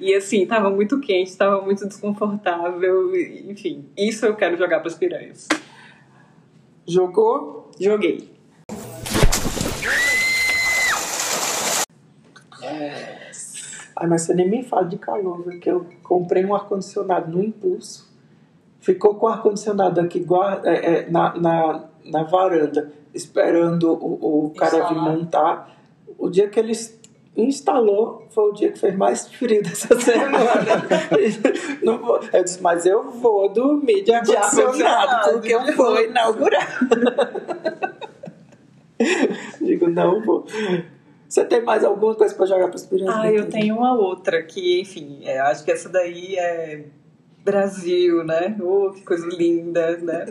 E 0.00 0.14
assim, 0.14 0.46
tava 0.46 0.70
muito 0.70 0.98
quente, 0.98 1.36
tava 1.36 1.60
muito 1.60 1.86
desconfortável. 1.86 3.14
Enfim, 3.50 3.84
isso 3.96 4.24
eu 4.24 4.34
quero 4.34 4.56
jogar 4.56 4.80
pras 4.80 4.94
piranhas. 4.94 5.46
Jogou? 6.86 7.70
Joguei. 7.78 8.31
Ai, 14.02 14.08
mas 14.08 14.22
você 14.22 14.34
nem 14.34 14.50
me 14.50 14.64
fala 14.64 14.84
de 14.84 14.98
calor, 14.98 15.44
viu? 15.44 15.60
Que 15.60 15.70
eu 15.70 15.86
comprei 16.02 16.44
um 16.44 16.52
ar-condicionado 16.52 17.30
no 17.30 17.40
impulso. 17.40 18.10
Ficou 18.80 19.14
com 19.14 19.26
o 19.26 19.28
ar-condicionado 19.28 20.00
aqui 20.00 20.18
igual, 20.18 20.60
é, 20.64 20.74
é, 20.74 21.08
na, 21.08 21.32
na, 21.38 21.84
na 22.04 22.24
varanda, 22.24 22.92
esperando 23.14 23.92
o, 23.92 24.46
o 24.46 24.50
cara 24.50 24.88
vir 24.88 24.96
montar. 24.96 25.78
O 26.18 26.28
dia 26.28 26.48
que 26.48 26.58
eles 26.58 27.00
instalou, 27.36 28.26
foi 28.30 28.50
o 28.50 28.52
dia 28.52 28.72
que 28.72 28.80
fez 28.80 28.96
mais 28.96 29.28
frio 29.28 29.62
dessa 29.62 29.94
semana. 30.00 30.82
Não 31.80 31.98
vou, 31.98 32.18
eu 32.32 32.42
disse, 32.42 32.60
mas 32.60 32.84
eu 32.84 33.08
vou 33.08 33.52
dormir 33.52 34.02
de 34.02 34.12
ar-condicionado, 34.12 34.58
ar-condicionado, 34.58 35.32
porque 35.32 35.54
eu 35.54 35.76
vou 35.76 36.00
inaugurar. 36.02 36.80
Digo, 39.60 39.88
não 39.88 40.20
vou. 40.22 40.44
Você 41.32 41.46
tem 41.46 41.62
mais 41.62 41.82
alguma 41.82 42.14
coisa 42.14 42.34
pra 42.34 42.44
jogar 42.44 42.68
pros 42.68 42.84
piranhas? 42.84 43.14
Ah, 43.16 43.32
eu 43.32 43.48
tenho 43.48 43.74
uma 43.74 43.94
outra 43.94 44.42
que, 44.42 44.82
enfim, 44.82 45.20
é, 45.22 45.40
acho 45.40 45.64
que 45.64 45.72
essa 45.72 45.88
daí 45.88 46.36
é 46.36 46.84
Brasil, 47.42 48.22
né? 48.22 48.54
Oh, 48.60 48.90
que 48.90 49.00
coisa 49.00 49.26
linda, 49.28 49.96
né? 49.96 50.26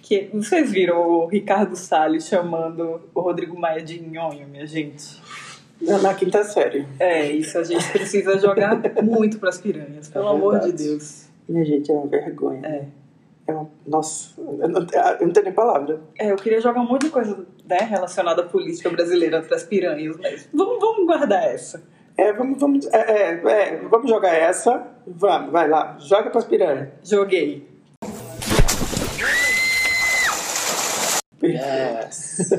Que, 0.00 0.30
vocês 0.32 0.72
viram 0.72 1.06
o 1.06 1.26
Ricardo 1.26 1.76
Salles 1.76 2.26
chamando 2.26 2.98
o 3.14 3.20
Rodrigo 3.20 3.60
Maia 3.60 3.82
de 3.82 4.00
nhonho, 4.00 4.48
minha 4.48 4.66
gente? 4.66 5.20
Na, 5.82 6.14
quinta 6.14 6.42
série. 6.44 6.88
É, 6.98 7.30
isso 7.30 7.58
a 7.58 7.62
gente 7.62 7.86
precisa 7.92 8.38
jogar 8.38 8.80
muito 9.04 9.38
pras 9.38 9.58
piranhas, 9.58 10.08
pelo 10.08 10.28
É 10.28 10.30
amor 10.30 10.60
de. 10.60 10.72
Deus. 10.72 11.28
Minha 11.46 11.66
gente, 11.66 11.92
é 11.92 11.94
uma 11.94 12.06
vergonha. 12.06 12.66
É. 12.66 12.84
É 13.48 13.52
uma, 13.52 13.68
nossa, 13.86 14.32
eu 14.38 14.68
não, 14.68 14.80
eu 14.80 15.26
não 15.26 15.32
tenho 15.32 15.44
nem 15.44 15.52
palavra. 15.54 16.00
É, 16.18 16.30
eu 16.32 16.36
queria 16.36 16.60
jogar 16.60 16.80
um 16.80 16.86
monte 16.86 17.06
de 17.06 17.10
coisa 17.10 17.46
né, 17.68 17.78
relacionada 17.80 18.42
à 18.42 18.44
política 18.46 18.88
brasileira 18.88 19.42
pras 19.42 19.62
piranhas, 19.62 20.16
mas 20.16 20.48
vamos, 20.52 20.80
vamos 20.80 21.06
guardar 21.06 21.44
essa. 21.44 21.82
É, 22.16 22.32
vamos, 22.32 22.58
vamos, 22.58 22.86
é, 22.86 22.98
é, 22.98 23.32
é, 23.32 23.76
vamos 23.88 24.10
jogar 24.10 24.34
essa. 24.34 24.88
Vamos, 25.06 25.52
vai 25.52 25.68
lá, 25.68 25.96
joga 26.00 26.30
pras 26.30 26.44
piranhas. 26.44 26.88
Joguei. 27.04 27.68
Yes. 31.40 32.50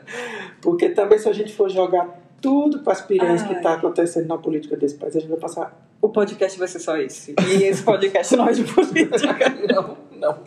Porque 0.60 0.88
também 0.88 1.18
se 1.18 1.28
a 1.28 1.32
gente 1.32 1.54
for 1.54 1.70
jogar 1.70 2.20
tudo 2.40 2.80
pras 2.80 3.00
piranhas 3.00 3.42
que 3.42 3.54
Ai. 3.54 3.60
tá 3.60 3.74
acontecendo 3.74 4.26
na 4.26 4.38
política 4.38 4.76
desse 4.76 4.96
país, 4.96 5.14
a 5.14 5.20
gente 5.20 5.30
vai 5.30 5.38
passar. 5.38 5.88
O 6.02 6.08
podcast 6.08 6.58
vai 6.58 6.66
ser 6.66 6.80
só 6.80 6.96
esse. 6.96 7.34
E 7.46 7.62
esse 7.62 7.82
podcast 7.82 8.36
não 8.36 8.48
é 8.48 8.52
de 8.52 8.64
política. 8.64 9.50
Não, 9.72 9.96
não. 10.12 10.38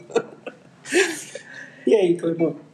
E 1.86 1.96
aí, 1.96 2.16
Clemão? 2.18 2.69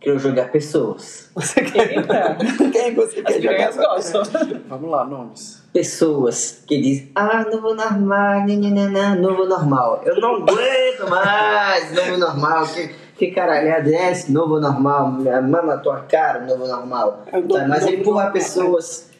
Quero 0.00 0.18
jogar 0.18 0.50
pessoas. 0.50 1.30
Você 1.34 1.60
quer. 1.62 1.98
Eita! 1.98 2.36
Quem 2.72 2.94
você 2.94 3.20
As 3.20 3.24
quer 3.26 3.42
jogar? 3.42 3.72
piranhas 3.72 3.76
gostam. 3.76 4.22
Vamos 4.66 4.90
lá, 4.90 5.04
nomes. 5.04 5.62
Pessoas 5.74 6.64
que 6.66 6.80
dizem, 6.80 7.12
ah, 7.14 7.44
novo 7.44 7.74
normal, 7.74 8.46
nananana, 8.46 9.14
novo 9.14 9.44
normal. 9.44 10.00
Eu 10.04 10.18
não 10.20 10.36
aguento 10.36 11.08
mais 11.08 11.92
novo 11.92 12.16
normal. 12.16 12.66
Que, 12.68 12.88
que 13.16 13.30
caralhada 13.32 13.90
é 13.90 14.10
esse 14.10 14.32
novo 14.32 14.58
normal? 14.58 15.12
Mama 15.42 15.76
tua 15.78 16.00
cara, 16.00 16.40
novo 16.46 16.66
normal. 16.66 17.24
É 17.26 17.40
Tá, 17.42 17.68
mas 17.68 17.86
empurrar 17.86 18.02
normal. 18.04 18.32
pessoas 18.32 19.10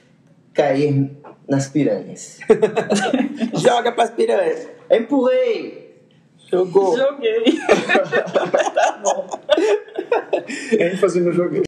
cair 0.55 1.11
nas 1.47 1.69
piranhas. 1.69 2.38
Joga 3.55 3.93
pras 3.93 4.11
piranhas. 4.11 4.66
Empurrei! 4.90 5.90
Jogou. 6.51 6.97
Joguei. 6.99 7.45
tá 8.75 8.99
bom. 9.05 9.39
ênfase 10.79 11.20
no 11.20 11.33
jogo. 11.33 11.62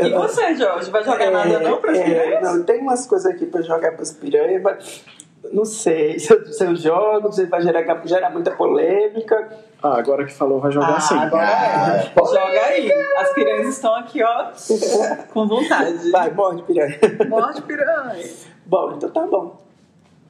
E 0.00 0.10
você, 0.10 0.54
Jorge? 0.54 0.90
Vai 0.90 1.04
jogar 1.04 1.30
nada 1.30 1.60
não 1.60 1.80
pras 1.80 1.98
é, 1.98 2.04
piranhas? 2.04 2.42
Não, 2.42 2.62
tem 2.64 2.80
umas 2.80 3.06
coisas 3.06 3.32
aqui 3.32 3.46
pra 3.46 3.62
jogar 3.62 3.92
pras 3.92 4.12
piranhas, 4.12 4.62
mas 4.62 5.04
não 5.52 5.64
sei 5.64 6.18
se 6.20 6.32
eu, 6.32 6.44
se 6.46 6.64
eu 6.64 6.74
jogo, 6.76 7.32
se 7.32 7.46
vai 7.46 7.62
gerar, 7.62 7.84
gerar 8.04 8.30
muita 8.30 8.50
polêmica. 8.50 9.48
Ah, 9.82 9.98
agora 9.98 10.24
que 10.24 10.32
falou, 10.32 10.60
vai 10.60 10.70
jogar 10.70 10.96
Ah, 10.96 11.00
sim. 11.00 11.16
agora 11.16 11.44
é. 11.44 12.12
Joga 12.14 12.66
aí. 12.66 12.92
As 13.16 13.32
piranhas 13.32 13.68
estão 13.68 13.94
aqui, 13.94 14.22
ó, 14.22 14.52
com 15.32 15.46
vontade. 15.46 16.10
Vai, 16.10 16.30
morde 16.30 16.62
piranha. 16.62 16.98
Morte 17.28 17.62
piranha. 17.62 18.30
Bom, 18.64 18.94
então 18.96 19.10
tá 19.10 19.26
bom. 19.26 19.60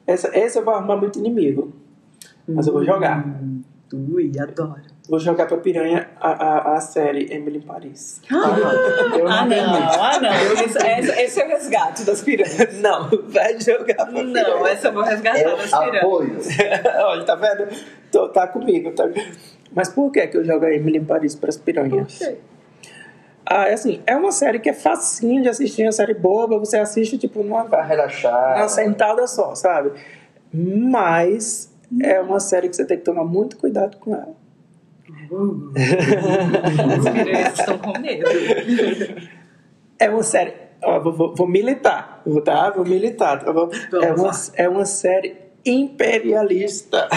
Essa, 0.07 0.35
esse 0.37 0.57
eu 0.57 0.65
vou 0.65 0.73
arrumar 0.73 0.97
muito 0.97 1.19
inimigo. 1.19 1.71
Mas 2.47 2.67
eu 2.67 2.73
vou 2.73 2.83
jogar. 2.85 3.25
Ui, 3.93 4.31
adoro. 4.39 4.81
Vou 5.07 5.19
jogar 5.19 5.45
pra 5.45 5.57
piranha 5.57 6.09
a, 6.19 6.31
a, 6.31 6.75
a 6.77 6.81
série 6.81 7.31
Emily 7.31 7.57
in 7.59 7.61
Paris. 7.61 8.21
Eu 8.31 8.37
Ah, 9.27 9.41
não 9.41 9.49
tenho 9.49 9.67
não, 9.67 9.75
ah, 10.01 10.19
não. 10.19 10.33
Esse, 10.33 10.77
esse- 10.77 11.21
esse 11.21 11.41
é 11.41 11.45
o 11.45 11.49
resgate 11.49 12.03
das 12.03 12.21
piranhas. 12.21 12.79
Não, 12.81 13.09
vai 13.27 13.59
jogar 13.59 13.93
pra 13.95 14.05
Não, 14.23 14.33
piranha. 14.33 14.67
essa 14.71 14.87
eu 14.87 14.93
vou 14.93 15.03
resgatar 15.03 15.39
Eu 15.41 15.57
das 15.57 15.69
piranhas. 15.69 16.03
apoio. 16.03 16.37
Olha, 17.05 17.23
tá 17.25 17.35
vendo? 17.35 17.67
Tô- 18.11 18.29
tá 18.29 18.47
comigo. 18.47 18.91
Tá... 18.93 19.03
Mas 19.75 19.89
por 19.89 20.09
que, 20.11 20.25
que 20.27 20.37
eu 20.37 20.43
jogo 20.45 20.65
a 20.65 20.73
Emily 20.73 20.97
in 20.99 21.05
Paris 21.05 21.35
pras 21.35 21.57
piranhas? 21.57 22.19
Ah, 23.45 23.67
é 23.67 23.73
assim, 23.73 24.01
é 24.07 24.15
uma 24.15 24.31
série 24.31 24.57
que 24.59 24.69
é 24.69 24.73
facinho 24.73 25.41
de 25.43 25.49
assistir, 25.49 25.83
é 25.83 25.85
uma 25.87 25.91
série 25.91 26.13
boba, 26.13 26.57
você 26.57 26.77
assiste 26.77 27.17
tipo 27.17 27.43
numa, 27.43 27.65
Pra 27.65 27.83
relaxar. 27.83 28.55
numa 28.57 28.69
sentada 28.69 29.27
só, 29.27 29.53
sabe? 29.53 29.91
Mas 30.53 31.72
é 32.01 32.19
uma 32.21 32.39
série 32.39 32.69
que 32.69 32.75
você 32.75 32.85
tem 32.85 32.97
que 32.97 33.03
tomar 33.03 33.23
muito 33.25 33.57
cuidado 33.57 33.97
com 33.97 34.13
ela. 34.13 34.35
Piranhas 37.13 37.59
estão 37.59 37.77
com 37.77 37.99
medo. 37.99 38.25
É 39.99 40.09
uma 40.09 40.23
série. 40.23 40.53
Ó, 40.83 40.99
vou, 40.99 41.13
vou, 41.13 41.35
vou 41.35 41.47
militar, 41.47 42.21
vou, 42.25 42.41
tá? 42.41 42.69
Vou 42.71 42.85
militar. 42.85 43.43
tá 43.43 43.51
é, 44.01 44.13
uma, 44.13 44.31
é 44.55 44.69
uma 44.69 44.85
série 44.85 45.35
imperialista. 45.65 47.07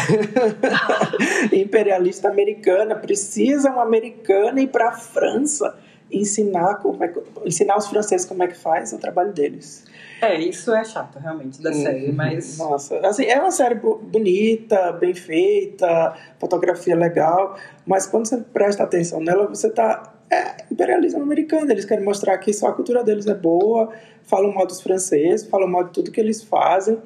imperialista 1.52 2.28
americana. 2.28 2.94
Precisa 2.94 3.70
uma 3.70 3.82
americana 3.82 4.60
ir 4.60 4.68
pra 4.68 4.92
França 4.92 5.76
ensinar, 6.10 6.76
como 6.76 7.02
é 7.02 7.08
que- 7.08 7.20
ensinar 7.44 7.76
os 7.76 7.88
franceses 7.88 8.24
como 8.26 8.42
é 8.42 8.46
que 8.46 8.56
faz 8.56 8.92
o 8.92 8.98
trabalho 8.98 9.32
deles. 9.32 9.84
É, 10.20 10.38
isso 10.40 10.74
é 10.74 10.82
chato, 10.84 11.18
realmente, 11.18 11.60
da 11.62 11.72
série, 11.72 12.10
mas. 12.12 12.58
Nossa, 12.58 12.98
assim, 13.06 13.24
é 13.26 13.38
uma 13.38 13.50
série 13.50 13.74
bo- 13.74 13.98
bonita, 13.98 14.92
bem 14.92 15.14
feita, 15.14 16.14
fotografia 16.38 16.96
legal, 16.96 17.56
mas 17.86 18.06
quando 18.06 18.26
você 18.26 18.38
presta 18.38 18.82
atenção 18.82 19.20
nela, 19.20 19.46
você 19.46 19.70
tá. 19.70 20.12
É 20.28 20.64
imperialismo 20.72 21.22
americano, 21.22 21.70
eles 21.70 21.84
querem 21.84 22.04
mostrar 22.04 22.36
que 22.38 22.52
só 22.52 22.66
a 22.68 22.72
cultura 22.72 23.04
deles 23.04 23.26
é 23.28 23.34
boa, 23.34 23.92
falam 24.24 24.52
mal 24.52 24.66
dos 24.66 24.80
franceses, 24.80 25.46
falam 25.46 25.68
mal 25.68 25.84
de 25.84 25.92
tudo 25.92 26.10
que 26.10 26.18
eles 26.20 26.42
fazem 26.42 27.00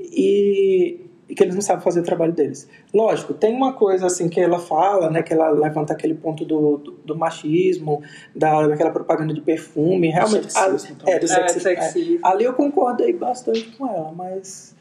e, 0.00 1.00
e 1.28 1.34
que 1.34 1.42
eles 1.42 1.54
não 1.56 1.60
sabem 1.62 1.82
fazer 1.82 2.00
o 2.00 2.02
trabalho 2.04 2.32
deles. 2.32 2.68
Lógico, 2.94 3.34
tem 3.34 3.52
uma 3.52 3.72
coisa 3.72 4.06
assim 4.06 4.28
que 4.28 4.40
ela 4.40 4.60
fala, 4.60 5.10
né, 5.10 5.22
que 5.24 5.32
ela 5.32 5.50
levanta 5.50 5.92
aquele 5.92 6.14
ponto 6.14 6.44
do, 6.44 6.76
do, 6.76 6.92
do 7.04 7.16
machismo, 7.16 8.00
da, 8.34 8.66
daquela 8.68 8.90
propaganda 8.90 9.34
de 9.34 9.40
perfume, 9.40 10.08
realmente. 10.08 10.52
sexismo 10.52 10.96
a- 11.04 11.10
é, 11.10 11.18
do 11.18 11.24
É, 11.24 11.28
sexi- 11.28 11.60
sexismo. 11.60 12.20
Ali 12.22 12.44
eu 12.44 12.52
concordei 12.54 13.12
bastante 13.12 13.64
com 13.76 13.88
ela, 13.88 14.12
mas. 14.14 14.75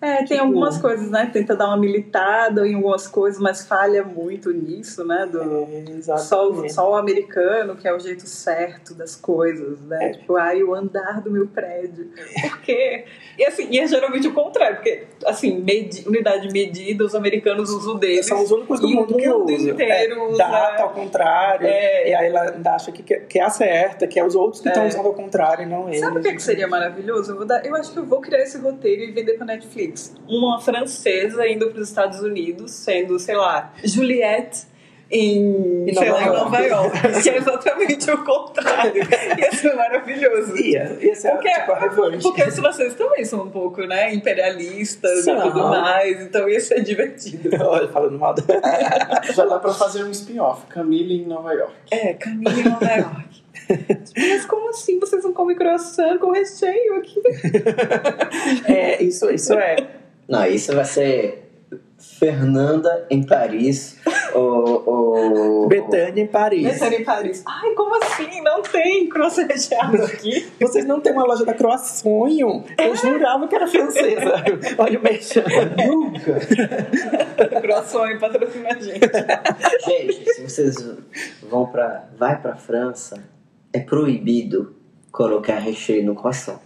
É, 0.00 0.16
tem 0.16 0.26
Tipo- 0.26 0.42
algumas 0.42 0.76
coisas, 0.78 1.10
né? 1.10 1.30
Tenta 1.32 1.56
dar 1.56 1.68
uma 1.68 1.78
militada 1.78 2.66
em 2.68 2.74
algumas 2.74 3.08
coisas, 3.08 3.40
mas 3.40 3.66
falha 3.66 4.04
muito 4.04 4.50
nisso, 4.52 5.02
né? 5.06 5.24
Do, 5.30 5.40
É, 5.42 6.18
só, 6.18 6.50
o, 6.50 6.68
só 6.68 6.90
o 6.90 6.94
americano, 6.94 7.74
que 7.74 7.88
é 7.88 7.94
o 7.94 7.98
jeito 7.98 8.26
certo 8.26 8.92
das 8.94 9.16
coisas, 9.16 9.80
né? 9.82 10.10
É. 10.10 10.12
Tipo, 10.12 10.36
ai, 10.36 10.62
o 10.62 10.74
andar 10.74 11.22
do 11.22 11.30
meu 11.30 11.46
prédio. 11.46 12.10
Por 12.42 12.60
quê? 12.60 13.04
E 13.38 13.44
assim, 13.46 13.66
e 13.70 13.78
é 13.80 13.86
geralmente 13.86 14.28
o 14.28 14.34
contrário, 14.34 14.76
porque, 14.76 15.04
assim, 15.24 15.58
medi- 15.62 16.06
unidade 16.06 16.46
de 16.48 16.52
medida, 16.52 17.02
os 17.04 17.14
americanos 17.14 17.70
usam 17.70 17.96
deles. 17.96 18.26
São 18.26 18.42
os 18.42 18.50
únicos 18.50 18.80
do 18.80 18.88
mundo 18.88 19.16
que 19.16 19.28
usam. 19.28 19.68
inteiro 19.70 20.14
é, 20.14 20.22
usa- 20.28 20.36
Data 20.38 20.82
ao 20.82 20.90
contrário. 20.90 21.66
É. 21.66 22.10
E 22.10 22.14
aí 22.14 22.26
ela 22.26 22.54
acha 22.74 22.92
que, 22.92 23.02
que 23.02 23.38
é 23.38 23.42
a 23.42 23.48
certa, 23.50 24.06
que 24.06 24.20
é 24.20 24.24
os 24.26 24.34
outros 24.34 24.60
que 24.60 24.68
estão 24.68 24.82
É. 24.84 24.88
usando 24.88 25.06
ao 25.06 25.14
contrário 25.14 25.62
e 25.62 25.66
não 25.66 25.88
eles. 25.88 26.00
Sabe 26.00 26.18
o 26.18 26.22
que, 26.22 26.32
que 26.34 26.42
seria 26.42 26.68
maravilhoso? 26.68 27.32
Eu, 27.32 27.36
vou 27.36 27.46
dar, 27.46 27.64
eu 27.64 27.74
acho 27.74 27.90
que 27.92 27.98
eu 27.98 28.04
vou 28.04 28.20
criar 28.20 28.42
esse 28.42 28.58
roteiro 28.58 29.02
e 29.02 29.10
vender 29.12 29.34
pra 29.34 29.46
Netflix. 29.46 29.83
Uma 30.28 30.60
francesa 30.60 31.46
indo 31.48 31.70
para 31.70 31.80
os 31.80 31.88
Estados 31.88 32.20
Unidos, 32.20 32.70
sendo, 32.72 33.18
sei 33.18 33.36
lá, 33.36 33.72
Juliette 33.84 34.72
em, 35.10 35.88
Em 35.88 35.94
sei 35.94 36.08
Nova 36.08 36.20
lá, 36.20 36.26
York. 36.26 36.40
Nova 36.44 36.58
York. 36.60 36.98
que 37.22 37.30
é 37.30 37.36
exatamente 37.36 38.10
o 38.10 38.24
contrário. 38.24 39.02
Ia 39.38 39.52
ser 39.52 39.74
maravilhoso. 39.76 40.56
Ia, 40.56 40.96
ia 41.00 41.14
ser 41.14 41.30
Porque, 41.32 41.50
tipo 41.50 41.72
a 41.72 41.78
revanche. 41.78 42.22
porque 42.22 42.42
os 42.42 42.58
franceses 42.58 42.94
também 42.94 43.24
são 43.24 43.42
um 43.42 43.50
pouco, 43.50 43.82
né, 43.82 44.12
imperialistas 44.14 45.24
São. 45.24 45.38
e 45.38 45.42
tudo 45.42 45.68
mais, 45.68 46.20
então 46.22 46.48
ia 46.48 46.58
ser 46.58 46.82
divertido. 46.82 47.50
Olha, 47.62 47.86
falando 47.88 48.18
mal. 48.18 48.34
Já 49.34 49.44
dá 49.44 49.58
pra 49.58 49.72
fazer 49.74 50.02
um 50.04 50.10
spin-off. 50.10 50.66
Camille 50.66 51.22
em 51.22 51.26
Nova 51.26 51.52
York. 51.52 51.74
É, 51.90 52.14
Camille 52.14 52.60
em 52.60 52.64
Nova 52.64 52.92
York. 52.92 53.43
Mas 54.16 54.44
como 54.46 54.70
assim? 54.70 54.98
Vocês 54.98 55.24
não 55.24 55.32
comem 55.32 55.56
croissant 55.56 56.18
com 56.18 56.30
recheio 56.30 56.96
aqui? 56.96 57.20
É, 58.66 59.02
isso, 59.02 59.30
isso 59.30 59.52
é. 59.54 59.76
Não, 60.28 60.44
isso 60.46 60.74
vai 60.74 60.84
ser 60.84 61.44
Fernanda 62.18 63.06
em 63.10 63.22
Paris 63.22 63.98
O, 64.34 65.62
o, 65.64 65.66
Betânia 65.68 66.22
em 66.22 66.26
Paris. 66.26 66.64
Betânia 66.64 67.00
em 67.00 67.04
Paris. 67.04 67.42
Ai, 67.46 67.70
como 67.74 67.94
assim? 67.96 68.40
Não 68.42 68.62
tem 68.62 69.08
croissant 69.08 69.46
recheado 69.46 70.02
aqui. 70.02 70.46
Vocês 70.60 70.84
não 70.84 71.00
têm 71.00 71.12
uma 71.12 71.24
loja 71.24 71.44
da 71.44 71.54
Croissonho? 71.54 72.64
Eu 72.76 72.96
jurava 72.96 73.48
que 73.48 73.54
era 73.54 73.66
francesa. 73.66 74.34
Olha 74.78 74.98
o 74.98 75.02
mexão. 75.02 75.42
Nunca. 75.86 76.40
croissant 77.60 78.18
patrocina 78.18 78.68
a 78.70 78.80
gente. 78.80 79.00
Gente, 79.86 80.34
se 80.34 80.42
vocês 80.42 80.76
vão 81.42 81.66
pra. 81.66 82.04
Vai 82.18 82.40
pra 82.40 82.56
França, 82.56 83.22
é 83.74 83.80
proibido 83.80 84.74
colocar 85.12 85.58
recheio 85.58 86.04
no 86.04 86.14
croissant. 86.14 86.58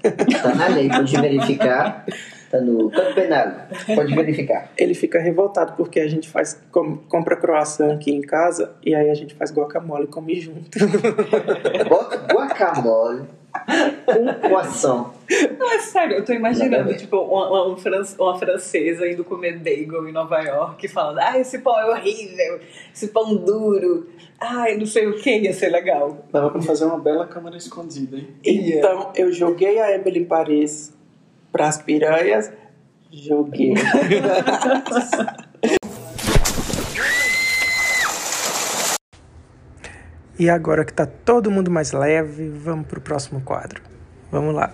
Tá 0.43 0.55
na 0.55 0.69
lei, 0.69 0.89
pode 0.89 1.17
verificar. 1.21 2.05
Tá 2.51 2.61
no 2.63 2.91
Código 2.91 3.15
Penal. 3.15 3.53
Pode 3.95 4.15
verificar. 4.15 4.71
Ele 4.77 4.95
fica 4.95 5.19
revoltado 5.21 5.75
porque 5.77 6.01
a 6.01 6.09
gente 6.09 6.29
faz 6.31 6.59
com- 6.73 6.97
compra 6.97 7.37
croissant 7.37 7.93
aqui 7.95 8.11
em 8.11 8.23
casa 8.23 8.73
e 8.83 8.95
aí 8.95 9.11
a 9.11 9.15
gente 9.15 9.35
faz 9.35 9.53
guacamole 9.53 10.05
e 10.05 10.07
come 10.09 10.41
junto. 10.41 10.79
Bota 11.89 12.17
guacamole 12.33 13.25
com 14.07 14.35
croissant. 14.49 15.13
Não, 15.59 15.73
é 15.73 15.79
sério, 15.81 16.17
eu 16.17 16.25
tô 16.25 16.33
imaginando, 16.33 16.97
tipo, 16.97 17.17
uma, 17.19 17.49
uma, 17.49 17.69
um 17.69 17.77
uma 18.19 18.39
francesa 18.39 19.07
indo 19.07 19.25
comer 19.25 19.59
bagel 19.59 20.09
em 20.09 20.13
Nova 20.13 20.41
York 20.41 20.87
e 20.87 20.89
falando, 20.89 21.19
ah, 21.19 21.39
esse 21.39 21.59
pão 21.59 21.79
é 21.79 21.91
horrível, 21.91 22.61
esse 22.95 23.09
pão 23.09 23.37
duro, 23.37 24.09
ai, 24.41 24.77
não 24.77 24.87
sei 24.87 25.07
o 25.07 25.19
que, 25.19 25.39
ia 25.39 25.53
ser 25.53 25.69
legal. 25.69 26.27
Dava 26.33 26.51
pra 26.51 26.63
fazer 26.63 26.87
uma 26.87 26.99
bela 26.99 27.27
câmera 27.27 27.57
escondida, 27.57 28.17
hein? 28.17 28.29
Então 28.45 29.13
eu 29.15 29.33
joguei 29.33 29.79
a 29.79 29.95
Emily 29.95 30.21
em 30.21 30.25
Paris 30.25 30.97
pras 31.53 31.79
piranhas. 31.79 32.53
Joguei. 33.11 33.75
E 40.39 40.49
agora 40.49 40.85
que 40.85 40.93
tá 40.93 41.05
todo 41.05 41.51
mundo 41.51 41.69
mais 41.69 41.91
leve, 41.91 42.49
vamos 42.49 42.87
pro 42.87 43.01
próximo 43.01 43.41
quadro. 43.41 43.83
Vamos 44.31 44.55
lá. 44.55 44.73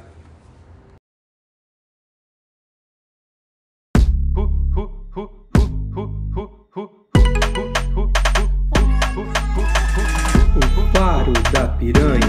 O 10.76 10.92
faro 10.92 11.32
da 11.50 11.68
piranha. 11.78 12.20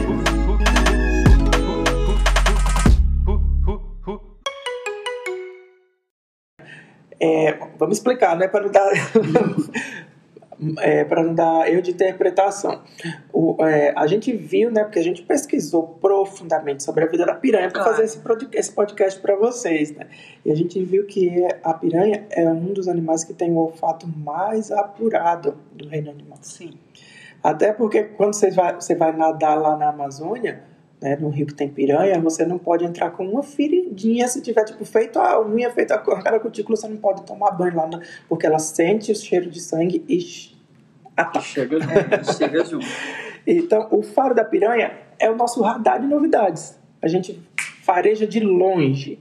É, 7.19 7.51
vamos 7.77 7.97
explicar, 7.97 8.37
né? 8.37 8.47
Para 8.47 8.63
não 8.63 8.71
dar. 8.71 8.91
é, 10.79 11.03
para 11.03 11.23
não 11.23 11.33
dar 11.33 11.69
erro 11.69 11.81
de 11.81 11.91
interpretação. 11.91 12.81
O, 13.31 13.55
é, 13.65 13.93
a 13.95 14.07
gente 14.07 14.31
viu, 14.35 14.71
né? 14.71 14.83
Porque 14.83 14.99
a 14.99 15.03
gente 15.03 15.21
pesquisou 15.23 15.83
profundamente 16.01 16.83
sobre 16.83 17.03
a 17.03 17.07
vida 17.07 17.25
da 17.25 17.33
piranha 17.35 17.69
para 17.69 17.81
Claro. 17.83 17.97
fazer 17.97 18.05
esse, 18.05 18.21
esse 18.53 18.71
podcast 18.71 19.19
para 19.19 19.35
vocês, 19.35 19.91
né? 19.91 20.07
E 20.45 20.51
a 20.51 20.55
gente 20.55 20.83
viu 20.83 21.05
que 21.05 21.45
a 21.63 21.73
piranha 21.73 22.25
é 22.29 22.47
um 22.47 22.73
dos 22.73 22.87
animais 22.87 23.23
que 23.23 23.33
tem 23.33 23.51
o 23.51 23.57
olfato 23.57 24.07
mais 24.07 24.71
apurado 24.71 25.57
do 25.73 25.87
reino 25.87 26.11
animal. 26.11 26.37
Sim. 26.41 26.73
Até 27.43 27.71
porque 27.71 28.03
quando 28.03 28.33
você 28.33 28.49
vai, 28.49 28.75
você 28.75 28.95
vai 28.95 29.15
nadar 29.15 29.55
lá 29.55 29.77
na 29.77 29.89
Amazônia, 29.89 30.63
né, 31.05 31.15
no 31.15 31.29
rio 31.29 31.45
que 31.45 31.53
tem 31.53 31.69
piranha, 31.69 32.19
você 32.19 32.43
não 32.43 32.57
pode 32.57 32.83
entrar 32.83 33.11
com 33.11 33.23
uma 33.27 33.43
feridinha 33.43 34.27
se 34.27 34.41
tiver 34.41 34.63
tipo 34.63 34.83
feito 34.83 35.19
a 35.19 35.39
unha, 35.39 35.69
feita 35.69 35.93
a 35.93 35.99
cada 35.99 36.39
cutícula, 36.39 36.75
você 36.75 36.87
não 36.87 36.97
pode 36.97 37.21
tomar 37.21 37.51
banho 37.51 37.75
lá, 37.75 37.87
porque 38.27 38.47
ela 38.47 38.57
sente 38.57 39.11
o 39.11 39.15
cheiro 39.15 39.47
de 39.47 39.61
sangue 39.61 40.03
e 40.09 40.17
ataca. 41.15 41.41
Chega 41.41 41.77
É, 41.77 42.23
chega 42.33 42.65
junto. 42.65 42.85
Então, 43.47 43.87
o 43.91 44.01
faro 44.01 44.33
da 44.33 44.43
piranha 44.43 44.91
é 45.19 45.29
o 45.29 45.35
nosso 45.35 45.61
radar 45.61 46.01
de 46.01 46.07
novidades. 46.07 46.79
A 46.99 47.07
gente 47.07 47.39
fareja 47.83 48.25
de 48.25 48.39
longe. 48.39 49.19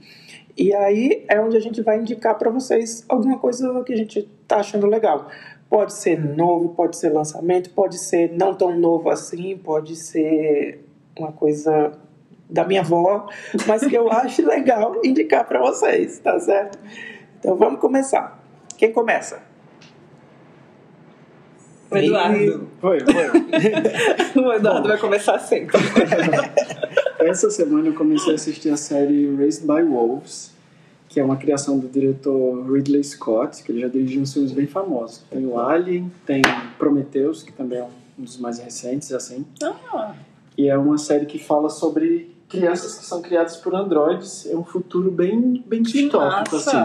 E 0.57 0.73
aí 0.73 1.23
é 1.29 1.39
onde 1.39 1.55
a 1.55 1.59
gente 1.59 1.83
vai 1.83 1.99
indicar 1.99 2.35
para 2.35 2.49
vocês 2.49 3.05
alguma 3.07 3.37
coisa 3.37 3.83
que 3.83 3.93
a 3.93 3.95
gente 3.95 4.27
tá 4.47 4.55
achando 4.57 4.87
legal. 4.87 5.27
Pode 5.69 5.93
ser 5.93 6.19
novo, 6.19 6.69
pode 6.69 6.97
ser 6.97 7.09
lançamento, 7.09 7.69
pode 7.69 7.99
ser 7.99 8.31
não 8.35 8.55
tão 8.55 8.75
novo 8.75 9.11
assim, 9.11 9.55
pode 9.55 9.95
ser 9.95 10.83
uma 11.17 11.31
coisa 11.31 11.91
da 12.49 12.63
minha 12.63 12.81
avó, 12.81 13.27
mas 13.65 13.85
que 13.85 13.95
eu 13.95 14.11
acho 14.11 14.45
legal 14.45 15.01
indicar 15.03 15.45
para 15.47 15.59
vocês, 15.59 16.19
tá 16.19 16.39
certo? 16.39 16.77
Então 17.39 17.55
vamos 17.55 17.79
começar. 17.79 18.43
Quem 18.77 18.91
começa? 18.91 19.41
O 21.89 21.97
Eduardo. 21.97 22.67
Foi, 22.79 22.99
foi. 22.99 24.41
O 24.43 24.53
Eduardo 24.53 24.87
vai 24.87 24.97
começar 24.97 25.39
sempre. 25.39 25.77
Essa 27.19 27.49
semana 27.49 27.87
eu 27.87 27.93
comecei 27.93 28.33
a 28.33 28.35
assistir 28.35 28.69
a 28.69 28.77
série 28.77 29.33
Raised 29.35 29.65
by 29.65 29.81
Wolves, 29.83 30.51
que 31.07 31.19
é 31.19 31.23
uma 31.23 31.37
criação 31.37 31.79
do 31.79 31.87
diretor 31.87 32.71
Ridley 32.71 33.03
Scott, 33.03 33.63
que 33.63 33.71
ele 33.71 33.81
já 33.81 33.87
dirigiu 33.87 34.21
uns 34.21 34.33
filmes 34.33 34.51
bem 34.51 34.67
famosos. 34.67 35.23
Tem 35.29 35.45
o 35.45 35.57
Alien, 35.59 36.11
tem 36.25 36.41
Prometheus, 36.77 37.43
que 37.43 37.53
também 37.53 37.79
é 37.79 37.83
um 38.19 38.23
dos 38.23 38.37
mais 38.37 38.59
recentes, 38.59 39.11
assim. 39.13 39.45
Ah, 39.63 40.13
E 40.57 40.67
é 40.69 40.77
uma 40.77 40.97
série 40.97 41.25
que 41.25 41.37
fala 41.37 41.69
sobre 41.69 42.33
crianças 42.47 42.97
que 42.97 43.05
são 43.05 43.21
criadas 43.21 43.57
por 43.57 43.75
androides. 43.75 44.45
É 44.45 44.55
um 44.55 44.63
futuro 44.63 45.11
bem, 45.11 45.63
bem 45.65 45.81
distópico, 45.81 46.55
assim. 46.55 46.77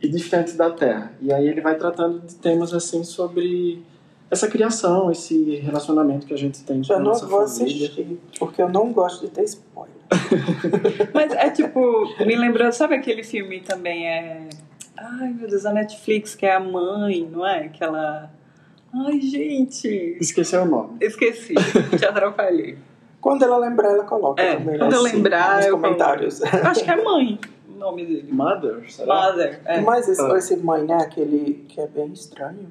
e 0.00 0.08
distante 0.08 0.52
da 0.52 0.70
Terra. 0.70 1.12
E 1.20 1.32
aí 1.32 1.46
ele 1.46 1.60
vai 1.60 1.76
tratando 1.76 2.20
de 2.20 2.34
temas 2.36 2.72
assim 2.72 3.04
sobre 3.04 3.82
essa 4.30 4.48
criação, 4.48 5.10
esse 5.10 5.56
relacionamento 5.56 6.26
que 6.26 6.32
a 6.32 6.38
gente 6.38 6.62
tem 6.64 6.82
com 6.82 6.90
Eu 6.92 6.96
a 6.96 6.98
não 7.00 7.06
nossa 7.10 7.26
vou 7.26 7.46
família. 7.46 7.86
assistir, 7.86 8.18
porque 8.38 8.62
eu 8.62 8.68
não 8.70 8.90
gosto 8.92 9.26
de 9.26 9.30
ter 9.30 9.42
spoiler. 9.44 9.92
Mas 11.12 11.32
é 11.32 11.50
tipo, 11.50 12.06
me 12.24 12.34
lembrou, 12.36 12.72
sabe 12.72 12.94
aquele 12.94 13.22
filme 13.22 13.60
também 13.60 14.06
é. 14.08 14.48
Ai 14.96 15.32
meu 15.32 15.48
Deus, 15.48 15.66
a 15.66 15.72
Netflix, 15.72 16.34
que 16.34 16.46
é 16.46 16.54
a 16.54 16.60
mãe, 16.60 17.28
não 17.30 17.46
é? 17.46 17.68
Que 17.68 17.82
ela. 17.84 18.30
Ai, 18.94 19.20
gente. 19.20 20.16
Esqueceu 20.20 20.62
o 20.62 20.66
nome. 20.66 20.96
Esqueci, 21.00 21.54
te 21.98 22.04
atrapalhei. 22.04 22.76
Quando 23.20 23.44
ela 23.44 23.56
lembrar, 23.56 23.90
ela 23.90 24.04
coloca 24.04 24.42
É, 24.42 24.56
também. 24.56 24.78
quando 24.78 24.92
eu 24.92 25.04
assim, 25.06 25.16
lembrar, 25.16 25.56
nos 25.58 25.66
eu 25.66 25.78
comentários. 25.78 26.42
Acho 26.42 26.84
que 26.84 26.90
é 26.90 27.02
mãe 27.02 27.38
o 27.68 27.78
nome 27.78 28.04
dele. 28.04 28.28
Mother, 28.32 28.84
será? 28.90 29.14
Mother. 29.30 29.60
É, 29.64 29.80
Mas 29.80 30.08
esse, 30.08 30.20
Ah. 30.20 30.36
esse 30.36 30.56
mãe, 30.56 30.82
né? 30.84 30.94
Aquele 31.02 31.64
que 31.68 31.80
é 31.80 31.86
bem 31.86 32.12
estranho. 32.12 32.68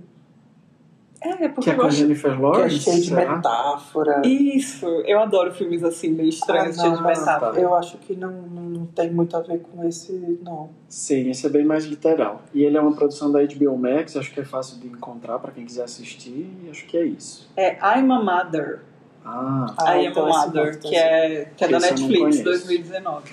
É 1.21 1.47
porque 1.49 1.61
Que 1.61 1.69
é 1.69 1.73
eu 1.73 1.77
com 1.77 1.81
a 1.81 1.85
gosto. 1.85 1.97
Jennifer 1.97 2.31
Que 2.31 2.37
é 2.37 2.41
Lawrence? 2.41 2.79
cheio 2.79 3.01
de 3.01 3.13
metáfora. 3.13 4.21
Isso, 4.25 4.85
eu 5.05 5.19
adoro 5.19 5.53
filmes 5.53 5.83
assim, 5.83 6.09
meio 6.09 6.29
estranhos, 6.29 6.79
Ah, 6.79 6.81
cheios 6.81 6.97
de 6.97 7.03
não, 7.03 7.09
metáfora. 7.09 7.59
Eu 7.59 7.75
acho 7.75 7.97
que 7.99 8.15
não, 8.15 8.31
não, 8.31 8.85
tem 8.87 9.11
muito 9.11 9.37
a 9.37 9.41
ver 9.41 9.59
com 9.59 9.83
esse, 9.87 10.11
não. 10.43 10.69
Sim, 10.89 11.29
esse 11.29 11.45
é 11.45 11.49
bem 11.49 11.63
mais 11.63 11.85
literal. 11.85 12.41
E 12.53 12.63
ele 12.63 12.75
é 12.75 12.81
uma 12.81 12.93
produção 12.95 13.31
da 13.31 13.39
HBO 13.43 13.77
Max, 13.77 14.17
acho 14.17 14.33
que 14.33 14.39
é 14.39 14.43
fácil 14.45 14.79
de 14.79 14.87
encontrar 14.87 15.37
pra 15.39 15.51
quem 15.51 15.63
quiser 15.65 15.83
assistir, 15.83 16.49
e 16.65 16.69
acho 16.69 16.85
que 16.87 16.97
é 16.97 17.05
isso. 17.05 17.49
É 17.55 17.73
I'm 17.75 18.11
a 18.11 18.19
Mother. 18.19 18.79
Ah, 19.23 19.67
Ah, 19.77 19.95
I 19.97 20.07
Am 20.07 20.11
então 20.11 20.25
a 20.25 20.29
esse 20.31 20.39
Mother, 20.47 20.79
que 20.79 20.95
é, 20.95 21.51
que 21.55 21.63
é 21.63 21.67
da 21.67 21.79
Netflix, 21.79 22.19
conheço. 22.19 22.43
2019. 22.43 23.31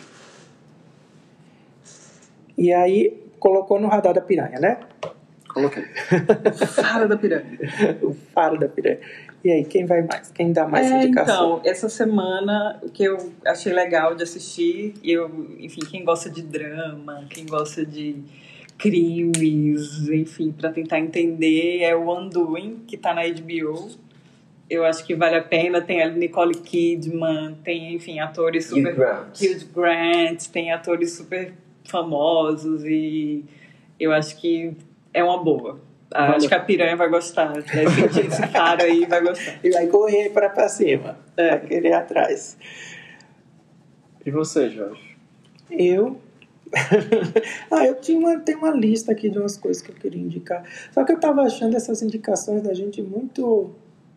E 2.59 2.72
aí, 2.72 3.16
colocou 3.39 3.80
no 3.80 3.89
radar 3.89 4.12
da 4.12 4.20
piranha, 4.20 4.59
né? 4.61 4.80
Coloquei. 5.49 5.84
Cara 6.76 7.07
da 7.07 7.16
piranha. 7.16 7.59
O 8.03 8.12
faro 8.34 8.59
da 8.59 8.68
piranha. 8.68 8.99
E 9.44 9.51
aí, 9.51 9.64
quem 9.64 9.86
vai 9.86 10.03
mais? 10.03 10.30
Quem 10.32 10.53
dá 10.53 10.66
mais 10.66 10.90
É, 10.90 11.05
indicação? 11.05 11.59
então, 11.59 11.70
essa 11.70 11.88
semana 11.88 12.78
o 12.82 12.90
que 12.90 13.05
eu 13.05 13.32
achei 13.46 13.72
legal 13.72 14.14
de 14.14 14.22
assistir, 14.22 14.94
e 15.03 15.12
eu, 15.12 15.30
enfim, 15.61 15.80
quem 15.88 16.05
gosta 16.05 16.28
de 16.28 16.42
drama, 16.42 17.24
quem 17.30 17.46
gosta 17.46 17.86
de 17.86 18.16
crimes, 18.76 20.09
enfim, 20.09 20.53
pra 20.53 20.70
tentar 20.70 20.99
entender, 21.01 21.80
é 21.82 21.94
o 21.94 22.11
Undoing, 22.16 22.84
que 22.86 22.96
tá 22.96 23.12
na 23.14 23.22
HBO. 23.26 23.90
Eu 24.70 24.84
acho 24.84 25.05
que 25.05 25.14
vale 25.14 25.36
a 25.36 25.42
pena, 25.42 25.80
tem 25.80 26.03
a 26.03 26.09
Nicole 26.11 26.55
Kidman, 26.55 27.57
tem, 27.64 27.94
enfim, 27.94 28.20
atores 28.20 28.70
Hugh 28.70 28.76
super 28.76 28.94
Grant. 28.94 29.40
Hugh 29.40 29.64
Grant, 29.74 30.46
tem 30.53 30.72
atores 30.72 31.12
super 31.12 31.53
famosos 31.84 32.84
e 32.84 33.44
eu 33.99 34.12
acho 34.12 34.38
que 34.38 34.72
é 35.13 35.23
uma 35.23 35.43
boa. 35.43 35.81
Ah. 36.13 36.35
Acho 36.35 36.49
que 36.49 36.55
a 36.55 36.61
piranha 36.61 36.97
vai 36.97 37.09
gostar. 37.09 37.53
Vai 37.53 37.63
sentir 37.63 38.27
esse 38.27 38.47
cara 38.49 38.85
aí 38.85 39.05
vai 39.05 39.23
gostar. 39.23 39.59
E 39.63 39.71
vai 39.71 39.87
correr 39.87 40.31
pra, 40.31 40.49
pra 40.49 40.69
cima. 40.69 41.19
É. 41.37 41.51
Vai 41.51 41.61
querer 41.67 41.89
ir 41.89 41.93
atrás. 41.93 42.57
E 44.25 44.31
você, 44.31 44.71
Jorge? 44.71 45.17
Eu. 45.71 46.19
ah, 47.71 47.87
eu 47.87 47.95
tinha 47.97 48.19
uma, 48.19 48.39
tem 48.41 48.55
uma 48.55 48.71
lista 48.71 49.13
aqui 49.13 49.31
de 49.31 49.39
umas 49.39 49.57
coisas 49.57 49.83
que 49.83 49.91
eu 49.91 49.95
queria 49.95 50.21
indicar. 50.21 50.63
Só 50.93 51.05
que 51.05 51.13
eu 51.13 51.21
tava 51.21 51.43
achando 51.43 51.77
essas 51.77 52.03
indicações 52.03 52.63
da 52.63 52.75
gente 52.75 53.03
muito 53.03 53.71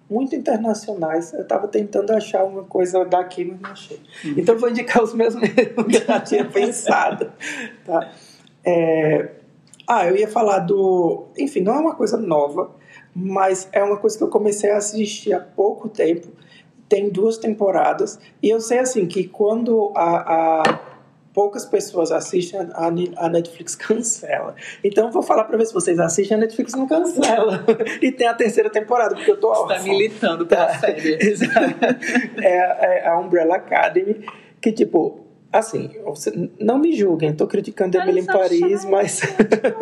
muito 0.10 0.36
internacionais. 0.36 1.32
Eu 1.32 1.48
tava 1.48 1.70
tentando 1.70 2.12
achar 2.12 2.44
uma 2.44 2.64
coisa 2.64 3.06
daqui, 3.06 3.46
mas 3.46 3.62
não 3.62 3.72
achei. 3.72 4.00
Então 4.36 4.56
eu 4.56 4.60
vou 4.60 4.70
indicar 4.70 5.02
os 5.02 5.14
meus 5.14 5.34
mesmos 5.34 5.54
que 5.56 5.96
eu 5.96 6.06
já 6.06 6.20
tinha 6.20 6.44
pensado. 6.52 7.32
Tá? 7.86 8.12
É, 8.66 9.30
Ah, 9.88 10.08
eu 10.08 10.16
ia 10.16 10.28
falar 10.28 10.60
do. 10.60 11.26
Enfim, 11.38 11.62
não 11.62 11.74
é 11.76 11.80
uma 11.80 11.96
coisa 11.96 12.18
nova, 12.18 12.72
mas 13.16 13.68
é 13.72 13.84
uma 13.84 13.98
coisa 13.98 14.18
que 14.18 14.24
eu 14.24 14.30
comecei 14.30 14.72
a 14.72 14.78
assistir 14.78 15.34
há 15.34 15.40
pouco 15.40 15.90
tempo. 15.90 16.28
Tem 16.88 17.10
duas 17.10 17.38
temporadas. 17.38 18.20
E 18.44 18.50
eu 18.50 18.60
sei, 18.60 18.80
assim, 18.80 19.06
que 19.08 19.26
quando 19.28 19.92
a, 19.96 20.62
a 20.62 20.80
poucas 21.34 21.66
pessoas 21.66 22.12
assistem, 22.12 22.60
a, 22.74 23.30
Netflix 23.30 23.76
cancela. 23.78 24.56
Então 24.84 25.06
eu 25.08 25.12
vou 25.12 25.24
falar 25.24 25.46
pra 25.46 25.58
ver 25.58 25.66
se 25.66 25.74
vocês 25.74 25.98
assistem, 26.00 26.36
a 26.36 26.40
Netflix 26.42 26.74
não 26.74 26.86
cancela. 26.88 27.64
e 28.02 28.12
tem 28.12 28.28
a 28.28 28.34
terceira 28.34 28.70
temporada, 28.70 29.16
porque 29.16 29.32
eu 29.32 29.40
tô 29.40 29.52
Está 29.54 29.64
órfão. 29.76 29.84
militando 29.86 30.46
pela 30.46 30.66
Tá. 30.68 30.80
série. 30.80 31.16
Exato. 31.26 31.86
É, 32.42 33.04
é 33.04 33.08
a 33.08 33.18
Umbrella 33.18 33.56
Academy, 33.56 34.26
que 34.62 34.74
tipo, 34.74 35.22
assim, 35.52 35.90
não 36.60 36.80
me 36.80 36.96
julguem, 36.96 37.34
tô 37.34 37.48
criticando 37.48 37.98
Mas 37.98 38.08
Emily 38.08 38.22
em 38.22 38.26
Paris, 38.26 38.86
mas 38.86 39.22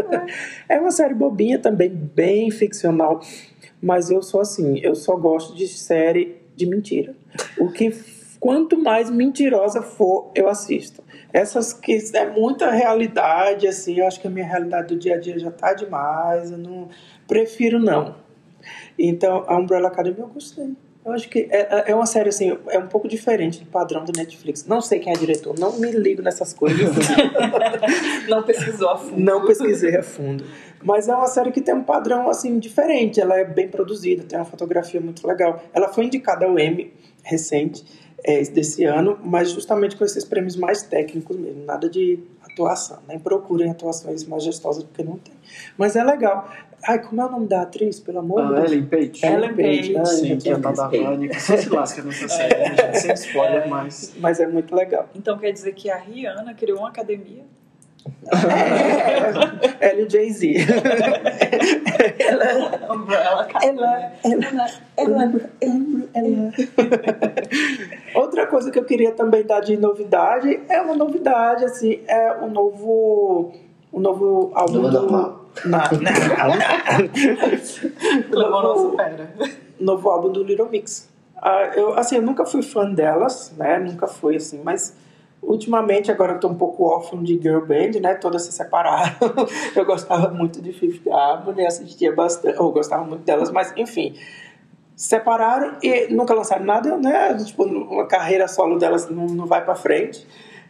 é 0.68 0.80
uma 0.80 0.92
série 0.92 1.14
bobinha 1.14 1.60
também, 1.60 1.90
bem 1.90 2.50
ficcional. 2.50 3.22
Mas 3.82 4.10
eu 4.10 4.22
sou 4.22 4.42
assim, 4.42 4.80
eu 4.80 4.96
só 4.96 5.16
gosto 5.16 5.56
de 5.56 5.68
série 5.68 6.38
de 6.56 6.66
mentira. 6.66 7.16
O 7.58 7.72
que 7.72 7.94
quanto 8.40 8.78
mais 8.78 9.10
mentirosa 9.10 9.82
for, 9.82 10.32
eu 10.34 10.48
assisto. 10.48 11.04
Essas 11.32 11.74
que 11.74 11.98
é 12.14 12.30
muita 12.30 12.72
realidade, 12.72 13.68
assim, 13.68 14.00
eu 14.00 14.08
acho 14.08 14.20
que 14.20 14.28
a 14.28 14.30
minha 14.30 14.46
realidade 14.46 14.88
do 14.88 15.00
dia 15.00 15.16
a 15.16 15.20
dia 15.20 15.38
já 15.38 15.52
tá 15.52 15.74
demais, 15.74 16.52
eu 16.52 16.58
não 16.58 16.90
prefiro 17.28 17.80
não. 17.80 18.16
Então, 18.98 19.44
a 19.48 19.58
Umbrella 19.58 19.88
Academy 19.88 20.20
eu 20.20 20.28
gostei. 20.28 20.74
Eu 21.10 21.16
acho 21.16 21.28
que 21.28 21.48
é, 21.50 21.92
é 21.92 21.96
uma 21.96 22.06
série, 22.06 22.30
assim, 22.30 22.58
é 22.70 22.78
um 22.78 22.88
pouco 22.88 23.08
diferente 23.08 23.60
do 23.60 23.66
padrão 23.66 24.06
do 24.06 24.12
Netflix. 24.16 24.66
Não 24.66 24.80
sei 24.80 25.00
quem 25.00 25.12
é 25.12 25.16
diretor, 25.16 25.58
não 25.58 25.80
me 25.80 25.92
ligo 25.92 26.22
nessas 26.22 26.54
coisas. 26.54 26.80
Não 28.30 28.44
pesquisou 28.44 28.90
a 28.90 28.98
fundo. 28.98 29.20
não 29.20 29.46
pesquisei 29.46 29.98
a 29.98 30.04
fundo. 30.04 30.44
Mas 30.84 31.08
é 31.08 31.16
uma 31.16 31.26
série 31.26 31.52
que 31.52 31.62
tem 31.62 31.74
um 31.74 31.84
padrão, 31.84 32.30
assim, 32.30 32.60
diferente. 32.60 33.20
Ela 33.20 33.40
é 33.40 33.44
bem 33.44 33.68
produzida, 33.68 34.24
tem 34.24 34.38
uma 34.38 34.46
fotografia 34.46 35.02
muito 35.02 35.28
legal. 35.28 35.64
Ela 35.74 35.88
foi 35.92 36.06
indicada 36.06 36.46
ao 36.46 36.60
Emmy 36.60 36.94
recente, 37.24 37.84
é, 38.24 38.44
desse 38.44 38.84
ano, 38.84 39.18
mas 39.24 39.52
justamente 39.52 39.96
com 39.96 40.04
esses 40.04 40.24
prêmios 40.24 40.56
mais 40.56 40.84
técnicos 40.84 41.38
mesmo. 41.38 41.66
Nada 41.66 41.90
de 41.90 42.20
atuação. 42.44 43.00
Nem 43.08 43.20
procurem 43.20 43.72
atuações 43.72 44.26
majestosas, 44.26 44.84
porque 44.84 45.04
não 45.04 45.18
tem. 45.18 45.34
Mas 45.78 45.96
é 45.96 46.04
legal. 46.04 46.50
Ai, 46.88 47.00
como 47.00 47.22
é 47.22 47.26
o 47.26 47.30
nome 47.30 47.48
da 47.48 47.62
atriz, 47.62 48.00
pelo 48.00 48.20
amor 48.20 48.48
de 48.48 48.54
A 48.54 48.60
Deus? 48.60 48.72
Ellen 48.72 48.86
Page. 48.86 49.26
Ellen 49.26 49.56
Page. 49.56 49.98
Ai, 49.98 50.06
Sim, 50.06 50.38
que 50.38 50.50
é 50.50 50.54
a 50.54 50.58
da 50.58 50.88
Vânia, 50.88 51.30
que 51.30 51.42
só 51.42 51.58
se 51.58 51.70
lasca 51.70 52.02
nessa 52.02 52.28
série, 52.30 52.70
né, 52.70 52.94
sem 52.94 53.14
spoiler, 53.14 53.68
mas... 53.68 54.16
Mas 54.20 54.40
é 54.40 54.48
muito 54.48 54.76
legal. 54.76 55.10
Então 55.16 55.38
quer 55.38 55.52
dizer 55.52 55.74
que 55.74 55.90
a 55.90 55.98
Rihanna 55.98 56.54
criou 56.54 56.80
uma 56.80 56.90
academia? 56.90 57.44
É, 59.82 59.90
ela 59.90 60.02
e 60.02 60.10
Jay-Z. 60.10 60.56
Umbrella 62.90 63.42
Academy. 63.42 63.80
Ela, 63.80 64.12
ela, 64.24 64.68
ela, 64.98 65.32
ela, 65.62 66.10
ela. 66.14 66.54
Outra 68.16 68.48
coisa 68.48 68.72
que 68.72 68.80
eu 68.80 68.86
queria 68.86 69.12
também 69.12 69.44
dar 69.44 69.60
de 69.62 69.78
novidade 69.78 70.60
é 70.70 70.82
uma 70.82 70.96
novidade, 70.96 71.66
assim, 71.66 72.00
é 72.08 72.34
o 72.42 72.50
novo, 72.50 73.52
o 73.92 74.00
novo 74.00 74.52
álbum 74.54 74.82
Novo 74.82 75.08
do... 75.08 75.49
Não, 75.66 75.80
não, 75.80 76.52
não. 76.52 76.62
Clemão 78.32 78.62
não 78.62 79.40
novo, 79.80 80.10
álbum 80.10 80.32
do 80.32 80.44
Little 80.44 80.70
Mix. 80.70 81.10
Ah, 81.42 81.72
eu, 81.76 81.98
assim, 81.98 82.18
eu 82.18 82.22
nunca 82.22 82.46
fui 82.46 82.62
fã 82.62 82.92
delas, 82.92 83.54
né? 83.58 83.80
Nunca 83.80 84.08
fui, 84.08 84.36
assim, 84.36 84.62
mas 84.64 84.96
ultimamente 85.42 86.12
agora 86.12 86.34
eu 86.34 86.40
tô 86.40 86.50
um 86.50 86.56
pouco 86.56 86.84
órfão 86.84 87.24
de 87.24 87.40
girl 87.42 87.62
band, 87.62 88.00
né? 88.02 88.16
Todas 88.16 88.44
se 88.44 88.52
separaram. 88.52 89.16
eu 89.76 89.86
gostava 89.86 90.30
muito 90.30 90.62
de 90.62 90.74
Fifth 90.74 91.08
Harmony, 91.08 91.66
assistia 91.66 92.14
bastante, 92.14 92.60
ou 92.60 92.72
gostava 92.72 93.04
muito 93.04 93.24
delas, 93.24 93.52
mas 93.52 93.74
enfim. 93.78 94.14
Separaram 94.96 95.78
e 95.82 96.14
nunca 96.14 96.34
lançaram 96.34 96.66
nada, 96.66 96.98
né? 96.98 97.34
Tipo, 97.36 97.64
uma 97.64 98.06
carreira 98.06 98.50
solo 98.50 98.78
delas 98.78 99.10
não, 99.10 99.28
não 99.28 99.46
vai 99.46 99.64
pra 99.64 99.76
frente. 99.76 100.28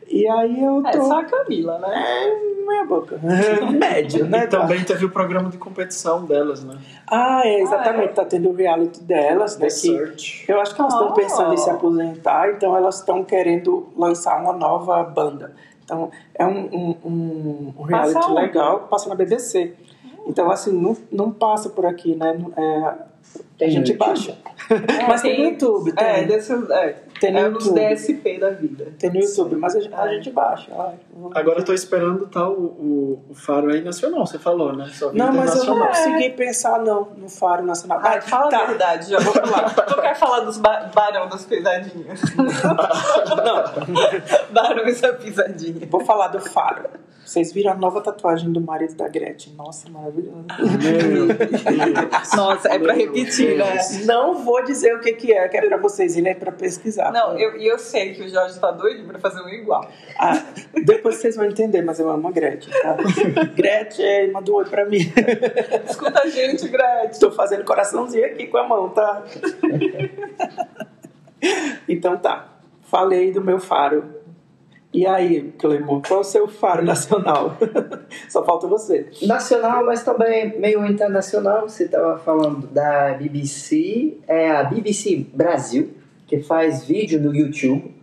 E 0.09 0.27
aí 0.27 0.63
eu 0.63 0.85
É 0.85 0.91
tô. 0.91 1.03
só 1.03 1.19
a 1.19 1.23
Camila, 1.25 1.77
né? 1.79 1.93
É, 2.27 2.65
meia 2.67 2.85
boca. 2.85 3.19
Médio, 3.71 4.25
né? 4.25 4.45
E 4.45 4.47
também 4.47 4.83
teve 4.83 5.05
o 5.05 5.09
programa 5.09 5.49
de 5.49 5.57
competição 5.57 6.25
delas, 6.25 6.63
né? 6.63 6.77
Ah, 7.07 7.41
é, 7.45 7.59
exatamente. 7.61 8.13
Tá 8.13 8.25
tendo 8.25 8.49
o 8.49 8.53
reality 8.53 9.01
delas, 9.03 9.55
né? 9.57 9.61
The 9.61 9.65
Que 9.67 9.71
Search. 9.79 10.45
eu 10.51 10.59
acho 10.59 10.73
que 10.75 10.81
elas 10.81 10.93
estão 10.93 11.09
Oh. 11.09 11.13
pensando 11.13 11.53
em 11.53 11.57
se 11.57 11.69
aposentar, 11.69 12.49
então 12.51 12.75
elas 12.75 12.95
estão 12.99 13.23
querendo 13.23 13.87
lançar 13.95 14.41
uma 14.41 14.53
nova 14.53 15.03
banda. 15.03 15.53
Então 15.85 16.09
é 16.35 16.45
um, 16.45 16.95
um, 17.05 17.73
um, 17.77 17.81
reality 17.83 18.13
Passa 18.13 18.33
legal, 18.33 18.79
passa 18.89 19.09
na 19.09 19.15
BBC. 19.15 19.73
Então, 20.27 20.51
assim, 20.51 20.71
não, 20.71 20.95
não 21.11 21.31
passa 21.31 21.69
por 21.69 21.85
aqui, 21.85 22.15
né? 22.15 22.37
Não- 22.39 23.08
É, 23.35 23.41
a 23.41 23.43
Tem 23.67 23.71
gente 23.71 23.91
no 23.93 23.97
baixa. 23.99 24.37
Mas 25.07 25.21
tem 25.21 25.37
no 25.37 25.49
YouTube, 25.49 25.91
tem. 25.93 26.07
É, 26.07 26.23
desses, 26.23 26.69
é, 26.69 26.95
Tem 27.19 27.33
no 27.33 27.39
é 27.39 27.49
nos 27.49 27.65
YouTube. 27.65 27.89
DSP 27.89 28.39
da 28.39 28.49
vida. 28.51 28.87
Tem 28.97 29.09
no 29.11 29.19
YouTube, 29.19 29.55
mas 29.57 29.75
a, 29.75 29.79
gente- 29.81 29.93
a 29.93 30.05
É. 30.05 30.09
gente 30.15 30.31
baixa. 30.31 30.71
Ai, 30.77 30.95
Agora 31.35 31.59
eu 31.59 31.65
tô 31.65 31.73
esperando 31.73 32.25
tá, 32.27 32.47
o, 32.47 32.53
o, 32.53 33.25
o 33.29 33.35
Faro 33.35 33.69
aí 33.71 33.81
nacional, 33.81 34.25
você 34.25 34.39
falou, 34.39 34.71
né? 34.73 34.89
Não, 35.13 35.33
mas 35.33 35.55
eu 35.55 35.65
não 35.65 35.85
consegui 35.87 36.29
pensar, 36.31 36.79
não, 36.79 37.09
no 37.17 37.27
Faro 37.27 37.65
Nacional. 37.65 37.99
Ai, 38.01 38.19
Ah, 38.19 38.21
fala 38.21 38.49
tá. 38.49 38.59
a 38.61 38.65
verdade, 38.65 39.09
já 39.09 39.19
vou 39.19 39.33
falar. 39.33 39.73
Tu 39.75 40.01
quer 40.01 40.15
falar 40.15 40.39
dos 40.41 40.57
ba 40.57 40.89
Barão 40.95 41.27
das 41.27 41.45
Pisadinhas? 41.45 42.21
Não, 42.35 43.63
Barões 44.53 45.01
da 45.01 45.13
Pisadinha. 45.13 45.85
vou 45.89 46.05
falar 46.05 46.27
do 46.29 46.39
Faro. 46.39 46.85
Vocês 47.29 47.53
viram 47.53 47.73
a 47.73 47.75
nova 47.75 48.01
tatuagem 48.01 48.51
do 48.51 48.59
marido 48.59 48.95
da 48.95 49.07
Gretchen? 49.07 49.53
Nossa, 49.53 49.87
maravilhosa. 49.87 50.47
Meu 50.57 51.27
Deus. 51.29 52.33
Nossa, 52.35 52.69
é 52.69 52.79
pra 52.79 52.95
Meu 52.95 53.05
repetir, 53.05 53.55
né? 53.55 53.77
Não 54.05 54.43
vou 54.43 54.63
dizer 54.63 54.95
o 54.95 54.99
que, 54.99 55.13
que 55.13 55.31
é, 55.31 55.47
que 55.47 55.55
é 55.55 55.67
pra 55.67 55.77
vocês 55.77 56.17
irem 56.17 56.33
pra 56.33 56.51
pesquisar. 56.51 57.11
Não, 57.11 57.37
eu, 57.37 57.55
e 57.55 57.67
eu 57.67 57.77
sei 57.77 58.15
que 58.15 58.23
o 58.23 58.29
Jorge 58.29 58.59
tá 58.59 58.71
doido 58.71 59.05
pra 59.05 59.19
fazer 59.19 59.43
um 59.43 59.49
igual. 59.49 59.87
Ah, 60.17 60.43
depois 60.83 61.17
vocês 61.17 61.35
vão 61.35 61.45
entender, 61.45 61.83
mas 61.83 61.99
eu 61.99 62.09
amo 62.09 62.29
a 62.29 62.31
Gretchen, 62.31 62.73
tá? 62.81 62.97
Gretchen, 63.55 64.31
manda 64.31 64.51
um 64.51 64.55
oi 64.55 64.65
pra 64.65 64.87
mim. 64.87 65.01
Escuta 65.87 66.21
a 66.23 66.27
gente, 66.27 66.67
Gretchen. 66.67 67.11
Estou 67.11 67.31
fazendo 67.31 67.63
coraçãozinho 67.63 68.25
aqui 68.25 68.47
com 68.47 68.57
a 68.57 68.67
mão, 68.67 68.89
tá? 68.89 69.23
Então 71.87 72.17
tá. 72.17 72.49
Falei 72.81 73.31
do 73.31 73.41
meu 73.41 73.59
faro. 73.59 74.18
E 74.91 75.05
aí, 75.05 75.53
Clemon, 75.59 76.01
qual 76.01 76.19
é 76.19 76.21
o 76.21 76.23
seu 76.23 76.47
faro 76.47 76.83
nacional? 76.83 77.55
Só 78.27 78.43
falta 78.43 78.65
você. 78.65 79.07
Nacional, 79.21 79.85
mas 79.85 80.03
também 80.03 80.59
meio 80.59 80.83
internacional. 80.85 81.69
Você 81.69 81.83
estava 81.83 82.17
falando 82.17 82.65
da 82.67 83.13
BBC, 83.13 84.17
é 84.27 84.49
a 84.49 84.63
BBC 84.63 85.27
Brasil, 85.31 85.91
que 86.25 86.39
faz 86.39 86.83
vídeo 86.85 87.21
no 87.21 87.35
YouTube. 87.35 87.93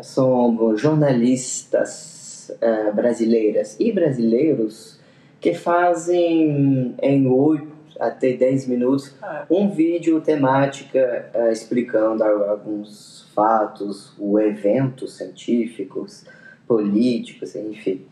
São 0.00 0.74
jornalistas 0.78 2.50
eh, 2.58 2.90
brasileiras 2.92 3.76
e 3.78 3.92
brasileiros 3.92 4.98
que 5.40 5.52
fazem 5.52 6.94
em 7.02 7.26
8 7.26 7.79
até 8.00 8.32
10 8.32 8.66
minutos 8.66 9.14
É. 9.22 9.44
um 9.50 9.70
vídeo 9.70 10.20
temática 10.20 11.30
eh, 11.34 11.52
explicando 11.52 12.24
alguns 12.24 13.28
fatos, 13.34 14.12
ou 14.18 14.40
eventos 14.40 15.16
científicos, 15.16 16.24
políticos, 16.66 17.54
enfim. 17.54 18.04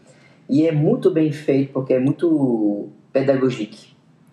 E 0.49 0.67
é 0.67 0.73
muito 0.73 1.11
bem 1.11 1.31
feito 1.33 1.73
porque 1.73 1.95
é 1.95 1.99
muito 1.99 2.89
pedagógico. 3.13 3.77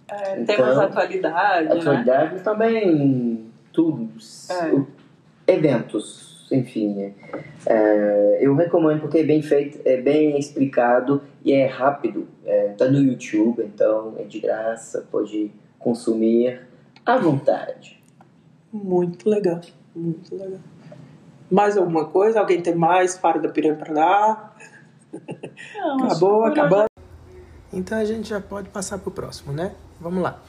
É, 0.08 0.40
Então, 0.40 0.56
temas 0.56 0.76
da 0.76 0.84
atualidade, 0.86 1.68
né? 1.70 1.76
Atualidade 1.80 2.40
também 2.44 3.46
tudo, 3.74 4.10
É. 4.50 4.74
o- 4.74 4.88
eventos, 5.48 6.25
enfim. 6.52 7.14
É, 7.66 8.38
eu 8.42 8.56
recomendo 8.56 9.02
porque 9.02 9.20
é 9.20 9.24
bem 9.24 9.42
feito, 9.42 9.80
é 9.86 9.98
bem 9.98 10.38
explicado 10.38 11.22
e 11.44 11.52
é 11.52 11.66
rápido. 11.66 12.28
Está 12.46 12.90
no 12.90 13.00
YouTube, 13.00 13.64
então 13.64 14.14
é 14.18 14.24
de 14.24 14.40
graça, 14.40 15.08
pode 15.12 15.52
consumir 15.80 16.62
à 17.06 17.18
vontade. 17.18 18.02
Muito 18.72 19.30
legal. 19.30 19.62
Muito 19.96 20.36
legal. 20.36 20.60
Mais 21.50 21.78
alguma 21.78 22.06
coisa? 22.06 22.40
Alguém 22.40 22.62
tem 22.62 22.76
mais 22.76 23.18
faro 23.18 23.42
da 23.42 23.50
piranha 23.50 23.76
pra 23.76 23.94
dar? 23.94 24.58
Não, 25.76 26.04
Acabou, 26.06 26.44
acabou. 26.44 26.86
Então 27.72 27.98
a 27.98 28.06
gente 28.06 28.30
já 28.30 28.42
pode 28.42 28.70
passar 28.70 28.98
pro 28.98 29.12
próximo, 29.12 29.54
né? 29.54 29.74
Vamos 30.00 30.22
lá. 30.22 30.42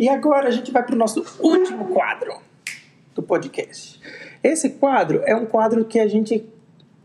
E 0.00 0.08
agora 0.08 0.48
a 0.48 0.50
gente 0.50 0.72
vai 0.72 0.82
para 0.82 0.94
o 0.94 0.98
nosso 0.98 1.22
último 1.40 1.88
quadro 1.88 2.32
do 3.14 3.22
podcast. 3.22 4.00
Esse 4.42 4.70
quadro 4.70 5.20
é 5.26 5.36
um 5.36 5.44
quadro 5.44 5.84
que 5.84 5.98
a 6.00 6.08
gente 6.08 6.48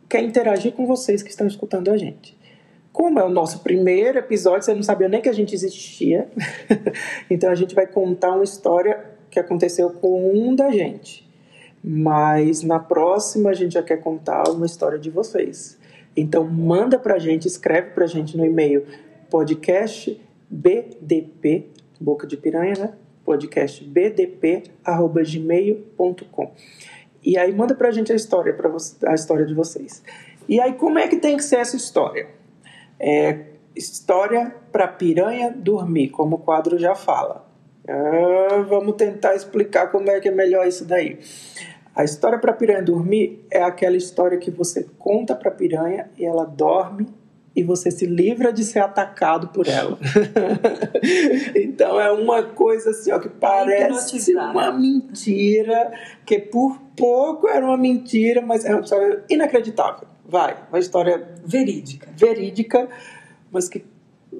quer 0.08 0.24
interagir 0.24 0.72
com 0.72 0.88
vocês 0.88 1.22
que 1.22 1.30
estão 1.30 1.46
escutando 1.46 1.92
a 1.92 1.98
gente. 1.98 2.38
Como 2.94 3.20
é 3.20 3.24
o 3.26 3.30
nosso 3.30 3.60
primeiro 3.60 4.20
episódio, 4.20 4.64
você 4.64 4.74
não 4.74 4.82
sabia 4.82 5.10
nem 5.10 5.22
que 5.22 5.28
a 5.28 5.34
gente 5.34 5.54
existia. 5.54 6.30
então 7.30 7.52
a 7.52 7.56
gente 7.56 7.76
vai 7.76 7.86
contar 7.86 8.32
uma 8.32 8.46
história 8.46 9.04
que 9.30 9.42
aconteceu 9.42 9.90
com 9.90 10.32
um 10.34 10.56
da 10.56 10.72
gente. 10.72 11.30
Mas 11.84 12.62
na 12.62 12.80
próxima 12.80 13.50
a 13.50 13.54
gente 13.54 13.74
já 13.74 13.84
quer 13.84 13.98
contar 13.98 14.50
uma 14.50 14.66
história 14.66 14.98
de 14.98 15.10
vocês. 15.10 15.78
Então 16.16 16.46
manda 16.46 16.98
pra 16.98 17.20
gente, 17.20 17.46
escreve 17.46 17.90
pra 17.90 18.08
gente 18.08 18.38
no 18.38 18.46
e-mail 18.46 18.86
podcast 19.30 20.18
bdp, 20.50 21.75
boca 22.00 22.28
de 22.28 22.38
piranha, 22.38 22.76
né? 22.78 22.94
podcast 23.26 23.84
bdp@gmail.com. 23.84 26.52
E 27.24 27.38
aí 27.38 27.52
manda 27.52 27.74
pra 27.74 27.90
gente 27.92 28.14
a 28.14 28.16
história 28.16 28.54
para 28.54 28.72
a 29.08 29.16
história 29.16 29.46
de 29.46 29.56
vocês. 29.56 30.04
E 30.48 30.62
aí 30.62 30.74
como 30.74 31.00
é 31.00 31.08
que 31.08 31.18
tem 31.18 31.36
que 31.36 31.44
ser 31.44 31.56
essa 31.58 31.76
história? 31.76 32.28
É 33.00 33.46
história 33.76 34.56
para 34.72 34.88
piranha 34.88 35.52
dormir, 35.52 36.10
como 36.10 36.36
o 36.36 36.40
quadro 36.40 36.78
já 36.78 36.94
fala. 36.96 37.44
Ah, 37.88 38.64
vamos 38.68 38.96
tentar 38.96 39.36
explicar 39.36 39.92
como 39.92 40.10
é 40.10 40.20
que 40.20 40.30
é 40.30 40.32
melhor 40.32 40.68
isso 40.68 40.86
daí. 40.86 41.20
A 41.96 42.04
história 42.04 42.38
para 42.38 42.54
piranha 42.54 42.82
dormir 42.82 43.46
é 43.50 43.64
aquela 43.64 43.98
história 43.98 44.38
que 44.38 44.52
você 44.52 44.86
conta 44.98 45.36
para 45.36 45.52
piranha 45.52 46.10
e 46.18 46.26
ela 46.26 46.46
dorme 46.46 47.08
e 47.56 47.64
você 47.64 47.90
se 47.90 48.06
livra 48.06 48.52
de 48.52 48.64
ser 48.66 48.80
atacado 48.80 49.48
por 49.48 49.68
ela. 49.68 49.98
então 51.56 52.00
é 52.00 52.12
uma 52.12 52.44
coisa 52.44 52.90
assim, 52.90 53.12
ó, 53.12 53.20
que 53.20 53.30
parece 53.30 54.34
uma 54.34 54.72
mentira, 54.72 55.94
que 56.26 56.38
por 56.40 56.80
pouco 56.98 57.48
era 57.48 57.66
uma 57.66 57.78
mentira, 57.78 58.42
mas 58.42 58.66
é 58.66 58.72
uma 58.72 58.82
história 58.82 59.24
inacreditável. 59.30 60.08
Vai, 60.28 60.58
uma 60.70 60.80
história 60.80 61.28
Verídica. 61.46 62.10
verídica, 62.16 62.90
mas 63.52 63.70
que 63.70 63.86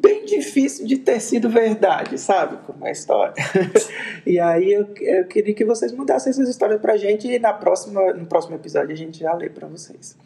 bem 0.02 0.26
difícil 0.26 0.86
de 0.86 0.98
ter 0.98 1.22
sido 1.22 1.50
verdade, 1.50 2.18
sabe? 2.18 2.58
Como 2.66 2.86
é 2.86 2.90
a 2.90 2.92
história. 2.92 3.34
e 4.26 4.40
aí 4.40 4.74
eu, 4.74 4.88
eu 5.00 5.26
queria 5.26 5.54
que 5.54 5.64
vocês 5.64 5.92
mandassem 5.94 6.32
essas 6.32 6.50
histórias 6.50 6.82
pra 6.82 6.98
gente 6.98 7.28
e 7.28 7.40
na 7.40 7.54
próxima, 7.54 8.14
no 8.14 8.26
próximo 8.26 8.56
episódio 8.56 8.92
a 8.92 8.98
gente 8.98 9.20
já 9.20 9.34
lê 9.34 9.50
pra 9.50 9.68
vocês. 9.68 10.18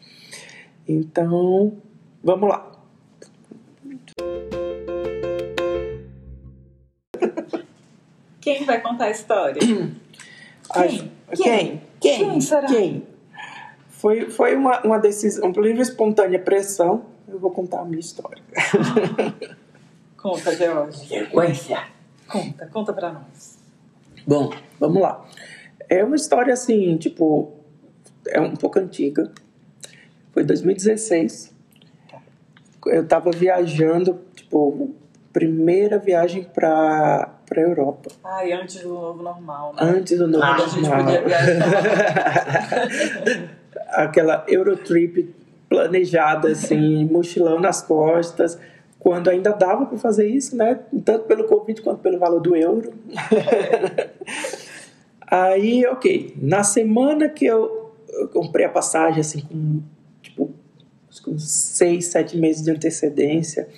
Então, 0.88 1.74
vamos 2.22 2.48
lá. 2.48 2.69
Quem 8.40 8.64
vai 8.64 8.80
contar 8.80 9.04
a 9.06 9.10
história? 9.10 9.60
Quem? 9.60 11.12
Quem? 11.34 11.82
Quem? 12.00 12.18
Quem 12.30 12.40
será? 12.40 12.66
Quem? 12.66 13.06
Foi, 13.88 14.30
foi 14.30 14.56
uma, 14.56 14.80
uma 14.80 14.98
decisão, 14.98 15.52
por 15.52 15.62
livre 15.62 15.80
e 15.80 15.82
espontânea 15.82 16.38
pressão, 16.38 17.04
eu 17.28 17.38
vou 17.38 17.50
contar 17.50 17.80
a 17.80 17.84
minha 17.84 18.00
história. 18.00 18.42
Conta, 20.16 20.54
George. 20.54 21.06
Sequência. 21.06 21.82
Conta, 22.28 22.66
conta 22.66 22.92
pra 22.92 23.12
nós. 23.12 23.58
Bom, 24.26 24.50
vamos 24.78 25.00
lá. 25.00 25.26
É 25.88 26.04
uma 26.04 26.14
história 26.14 26.52
assim, 26.52 26.96
tipo, 26.98 27.52
é 28.26 28.38
um 28.40 28.54
pouco 28.54 28.78
antiga. 28.78 29.32
Foi 30.32 30.44
2016. 30.44 31.54
Eu 32.86 33.06
tava 33.06 33.30
viajando, 33.30 34.18
tipo, 34.34 34.90
primeira 35.32 35.98
viagem 35.98 36.42
pra, 36.44 37.30
pra 37.46 37.62
Europa. 37.62 38.10
Ai, 38.24 38.52
antes 38.52 38.82
do 38.82 38.88
novo 38.88 39.22
normal, 39.22 39.74
né? 39.74 39.78
Antes 39.82 40.18
do 40.18 40.26
novo 40.26 40.44
Quando 40.44 40.62
a 40.62 40.66
gente 40.66 40.82
normal. 40.82 41.04
podia 41.04 41.22
viajar. 41.22 41.58
Aquela 43.92 44.44
Eurotrip 44.48 45.34
planejada, 45.68 46.48
assim, 46.48 47.04
mochilão 47.04 47.60
nas 47.60 47.82
costas. 47.82 48.58
Quando 48.98 49.30
ainda 49.30 49.52
dava 49.52 49.86
para 49.86 49.98
fazer 49.98 50.26
isso, 50.28 50.56
né? 50.56 50.80
Tanto 51.04 51.24
pelo 51.24 51.44
Covid 51.44 51.80
quanto 51.80 52.00
pelo 52.00 52.18
valor 52.18 52.40
do 52.40 52.56
euro. 52.56 52.92
Aí, 55.30 55.86
ok. 55.86 56.34
Na 56.36 56.64
semana 56.64 57.28
que 57.28 57.46
eu, 57.46 57.92
eu 58.08 58.28
comprei 58.28 58.66
a 58.66 58.68
passagem, 58.68 59.20
assim, 59.20 59.40
com, 59.40 59.80
uns 61.26 61.50
seis, 61.50 62.06
sete 62.06 62.36
meses 62.36 62.62
de 62.62 62.70
antecedência, 62.70 63.68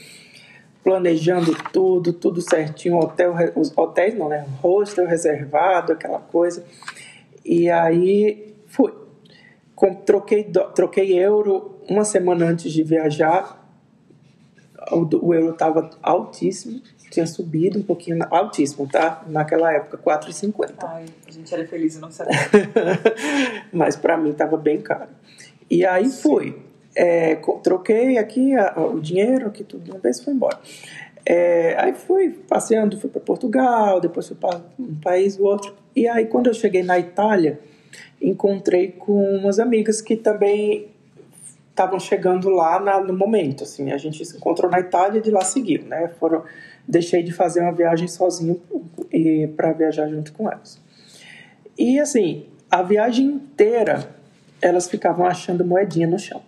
planejando 0.83 1.55
tudo, 1.73 2.13
tudo 2.13 2.41
certinho, 2.41 2.97
hotel, 2.99 3.35
os 3.55 3.77
hotéis 3.77 4.15
não, 4.17 4.29
né? 4.29 4.47
Hostel 4.63 5.07
reservado, 5.07 5.93
aquela 5.93 6.19
coisa. 6.19 6.65
E 7.45 7.71
aí, 7.71 8.55
fui. 8.67 8.93
Com- 9.75 9.95
troquei, 9.95 10.45
troquei 10.75 11.19
euro 11.19 11.77
uma 11.89 12.05
semana 12.05 12.47
antes 12.47 12.73
de 12.73 12.83
viajar. 12.83 13.61
O, 14.91 15.27
o 15.27 15.35
euro 15.35 15.53
estava 15.53 15.91
altíssimo, 16.03 16.83
tinha 17.11 17.27
subido 17.27 17.79
um 17.79 17.83
pouquinho, 17.83 18.19
altíssimo, 18.31 18.89
tá? 18.89 19.23
Naquela 19.29 19.73
época, 19.73 19.97
4,50. 19.99 20.73
Ai, 20.83 21.05
a 21.27 21.31
gente 21.31 21.55
era 21.55 21.65
feliz 21.67 21.95
e 21.97 22.01
não 22.01 22.11
sabia. 22.11 22.35
Mas 23.73 23.95
para 23.97 24.17
mim 24.17 24.31
estava 24.31 24.57
bem 24.57 24.81
caro. 24.81 25.11
E 25.71 25.85
aí 25.87 26.11
fui. 26.11 26.57
É, 26.95 27.37
troquei 27.63 28.19
aqui 28.19 28.55
a- 28.55 28.75
a- 28.77 28.87
o 28.87 29.01
dinheiro, 29.01 29.47
aqui 29.47 29.65
tudo 29.65 29.91
uma 29.91 29.99
vez 30.01 30.23
fui 30.23 30.33
embora. 30.35 30.59
É, 31.25 31.75
aí 31.79 31.95
fui 31.95 32.31
passeando, 32.31 32.99
fui 33.01 33.09
para 33.09 33.21
Portugal, 33.21 34.01
depois 34.01 34.27
fui 34.29 34.37
para 34.37 34.61
um 34.79 34.95
país 34.97 35.39
ou 35.39 35.47
outro. 35.47 35.75
E 35.97 36.07
aí 36.07 36.27
quando 36.27 36.49
eu 36.49 36.55
cheguei 36.55 36.83
na 36.83 36.99
Itália, 36.99 37.61
encontrei 38.21 38.89
com 38.93 39.37
umas 39.37 39.59
amigas 39.59 40.01
que 40.01 40.17
também 40.17 40.89
estavam 41.71 41.99
chegando 41.99 42.51
lá 42.51 42.79
na- 42.79 43.01
no 43.01 43.17
momento, 43.17 43.65
assim, 43.65 43.91
a 43.93 43.97
gente 43.97 44.23
se 44.25 44.37
encontrou 44.37 44.71
na 44.71 44.79
Itália 44.81 45.19
e 45.19 45.23
de 45.23 45.31
lá 45.31 45.41
seguiu, 45.43 45.85
né? 45.85 46.09
Foram, 46.21 46.43
deixei 46.87 47.23
de 47.23 47.33
fazer 47.33 47.61
uma 47.61 47.73
viagem 47.73 48.07
sozinho 48.09 48.61
para 49.57 49.73
viajar 49.73 50.09
junto 50.09 50.33
com 50.35 50.51
elas. 50.51 50.79
E 51.79 51.99
assim, 51.99 52.47
a 52.71 52.83
viagem 52.83 53.27
inteira 53.27 54.11
elas 54.61 54.89
ficavam 54.89 55.25
achando 55.27 55.65
moedinha 55.65 56.07
no 56.07 56.19
chão. 56.19 56.43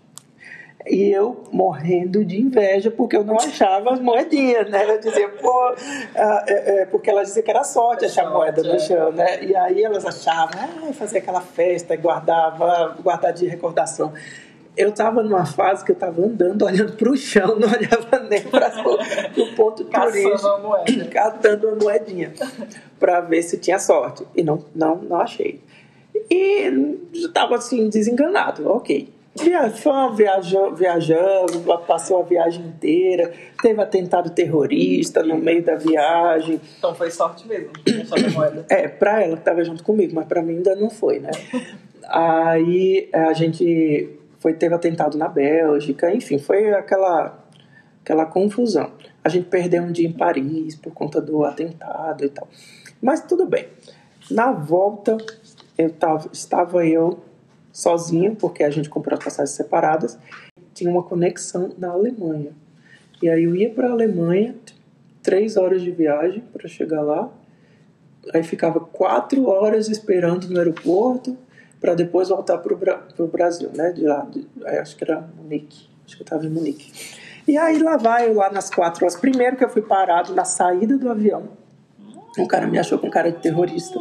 E 0.86 1.10
eu 1.10 1.44
morrendo 1.50 2.22
de 2.22 2.38
inveja 2.38 2.90
porque 2.90 3.16
eu 3.16 3.24
não 3.24 3.36
achava 3.36 3.94
as 3.94 4.00
moedinhas, 4.00 4.68
né? 4.68 4.84
Eu 4.86 5.00
dizia, 5.00 5.28
pô, 5.30 5.74
ah, 6.14 6.44
é, 6.46 6.82
é, 6.82 6.86
porque 6.86 7.08
elas 7.08 7.28
diziam 7.28 7.42
que 7.42 7.50
era 7.50 7.64
sorte 7.64 8.04
achar 8.04 8.24
Sorte, 8.24 8.36
moeda 8.36 8.62
no 8.62 8.74
é. 8.74 8.78
chão, 8.78 9.10
né? 9.10 9.42
E 9.42 9.56
aí 9.56 9.82
elas 9.82 10.04
achavam, 10.04 10.60
ah, 10.60 10.92
fazer 10.92 11.18
aquela 11.18 11.40
festa 11.40 11.94
e 11.94 11.96
guardava, 11.96 12.96
guardar 13.02 13.32
de 13.32 13.46
recordação. 13.46 14.12
Eu 14.76 14.90
estava 14.90 15.22
numa 15.22 15.46
fase 15.46 15.84
que 15.84 15.92
eu 15.92 15.94
estava 15.94 16.20
andando, 16.20 16.64
olhando 16.64 16.92
para 16.92 17.10
o 17.10 17.16
chão, 17.16 17.56
não 17.58 17.68
olhava 17.68 18.18
nem 18.28 18.42
para 18.42 18.70
o 18.86 19.56
ponto 19.56 19.84
turístico 19.88 20.46
a 20.46 20.58
moeda. 20.58 21.04
catando 21.08 21.68
uma 21.68 21.76
moedinha 21.76 22.32
para 23.00 23.22
ver 23.22 23.42
se 23.42 23.56
tinha 23.56 23.78
sorte. 23.78 24.26
E 24.34 24.42
não, 24.42 24.62
não, 24.74 24.96
não 24.96 25.16
achei. 25.16 25.62
E 26.30 26.98
estava 27.14 27.56
assim, 27.56 27.88
desenganado, 27.88 28.68
ok. 28.68 29.08
Via- 29.36 29.68
Fã, 29.70 30.12
viajou, 30.14 30.74
viajando, 30.74 31.60
passou 31.86 32.20
a 32.20 32.24
viagem 32.24 32.64
inteira, 32.66 33.32
teve 33.60 33.80
atentado 33.82 34.30
terrorista 34.30 35.22
no 35.22 35.36
meio 35.36 35.62
da 35.62 35.74
viagem. 35.74 36.60
Então 36.78 36.94
foi 36.94 37.10
sorte 37.10 37.46
mesmo. 37.48 37.70
Moeda. 38.32 38.64
É, 38.68 38.86
pra 38.86 39.22
ela 39.22 39.34
que 39.34 39.40
estava 39.40 39.64
junto 39.64 39.82
comigo, 39.82 40.14
mas 40.14 40.26
para 40.26 40.40
mim 40.42 40.56
ainda 40.56 40.76
não 40.76 40.88
foi, 40.88 41.18
né? 41.18 41.30
Aí 42.06 43.08
a 43.12 43.32
gente 43.32 44.10
foi 44.38 44.52
teve 44.54 44.74
atentado 44.74 45.16
na 45.16 45.26
Bélgica, 45.28 46.14
enfim, 46.14 46.38
foi 46.38 46.72
aquela 46.72 47.42
aquela 48.02 48.26
confusão. 48.26 48.92
A 49.24 49.30
gente 49.30 49.46
perdeu 49.46 49.82
um 49.82 49.90
dia 49.90 50.06
em 50.06 50.12
Paris 50.12 50.76
por 50.76 50.92
conta 50.92 51.20
do 51.20 51.42
atentado 51.44 52.22
e 52.24 52.28
tal. 52.28 52.46
Mas 53.00 53.22
tudo 53.22 53.46
bem. 53.46 53.66
Na 54.30 54.52
volta, 54.52 55.16
eu 55.78 55.90
tava, 55.90 56.28
estava 56.30 56.86
eu 56.86 57.18
sozinho, 57.74 58.36
porque 58.36 58.62
a 58.62 58.70
gente 58.70 58.88
comprou 58.88 59.18
as 59.18 59.24
passagens 59.24 59.56
separadas. 59.56 60.16
Tinha 60.72 60.88
uma 60.88 61.02
conexão 61.02 61.72
na 61.76 61.90
Alemanha. 61.90 62.52
E 63.20 63.28
aí 63.28 63.44
eu 63.44 63.54
ia 63.54 63.68
para 63.68 63.88
a 63.88 63.90
Alemanha, 63.90 64.54
três 65.22 65.56
horas 65.56 65.82
de 65.82 65.90
viagem 65.90 66.42
para 66.52 66.68
chegar 66.68 67.02
lá. 67.02 67.28
Aí 68.32 68.44
ficava 68.44 68.80
quatro 68.80 69.46
horas 69.46 69.88
esperando 69.88 70.48
no 70.48 70.58
aeroporto 70.58 71.36
para 71.80 71.94
depois 71.94 72.28
voltar 72.28 72.58
para 72.58 72.72
o 73.18 73.26
Brasil, 73.26 73.70
né? 73.74 73.92
De 73.92 74.02
lá, 74.02 74.26
de, 74.30 74.46
acho 74.80 74.96
que 74.96 75.04
era 75.04 75.28
Munique. 75.36 75.88
Acho 76.06 76.16
que 76.16 76.22
eu 76.22 76.24
estava 76.24 76.46
em 76.46 76.50
Munique. 76.50 76.92
E 77.46 77.58
aí 77.58 77.78
lá 77.82 77.96
vai 77.96 78.28
eu 78.28 78.34
lá 78.34 78.50
nas 78.50 78.70
quatro 78.70 79.04
horas. 79.04 79.18
Primeiro 79.18 79.56
que 79.56 79.64
eu 79.64 79.68
fui 79.68 79.82
parado 79.82 80.32
na 80.34 80.44
saída 80.44 80.96
do 80.96 81.10
avião. 81.10 81.48
Um 82.38 82.46
cara 82.46 82.66
me 82.66 82.78
achou 82.78 82.98
com 82.98 83.10
cara 83.10 83.30
de 83.30 83.38
terrorista. 83.38 83.98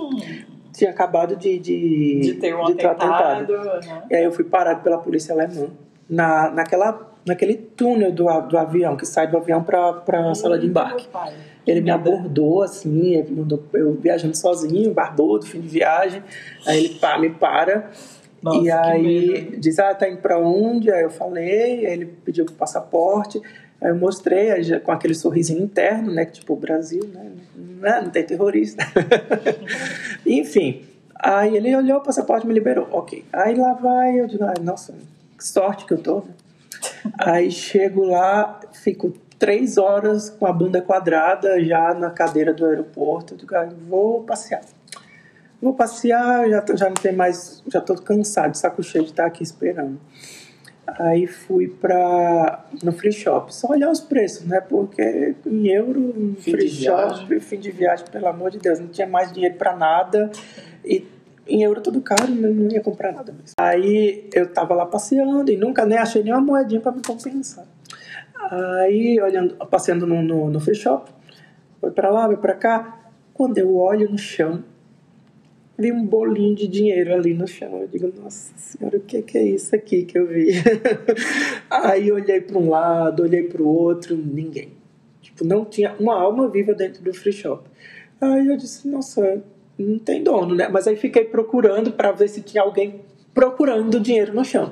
Tinha 0.73 0.89
acabado 0.89 1.35
de, 1.35 1.59
de, 1.59 2.19
De 2.19 2.33
ter 2.33 2.55
um 2.55 2.65
de 2.65 2.73
ter 2.75 2.87
atentado. 2.87 3.53
aham. 3.55 4.03
E 4.09 4.15
aí 4.15 4.23
eu 4.23 4.31
fui 4.31 4.43
parado 4.43 4.81
pela 4.81 4.97
polícia 4.97 5.33
alemã. 5.33 5.67
Na, 6.09 6.49
naquela, 6.51 7.13
naquele 7.25 7.55
túnel 7.55 8.11
do, 8.11 8.25
do 8.41 8.57
avião, 8.57 8.97
que 8.97 9.05
sai 9.05 9.27
do 9.27 9.37
avião 9.37 9.63
para 9.63 10.01
a 10.31 10.35
sala 10.35 10.57
de 10.59 10.67
embarque. 10.67 11.07
Ele 11.65 11.79
me 11.79 11.89
abordou 11.91 12.61
assim, 12.61 13.13
ele 13.15 13.31
mandou 13.33 13.63
eu 13.73 13.93
viajando 13.93 14.35
sozinho, 14.35 14.93
barbudo, 14.93 15.45
fim 15.45 15.61
de 15.61 15.67
viagem. 15.69 16.21
Aí 16.67 16.83
ele 16.85 16.95
pá, 16.95 17.17
me 17.17 17.29
para 17.29 17.89
Nossa, 18.41 18.61
e 18.61 18.69
aí 18.69 19.27
medo. 19.41 19.59
diz, 19.61 19.79
ah, 19.79 19.95
tá 19.95 20.09
indo 20.09 20.17
pra 20.17 20.37
onde? 20.37 20.91
Aí 20.91 21.03
eu 21.03 21.09
falei, 21.09 21.85
aí 21.85 21.93
ele 21.93 22.05
pediu 22.25 22.43
o 22.45 22.51
passaporte, 22.51 23.41
aí 23.83 23.89
eu 23.89 23.95
mostrei, 23.95 24.79
com 24.79 24.91
aquele 24.91 25.13
sorrisinho 25.13 25.61
interno, 25.61 26.11
né? 26.11 26.25
Tipo, 26.25 26.55
Brasil, 26.55 27.03
né? 27.13 27.31
Não, 27.55 28.03
não 28.03 28.09
tem 28.09 28.23
terrorista. 28.23 28.81
Enfim, 30.25 30.85
aí 31.13 31.57
ele 31.57 31.75
olhou 31.75 31.97
o 31.97 32.01
passaporte 32.01 32.47
me 32.47 32.53
liberou. 32.53 32.87
Ok. 32.91 33.25
Aí 33.33 33.55
lá 33.55 33.73
vai, 33.73 34.19
eu 34.19 34.25
digo, 34.25 34.45
ai, 34.45 34.55
nossa, 34.63 34.93
que 35.37 35.45
sorte 35.45 35.85
que 35.85 35.93
eu 35.93 35.97
tô, 35.97 36.19
né? 36.19 36.33
Aí 37.19 37.51
chego 37.51 38.05
lá, 38.05 38.61
fico 38.71 39.13
três 39.37 39.77
horas 39.77 40.29
com 40.29 40.45
a 40.45 40.53
bunda 40.53 40.81
quadrada 40.81 41.61
já 41.63 41.93
na 41.93 42.09
cadeira 42.09 42.53
do 42.53 42.65
aeroporto. 42.65 43.33
Eu 43.33 43.37
digo, 43.37 43.53
ah, 43.55 43.67
vou 43.89 44.23
passear. 44.23 44.61
Vou 45.61 45.73
passear, 45.73 46.49
já, 46.49 46.63
já 46.75 46.87
não 46.87 46.95
tem 46.95 47.13
mais, 47.13 47.61
já 47.67 47.79
tô 47.79 47.95
cansado, 47.95 48.55
saco 48.55 48.81
cheio 48.81 49.03
de 49.03 49.11
estar 49.11 49.25
aqui 49.25 49.43
esperando. 49.43 49.99
Aí 50.99 51.27
fui 51.27 51.67
pra, 51.67 52.65
no 52.83 52.91
free 52.91 53.11
shop, 53.11 53.53
só 53.53 53.69
olhar 53.71 53.89
os 53.89 53.99
preços, 53.99 54.45
né? 54.45 54.61
Porque 54.61 55.35
em 55.45 55.67
euro, 55.67 56.35
Fim 56.39 56.51
free 56.51 56.69
shop, 56.69 57.15
viagem. 57.27 57.39
fim 57.39 57.59
de 57.59 57.71
viagem, 57.71 58.05
pelo 58.11 58.27
amor 58.27 58.51
de 58.51 58.59
Deus, 58.59 58.79
não 58.79 58.87
tinha 58.87 59.07
mais 59.07 59.31
dinheiro 59.31 59.55
pra 59.55 59.75
nada. 59.75 60.31
E 60.85 61.05
em 61.47 61.63
euro 61.63 61.81
tudo 61.81 62.01
caro, 62.01 62.29
não, 62.29 62.49
não 62.49 62.71
ia 62.71 62.81
comprar 62.81 63.11
nada 63.11 63.31
mesmo. 63.31 63.53
Aí 63.57 64.29
eu 64.33 64.47
tava 64.51 64.73
lá 64.73 64.85
passeando 64.85 65.51
e 65.51 65.57
nunca 65.57 65.85
nem 65.85 65.97
achei 65.97 66.23
nenhuma 66.23 66.41
moedinha 66.41 66.81
pra 66.81 66.91
me 66.91 67.01
compensar. 67.01 67.65
Aí, 68.51 69.19
olhando, 69.21 69.55
passeando 69.67 70.05
no, 70.05 70.21
no, 70.21 70.49
no 70.49 70.59
free 70.59 70.75
shop, 70.75 71.09
foi 71.79 71.91
pra 71.91 72.09
lá, 72.09 72.25
foi 72.27 72.37
pra 72.37 72.53
cá. 72.53 72.99
Quando 73.33 73.57
eu 73.57 73.75
olho 73.75 74.09
no 74.11 74.17
chão, 74.17 74.63
vi 75.83 75.91
um 75.91 76.05
bolinho 76.05 76.55
de 76.55 76.65
dinheiro 76.65 77.13
ali 77.13 77.33
no 77.33 77.45
chão. 77.45 77.81
Eu 77.81 77.87
digo, 77.89 78.13
nossa 78.21 78.53
senhora, 78.57 78.97
o 78.97 79.01
que, 79.01 79.37
é 79.37 79.43
isso 79.43 79.75
aqui 79.75 80.05
que 80.05 80.17
eu 80.17 80.25
vi? 80.25 80.51
Aí 81.69 82.09
olhei 82.09 82.39
para 82.39 82.57
um 82.57 82.69
lado, 82.69 83.23
olhei 83.23 83.43
para 83.43 83.61
o 83.61 83.67
outro, 83.67 84.15
ninguém. 84.15 84.69
Tipo, 85.21 85.43
não 85.43 85.65
tinha 85.65 85.93
uma 85.99 86.15
alma 86.15 86.47
viva 86.47 86.73
dentro 86.73 87.03
do 87.03 87.13
free 87.13 87.33
shop. 87.33 87.67
Aí 88.21 88.47
eu 88.47 88.55
disse, 88.55 88.87
nossa, 88.87 89.43
não 89.77 89.99
tem 89.99 90.23
dono, 90.23 90.55
né? 90.55 90.69
Mas 90.69 90.87
aí 90.87 90.95
fiquei 90.95 91.25
procurando 91.25 91.91
para 91.91 92.13
ver 92.13 92.29
se 92.29 92.41
tinha 92.41 92.63
alguém 92.63 93.01
procurando 93.33 93.99
dinheiro 93.99 94.33
no 94.33 94.45
chão. 94.45 94.71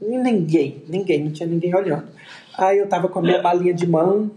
Ninguém, 0.00 0.82
ninguém, 0.86 1.24
não 1.24 1.32
tinha 1.32 1.48
ninguém 1.48 1.74
olhando. 1.74 2.08
Aí 2.58 2.78
eu 2.78 2.86
tava 2.86 3.08
com 3.08 3.20
a 3.20 3.22
minha 3.22 3.40
malinha 3.40 3.72
de 3.72 3.86
mão, 3.86 4.30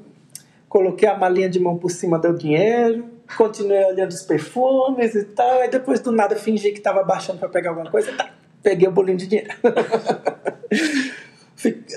coloquei 0.69 1.09
a 1.09 1.17
malinha 1.17 1.49
de 1.49 1.59
mão 1.59 1.77
por 1.77 1.91
cima 1.91 2.17
do 2.17 2.33
dinheiro, 2.33 3.03
continuei 3.37 3.83
olhando 3.85 4.11
os 4.11 4.21
perfumes 4.21 5.15
e 5.15 5.23
tal, 5.25 5.61
aí 5.61 5.69
depois 5.69 5.99
do 5.99 6.11
nada 6.11 6.35
fingi 6.35 6.71
que 6.71 6.79
tava 6.79 7.03
baixando 7.03 7.39
para 7.39 7.49
pegar 7.49 7.71
alguma 7.71 7.89
coisa, 7.89 8.11
tá, 8.13 8.29
peguei 8.61 8.87
o 8.87 8.91
bolinho 8.91 9.17
de 9.17 9.27
dinheiro. 9.27 9.49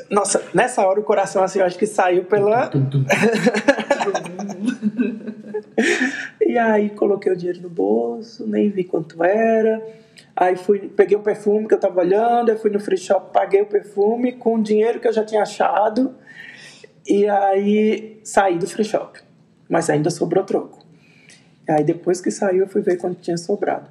Nossa, 0.09 0.43
nessa 0.55 0.87
hora 0.87 1.01
o 1.01 1.03
coração 1.03 1.43
assim, 1.43 1.59
eu 1.59 1.65
acho 1.67 1.77
que 1.79 1.87
saiu 1.87 2.25
pela. 2.25 2.71
e 6.41 6.57
aí 6.57 6.91
coloquei 6.91 7.33
o 7.33 7.37
dinheiro 7.37 7.63
no 7.63 7.69
bolso, 7.69 8.47
nem 8.47 8.71
vi 8.71 8.85
quanto 8.85 9.23
era. 9.23 9.83
Aí 10.35 10.57
fui, 10.57 10.89
peguei 10.89 11.17
o 11.17 11.21
perfume 11.21 11.67
que 11.67 11.75
eu 11.75 11.81
tava 11.81 12.01
olhando, 12.01 12.51
aí 12.51 12.57
fui 12.57 12.71
no 12.71 12.79
free 12.79 12.97
shop, 12.97 13.33
paguei 13.33 13.61
o 13.61 13.67
perfume 13.67 14.33
com 14.33 14.55
o 14.55 14.63
dinheiro 14.63 15.01
que 15.01 15.09
eu 15.09 15.13
já 15.13 15.25
tinha 15.25 15.43
achado. 15.43 16.15
E 17.07 17.29
aí 17.29 18.21
saí 18.23 18.57
do 18.59 18.67
free 18.67 18.85
shop. 18.85 19.19
Mas 19.69 19.91
ainda 19.91 20.11
sobrou 20.11 20.45
troco. 20.45 20.88
Aí 21.69 21.85
depois 21.85 22.21
que 22.21 22.31
saiu, 22.31 22.61
eu 22.61 22.69
fui 22.69 22.81
ver 22.81 22.97
quanto 22.97 23.21
tinha 23.21 23.37
sobrado. 23.37 23.89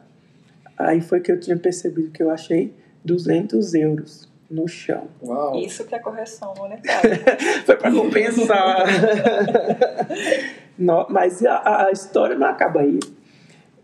Aí 0.78 1.02
foi 1.02 1.20
que 1.20 1.32
eu 1.32 1.40
tinha 1.40 1.58
percebido 1.58 2.12
que 2.12 2.22
eu 2.22 2.30
achei 2.30 2.74
200 3.04 3.74
euros 3.76 4.28
no 4.50 4.68
chão. 4.68 5.08
Uau. 5.22 5.60
Isso 5.60 5.84
que 5.86 5.94
é 5.94 6.00
correção 6.00 6.54
monetária. 6.58 7.20
Foi 7.66 7.76
para 7.76 7.92
compensar. 7.92 8.86
Não, 10.78 11.06
mas 11.10 11.44
a, 11.44 11.88
a 11.88 11.92
história 11.92 12.38
não 12.38 12.48
acaba 12.48 12.82
aí. 12.82 13.00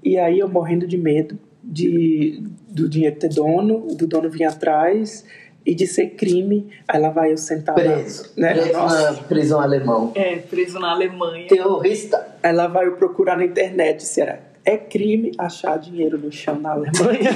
E 0.04 0.18
aí 0.18 0.40
eu 0.40 0.48
morrendo 0.48 0.88
de 0.88 0.98
medo 0.98 1.38
de 1.64 2.44
do 2.70 2.90
dinheiro 2.90 3.16
ter 3.16 3.30
dono, 3.30 3.88
do 3.96 4.06
dono 4.06 4.30
vir 4.30 4.44
atrás 4.44 5.26
e 5.66 5.74
de 5.74 5.88
ser 5.88 6.12
crime. 6.12 6.70
Aí 6.88 7.00
lá 7.00 7.10
vai 7.10 7.32
eu 7.32 7.38
sentar 7.38 7.76
Preso. 7.76 8.24
lá, 8.24 8.48
né? 8.48 8.54
Preso 8.54 8.74
Nossa. 8.74 9.12
na 9.12 9.24
prisão 9.24 9.60
alemão. 9.60 10.12
é, 10.16 10.36
preso 10.38 10.80
na 10.80 10.92
Alemanha. 10.92 11.48
Terrorista. 11.48 12.28
Aí 12.42 12.54
lá 12.54 12.68
vai 12.68 12.86
eu 12.86 12.94
procurar 12.94 13.38
na 13.38 13.46
internet 13.46 14.04
se 14.04 14.22
era 14.22 14.54
é 14.66 14.78
crime 14.78 15.34
achar 15.38 15.78
dinheiro 15.78 16.18
no 16.18 16.32
chão 16.32 16.58
na 16.58 16.72
Alemanha. 16.72 17.32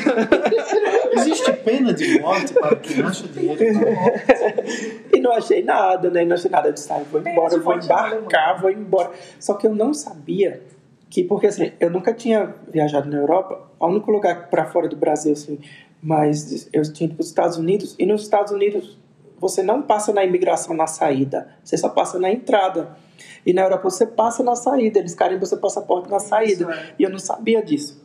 Existe 1.12 1.52
pena 1.52 1.94
de 1.94 2.20
morte 2.22 2.54
para 2.54 2.76
quem 2.78 3.04
acha 3.04 3.28
dinheiro 3.28 3.74
na 3.74 3.92
morte? 3.92 5.08
E 5.14 5.20
não 5.20 5.32
achei 5.34 5.64
nada, 5.64 6.10
né? 6.10 6.24
Não 6.24 6.36
achei 6.36 6.50
nada. 6.50 6.70
Eu 6.70 6.74
disse, 6.74 6.92
ah, 6.92 7.00
eu 7.00 7.06
vou 7.06 7.20
embora, 7.20 7.54
eu 7.54 7.62
vou 7.62 7.76
na 7.76 7.84
embarcar, 7.84 8.62
vou 8.62 8.72
embora. 8.72 9.12
Só 9.40 9.56
que 9.56 9.66
eu 9.68 9.74
não 9.74 9.94
sabia 9.94 10.62
que, 11.10 11.24
porque 11.24 11.48
assim, 11.48 11.72
eu 11.80 11.90
nunca 11.90 12.14
tinha 12.14 12.54
viajado 12.72 13.10
na 13.10 13.18
Europa. 13.18 13.62
O 13.80 13.88
único 13.88 14.12
lugar 14.12 14.50
para 14.50 14.66
fora 14.66 14.88
do 14.88 14.96
Brasil, 14.96 15.34
assim, 15.34 15.60
mas 16.02 16.70
eu 16.72 16.82
tinha 16.92 17.08
ido 17.08 17.16
para 17.16 17.22
os 17.22 17.28
Estados 17.28 17.58
Unidos. 17.58 17.96
E 17.98 18.06
nos 18.06 18.22
Estados 18.22 18.52
Unidos, 18.52 18.98
você 19.40 19.62
não 19.62 19.82
passa 19.82 20.14
na 20.14 20.24
imigração 20.24 20.76
na 20.76 20.88
saída, 20.88 21.50
você 21.64 21.78
só 21.78 21.90
passa 21.90 22.20
na 22.20 22.32
entrada. 22.32 22.98
E 23.46 23.54
na 23.54 23.64
Europa 23.64 23.90
você 23.90 24.06
passa 24.06 24.44
na 24.44 24.56
saída, 24.56 25.00
eles 25.00 25.16
carimbam 25.16 25.46
seu 25.46 25.58
passaporte 25.58 26.10
na 26.10 26.20
saída. 26.20 26.72
É. 26.72 26.94
E 27.00 27.04
eu 27.04 27.10
não 27.10 27.20
sabia 27.20 27.62
disso. 27.62 28.02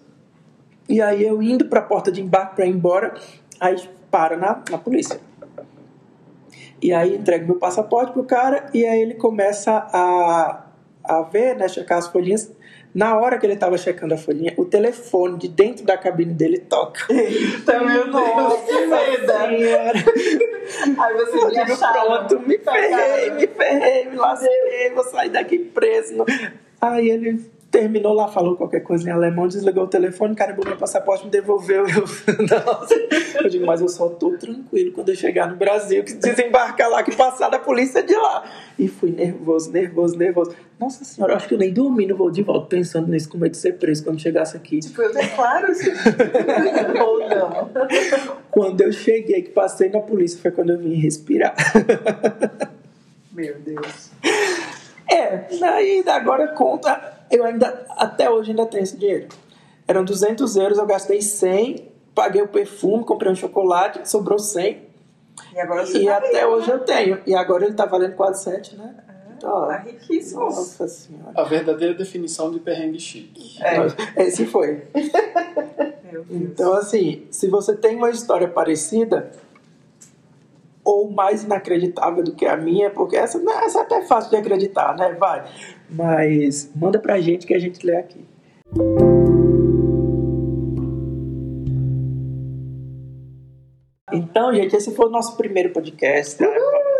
E 0.89 1.01
aí 1.01 1.25
eu 1.25 1.43
indo 1.43 1.67
para 1.67 1.81
a 1.81 1.83
porta 1.83 2.11
de 2.11 2.21
embarque 2.21 2.57
para 2.57 2.67
ir 2.67 2.71
embora, 2.71 3.15
aí 3.61 3.77
para 4.11 4.37
na, 4.37 4.63
na 4.71 4.79
polícia. 4.79 5.21
E 6.81 6.93
aí 6.93 7.15
entrego 7.15 7.47
meu 7.47 7.57
passaporte 7.57 8.13
pro 8.13 8.25
cara 8.25 8.69
e 8.75 8.85
aí 8.85 9.01
ele 9.01 9.15
começa 9.15 9.71
a, 9.73 10.67
a 11.05 11.23
ver, 11.23 11.57
né, 11.57 11.69
checar 11.69 11.99
as 11.99 12.09
folhinhas. 12.09 12.51
Na 12.95 13.17
hora 13.19 13.39
que 13.39 13.47
ele 13.47 13.57
tava 13.57 13.79
checando 13.79 14.13
a 14.13 14.19
folhinha, 14.19 14.53
o 14.57 14.67
telefone 14.67 15.39
de 15.39 15.49
dentro 15.49 15.85
da 15.85 15.97
cabine 15.97 16.35
dele 16.35 16.59
toca. 16.59 17.07
Então, 17.11 17.87
meu 17.87 18.11
Deus, 18.11 18.61
que 18.65 18.87
medo. 18.87 19.33
Senhora. 19.33 19.99
Aí 20.99 21.15
você 21.15 21.47
me 21.47 21.59
acharam. 21.59 22.27
pronto, 22.29 22.41
me 22.47 22.59
ferrei, 22.59 23.31
me 23.31 23.47
ferrei, 23.47 24.11
me 24.11 24.17
lasquei, 24.17 24.91
vou 24.95 25.05
sair 25.05 25.31
daqui 25.31 25.59
preso. 25.59 26.25
Aí 26.81 27.09
ele 27.09 27.41
terminou 27.73 28.13
lá, 28.13 28.29
falou 28.29 28.55
qualquer 28.55 28.81
coisa 28.81 29.09
em 29.09 29.13
alemão, 29.13 29.49
desligou 29.49 29.85
o 29.85 29.89
telefone, 29.89 30.37
carimbou 30.37 30.63
meu 30.65 30.77
passaporte, 30.77 31.25
me 31.25 31.31
devolveu. 31.31 31.87
Eu, 31.89 32.05
nossa. 32.47 32.95
eu 33.43 33.49
digo, 33.49 33.65
mas 33.65 33.81
eu 33.81 33.89
só 33.89 34.11
tô 34.11 34.37
tranquilo 34.37 34.93
quando 34.93 35.09
eu 35.09 35.17
chegar 35.17 35.49
no 35.49 35.57
Brasil, 35.57 36.05
que 36.05 36.13
desembarcar 36.13 36.91
lá, 36.91 37.03
que 37.03 37.17
passar 37.17 37.49
da 37.49 37.59
polícia 37.59 38.03
de 38.03 38.15
lá. 38.15 38.45
E 38.79 38.87
fui 38.89 39.11
nervoso, 39.11 39.73
nervoso, 39.73 40.19
nervoso. 40.19 40.55
Nossa 40.79 41.03
senhora, 41.03 41.33
eu 41.33 41.37
acho 41.37 41.49
que 41.49 41.55
eu 41.55 41.59
nem 41.59 41.73
dormi 41.73 42.07
no 42.07 42.15
voo 42.15 42.31
de 42.31 42.43
volta 42.43 42.67
pensando 42.67 43.11
nisso, 43.11 43.31
com 43.31 43.39
medo 43.39 43.53
de 43.53 43.57
ser 43.57 43.79
preso 43.79 44.05
quando 44.05 44.21
chegasse 44.21 44.55
aqui. 44.55 44.81
Tipo, 44.81 45.01
eu 45.01 45.15
declaro 45.15 45.73
isso. 45.73 45.91
Ou 47.03 47.21
não. 47.27 47.71
Quando 48.51 48.83
eu 48.83 48.93
cheguei, 48.93 49.41
que 49.41 49.51
passei 49.51 49.89
na 49.89 50.01
polícia, 50.01 50.39
foi 50.39 50.51
quando 50.51 50.73
eu 50.73 50.79
vim 50.79 50.95
respirar. 50.95 51.55
Meu 53.33 53.55
Deus. 53.61 54.11
É, 55.11 55.47
aí 55.63 56.03
agora 56.07 56.49
conta, 56.49 57.22
eu 57.33 57.45
ainda, 57.45 57.87
até 57.97 58.31
hoje 58.31 58.51
ainda 58.51 58.67
tenho 58.67 58.83
esse 58.83 58.97
dinheiro. 58.97 59.29
Eram 59.89 60.05
200 60.05 60.57
euros, 60.57 60.79
eu 60.79 60.87
gastei 60.87 61.21
100, 61.21 61.89
paguei 62.15 62.43
o 62.43 62.49
perfume, 62.49 63.05
comprei 63.05 63.31
um 63.33 63.35
chocolate, 63.35 64.09
sobrou 64.09 64.39
100. 64.39 64.83
E 65.55 65.61
agora 65.61 65.85
você 65.85 65.99
E 66.03 66.07
tá 66.07 66.17
até 66.19 66.41
rico. 66.41 66.53
hoje 66.53 66.71
eu 66.71 66.79
tenho. 66.81 67.19
E 67.27 67.35
agora 67.35 67.65
ele 67.65 67.75
tá 67.75 67.85
valendo 67.87 68.15
quase 68.15 68.45
7, 68.45 68.77
né? 68.77 68.95
Ó, 69.43 69.67
Tá 69.67 69.79
riquíssimo. 69.79 70.41
nossa 70.41 70.87
senhora. 70.87 71.33
A 71.35 71.43
verdadeira 71.43 71.95
definição 71.95 72.51
de 72.53 72.61
perrengue 72.61 73.01
chique. 73.01 73.59
É, 73.61 74.23
Esse 74.25 74.47
foi. 74.47 74.85
meu 76.13 76.23
Deus. 76.25 76.27
Então, 76.31 76.73
assim, 76.75 77.27
se 77.31 77.49
você 77.49 77.75
tem 77.77 77.97
uma 77.97 78.11
história 78.11 78.47
parecida 78.47 79.33
ou 80.93 81.11
mais 81.11 81.45
inacreditável 81.45 82.23
do 82.23 82.35
que 82.35 82.47
a 82.47 82.57
minha, 82.57 82.91
porque 82.91 83.17
essa, 83.17 83.39
né, 83.39 83.53
essa 83.65 83.81
é 83.81 83.83
até 83.83 84.03
fácil 84.03 84.31
de 84.31 84.37
acreditar, 84.37 84.97
né? 84.97 85.17
Vai. 85.19 85.45
Mas 85.91 86.71
manda 86.75 86.99
pra 86.99 87.21
gente 87.21 87.47
que 87.47 87.55
a 87.55 87.59
gente 87.59 87.85
lê 87.87 87.97
aqui. 87.97 88.25
Então, 94.13 94.55
gente, 94.55 94.77
esse 94.77 94.95
foi 94.95 95.07
o 95.07 95.11
nosso 95.11 95.37
primeiro 95.37 95.71
podcast. 95.71 96.39
tá? 96.39 96.47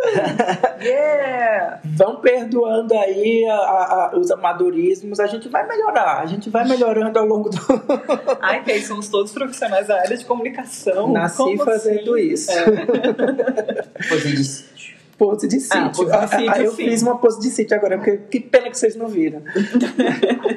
Yeah! 0.83 1.79
Vão 1.85 2.17
perdoando 2.17 2.93
aí 2.97 3.45
a- 3.45 3.55
a- 3.55 4.11
a- 4.13 4.17
os 4.17 4.29
amadorismos. 4.31 5.19
A 5.19 5.27
gente 5.27 5.47
vai 5.47 5.65
melhorar. 5.67 6.19
A 6.19 6.25
gente 6.25 6.49
vai 6.49 6.67
melhorando 6.67 7.17
ao 7.17 7.25
longo 7.25 7.49
do. 7.49 7.57
Ai, 8.41 8.63
que 8.63 8.81
somos 8.81 9.07
todos 9.07 9.31
profissionais 9.31 9.87
da 9.87 9.99
área 10.01 10.17
de 10.17 10.25
comunicação. 10.25 11.11
Nasci 11.11 11.37
Como 11.37 11.63
fazendo 11.63 12.15
assim? 12.15 12.21
isso. 12.27 12.51
Pose 14.09 14.29
de 14.35 14.43
sítio. 14.43 14.93
Pose 15.17 15.47
de 15.47 15.59
sítio. 15.59 15.79
Ah, 15.79 15.89
pose 15.89 16.09
de 16.11 16.27
sítio, 16.35 16.51
Ah, 16.51 16.59
eu 16.59 16.71
sim. 16.71 16.89
fiz 16.89 17.01
uma 17.03 17.17
pose 17.17 17.39
de 17.39 17.49
sítio 17.49 17.77
agora, 17.77 17.97
porque 17.97 18.17
que 18.17 18.39
pena 18.41 18.69
que 18.69 18.77
vocês 18.77 18.95
não 18.95 19.07
viram. 19.07 19.41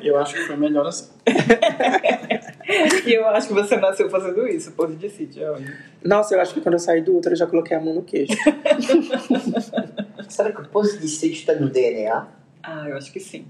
Eu 0.03 0.19
acho 0.19 0.35
que 0.35 0.41
foi 0.41 0.57
melhor 0.57 0.87
assim. 0.87 1.09
E 3.07 3.15
eu 3.15 3.27
acho 3.29 3.49
que 3.49 3.55
você 3.55 3.77
nasceu 3.77 4.11
fazendo 4.11 4.47
isso, 4.49 4.73
pose 4.73 4.97
de 4.97 5.09
sítio. 5.09 5.53
olha. 5.53 5.75
Nossa, 6.05 6.35
eu 6.35 6.41
acho 6.41 6.53
que 6.53 6.61
quando 6.61 6.75
eu 6.75 6.79
saí 6.79 7.01
do 7.01 7.17
útero 7.17 7.35
eu 7.35 7.39
já 7.39 7.47
coloquei 7.47 7.77
a 7.77 7.81
mão 7.81 7.95
no 7.95 8.03
queijo. 8.03 8.33
Será 10.29 10.51
que 10.51 10.61
o 10.61 10.69
posto 10.69 10.99
de 10.99 11.09
sítio 11.09 11.39
está 11.39 11.55
no 11.55 11.71
DNA? 11.71 12.27
Ah, 12.63 12.89
eu 12.89 12.97
acho 12.97 13.13
que 13.13 13.21
sim. 13.21 13.47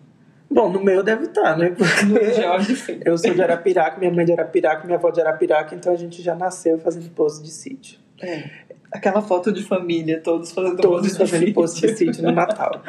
Bom, 0.51 0.71
no 0.71 0.83
meu 0.83 1.03
deve 1.03 1.25
estar, 1.25 1.57
né? 1.57 1.71
No 1.71 1.77
Porque 1.77 2.33
Jorge, 2.35 2.77
sim. 2.77 3.01
eu 3.05 3.19
sou 3.19 3.35
de 3.35 3.43
Arapiraca, 3.43 3.99
minha 3.99 4.11
mãe 4.11 4.23
é 4.23 4.27
de 4.27 4.33
Arapiraca, 4.33 4.85
minha 4.85 4.97
avó 4.97 5.09
é 5.09 5.12
de 5.12 5.21
Arapiraca, 5.21 5.75
então 5.75 5.93
a 5.93 5.97
gente 5.97 6.23
já 6.23 6.35
nasceu 6.35 6.79
fazendo 6.79 7.11
pose 7.11 7.43
de 7.43 7.51
sítio. 7.51 7.99
Aquela 8.93 9.21
foto 9.21 9.51
de 9.51 9.62
família, 9.62 10.21
todos 10.21 10.53
fazendo 10.53 10.77
Todos 10.77 11.01
pose 11.01 11.12
de 11.12 11.19
fazendo 11.19 11.53
pose 11.53 11.81
de 11.81 11.97
sítio 11.97 12.23
no 12.23 12.31
Natal. 12.33 12.83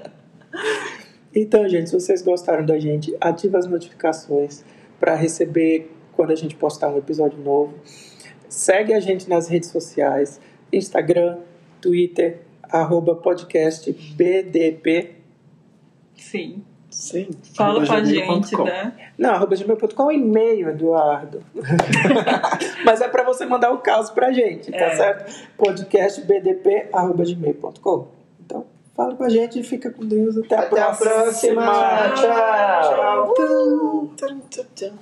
então, 1.34 1.68
gente, 1.68 1.90
se 1.90 1.94
vocês 1.94 2.22
gostaram 2.22 2.64
da 2.66 2.78
gente, 2.78 3.14
ative 3.20 3.56
as 3.56 3.66
notificações 3.66 4.64
para 4.98 5.14
receber 5.14 5.90
quando 6.14 6.30
a 6.32 6.34
gente 6.34 6.54
postar 6.56 6.88
um 6.88 6.98
episódio 6.98 7.38
novo. 7.38 7.74
Segue 8.48 8.94
a 8.94 9.00
gente 9.00 9.28
nas 9.28 9.48
redes 9.48 9.70
sociais, 9.70 10.40
Instagram, 10.72 11.38
Twitter, 11.80 12.40
arroba 12.62 13.14
podcast 13.14 13.92
BDP. 13.92 15.12
Sim. 16.16 16.62
Sim. 16.88 17.28
Fala 17.54 17.84
com 17.86 17.92
a 17.92 18.02
gente, 18.02 18.56
né? 18.62 19.10
Não, 19.18 19.30
arroba 19.30 19.54
gmail.com 19.54 20.10
é 20.10 20.14
e-mail, 20.14 20.70
Eduardo. 20.70 21.42
Mas 22.86 23.02
é 23.02 23.08
para 23.08 23.22
você 23.22 23.44
mandar 23.44 23.70
o 23.70 23.78
caso 23.78 24.14
pra 24.14 24.32
gente, 24.32 24.70
tá 24.70 24.76
É. 24.78 24.96
certo? 24.96 25.46
Podcastbdp, 25.58 26.88
arroba 26.92 27.24
gmail.com. 27.24 28.15
Fala 28.96 29.14
com 29.14 29.24
a 29.24 29.28
gente 29.28 29.60
e 29.60 29.62
fica 29.62 29.90
com 29.90 30.06
Deus. 30.06 30.38
Até 30.38 30.56
a 30.56 30.60
Até 30.60 30.80
a 30.80 30.92
próxima. 30.94 31.62
Tchau. 32.16 33.34
Tchau. 33.34 34.16
Tum. 34.16 34.96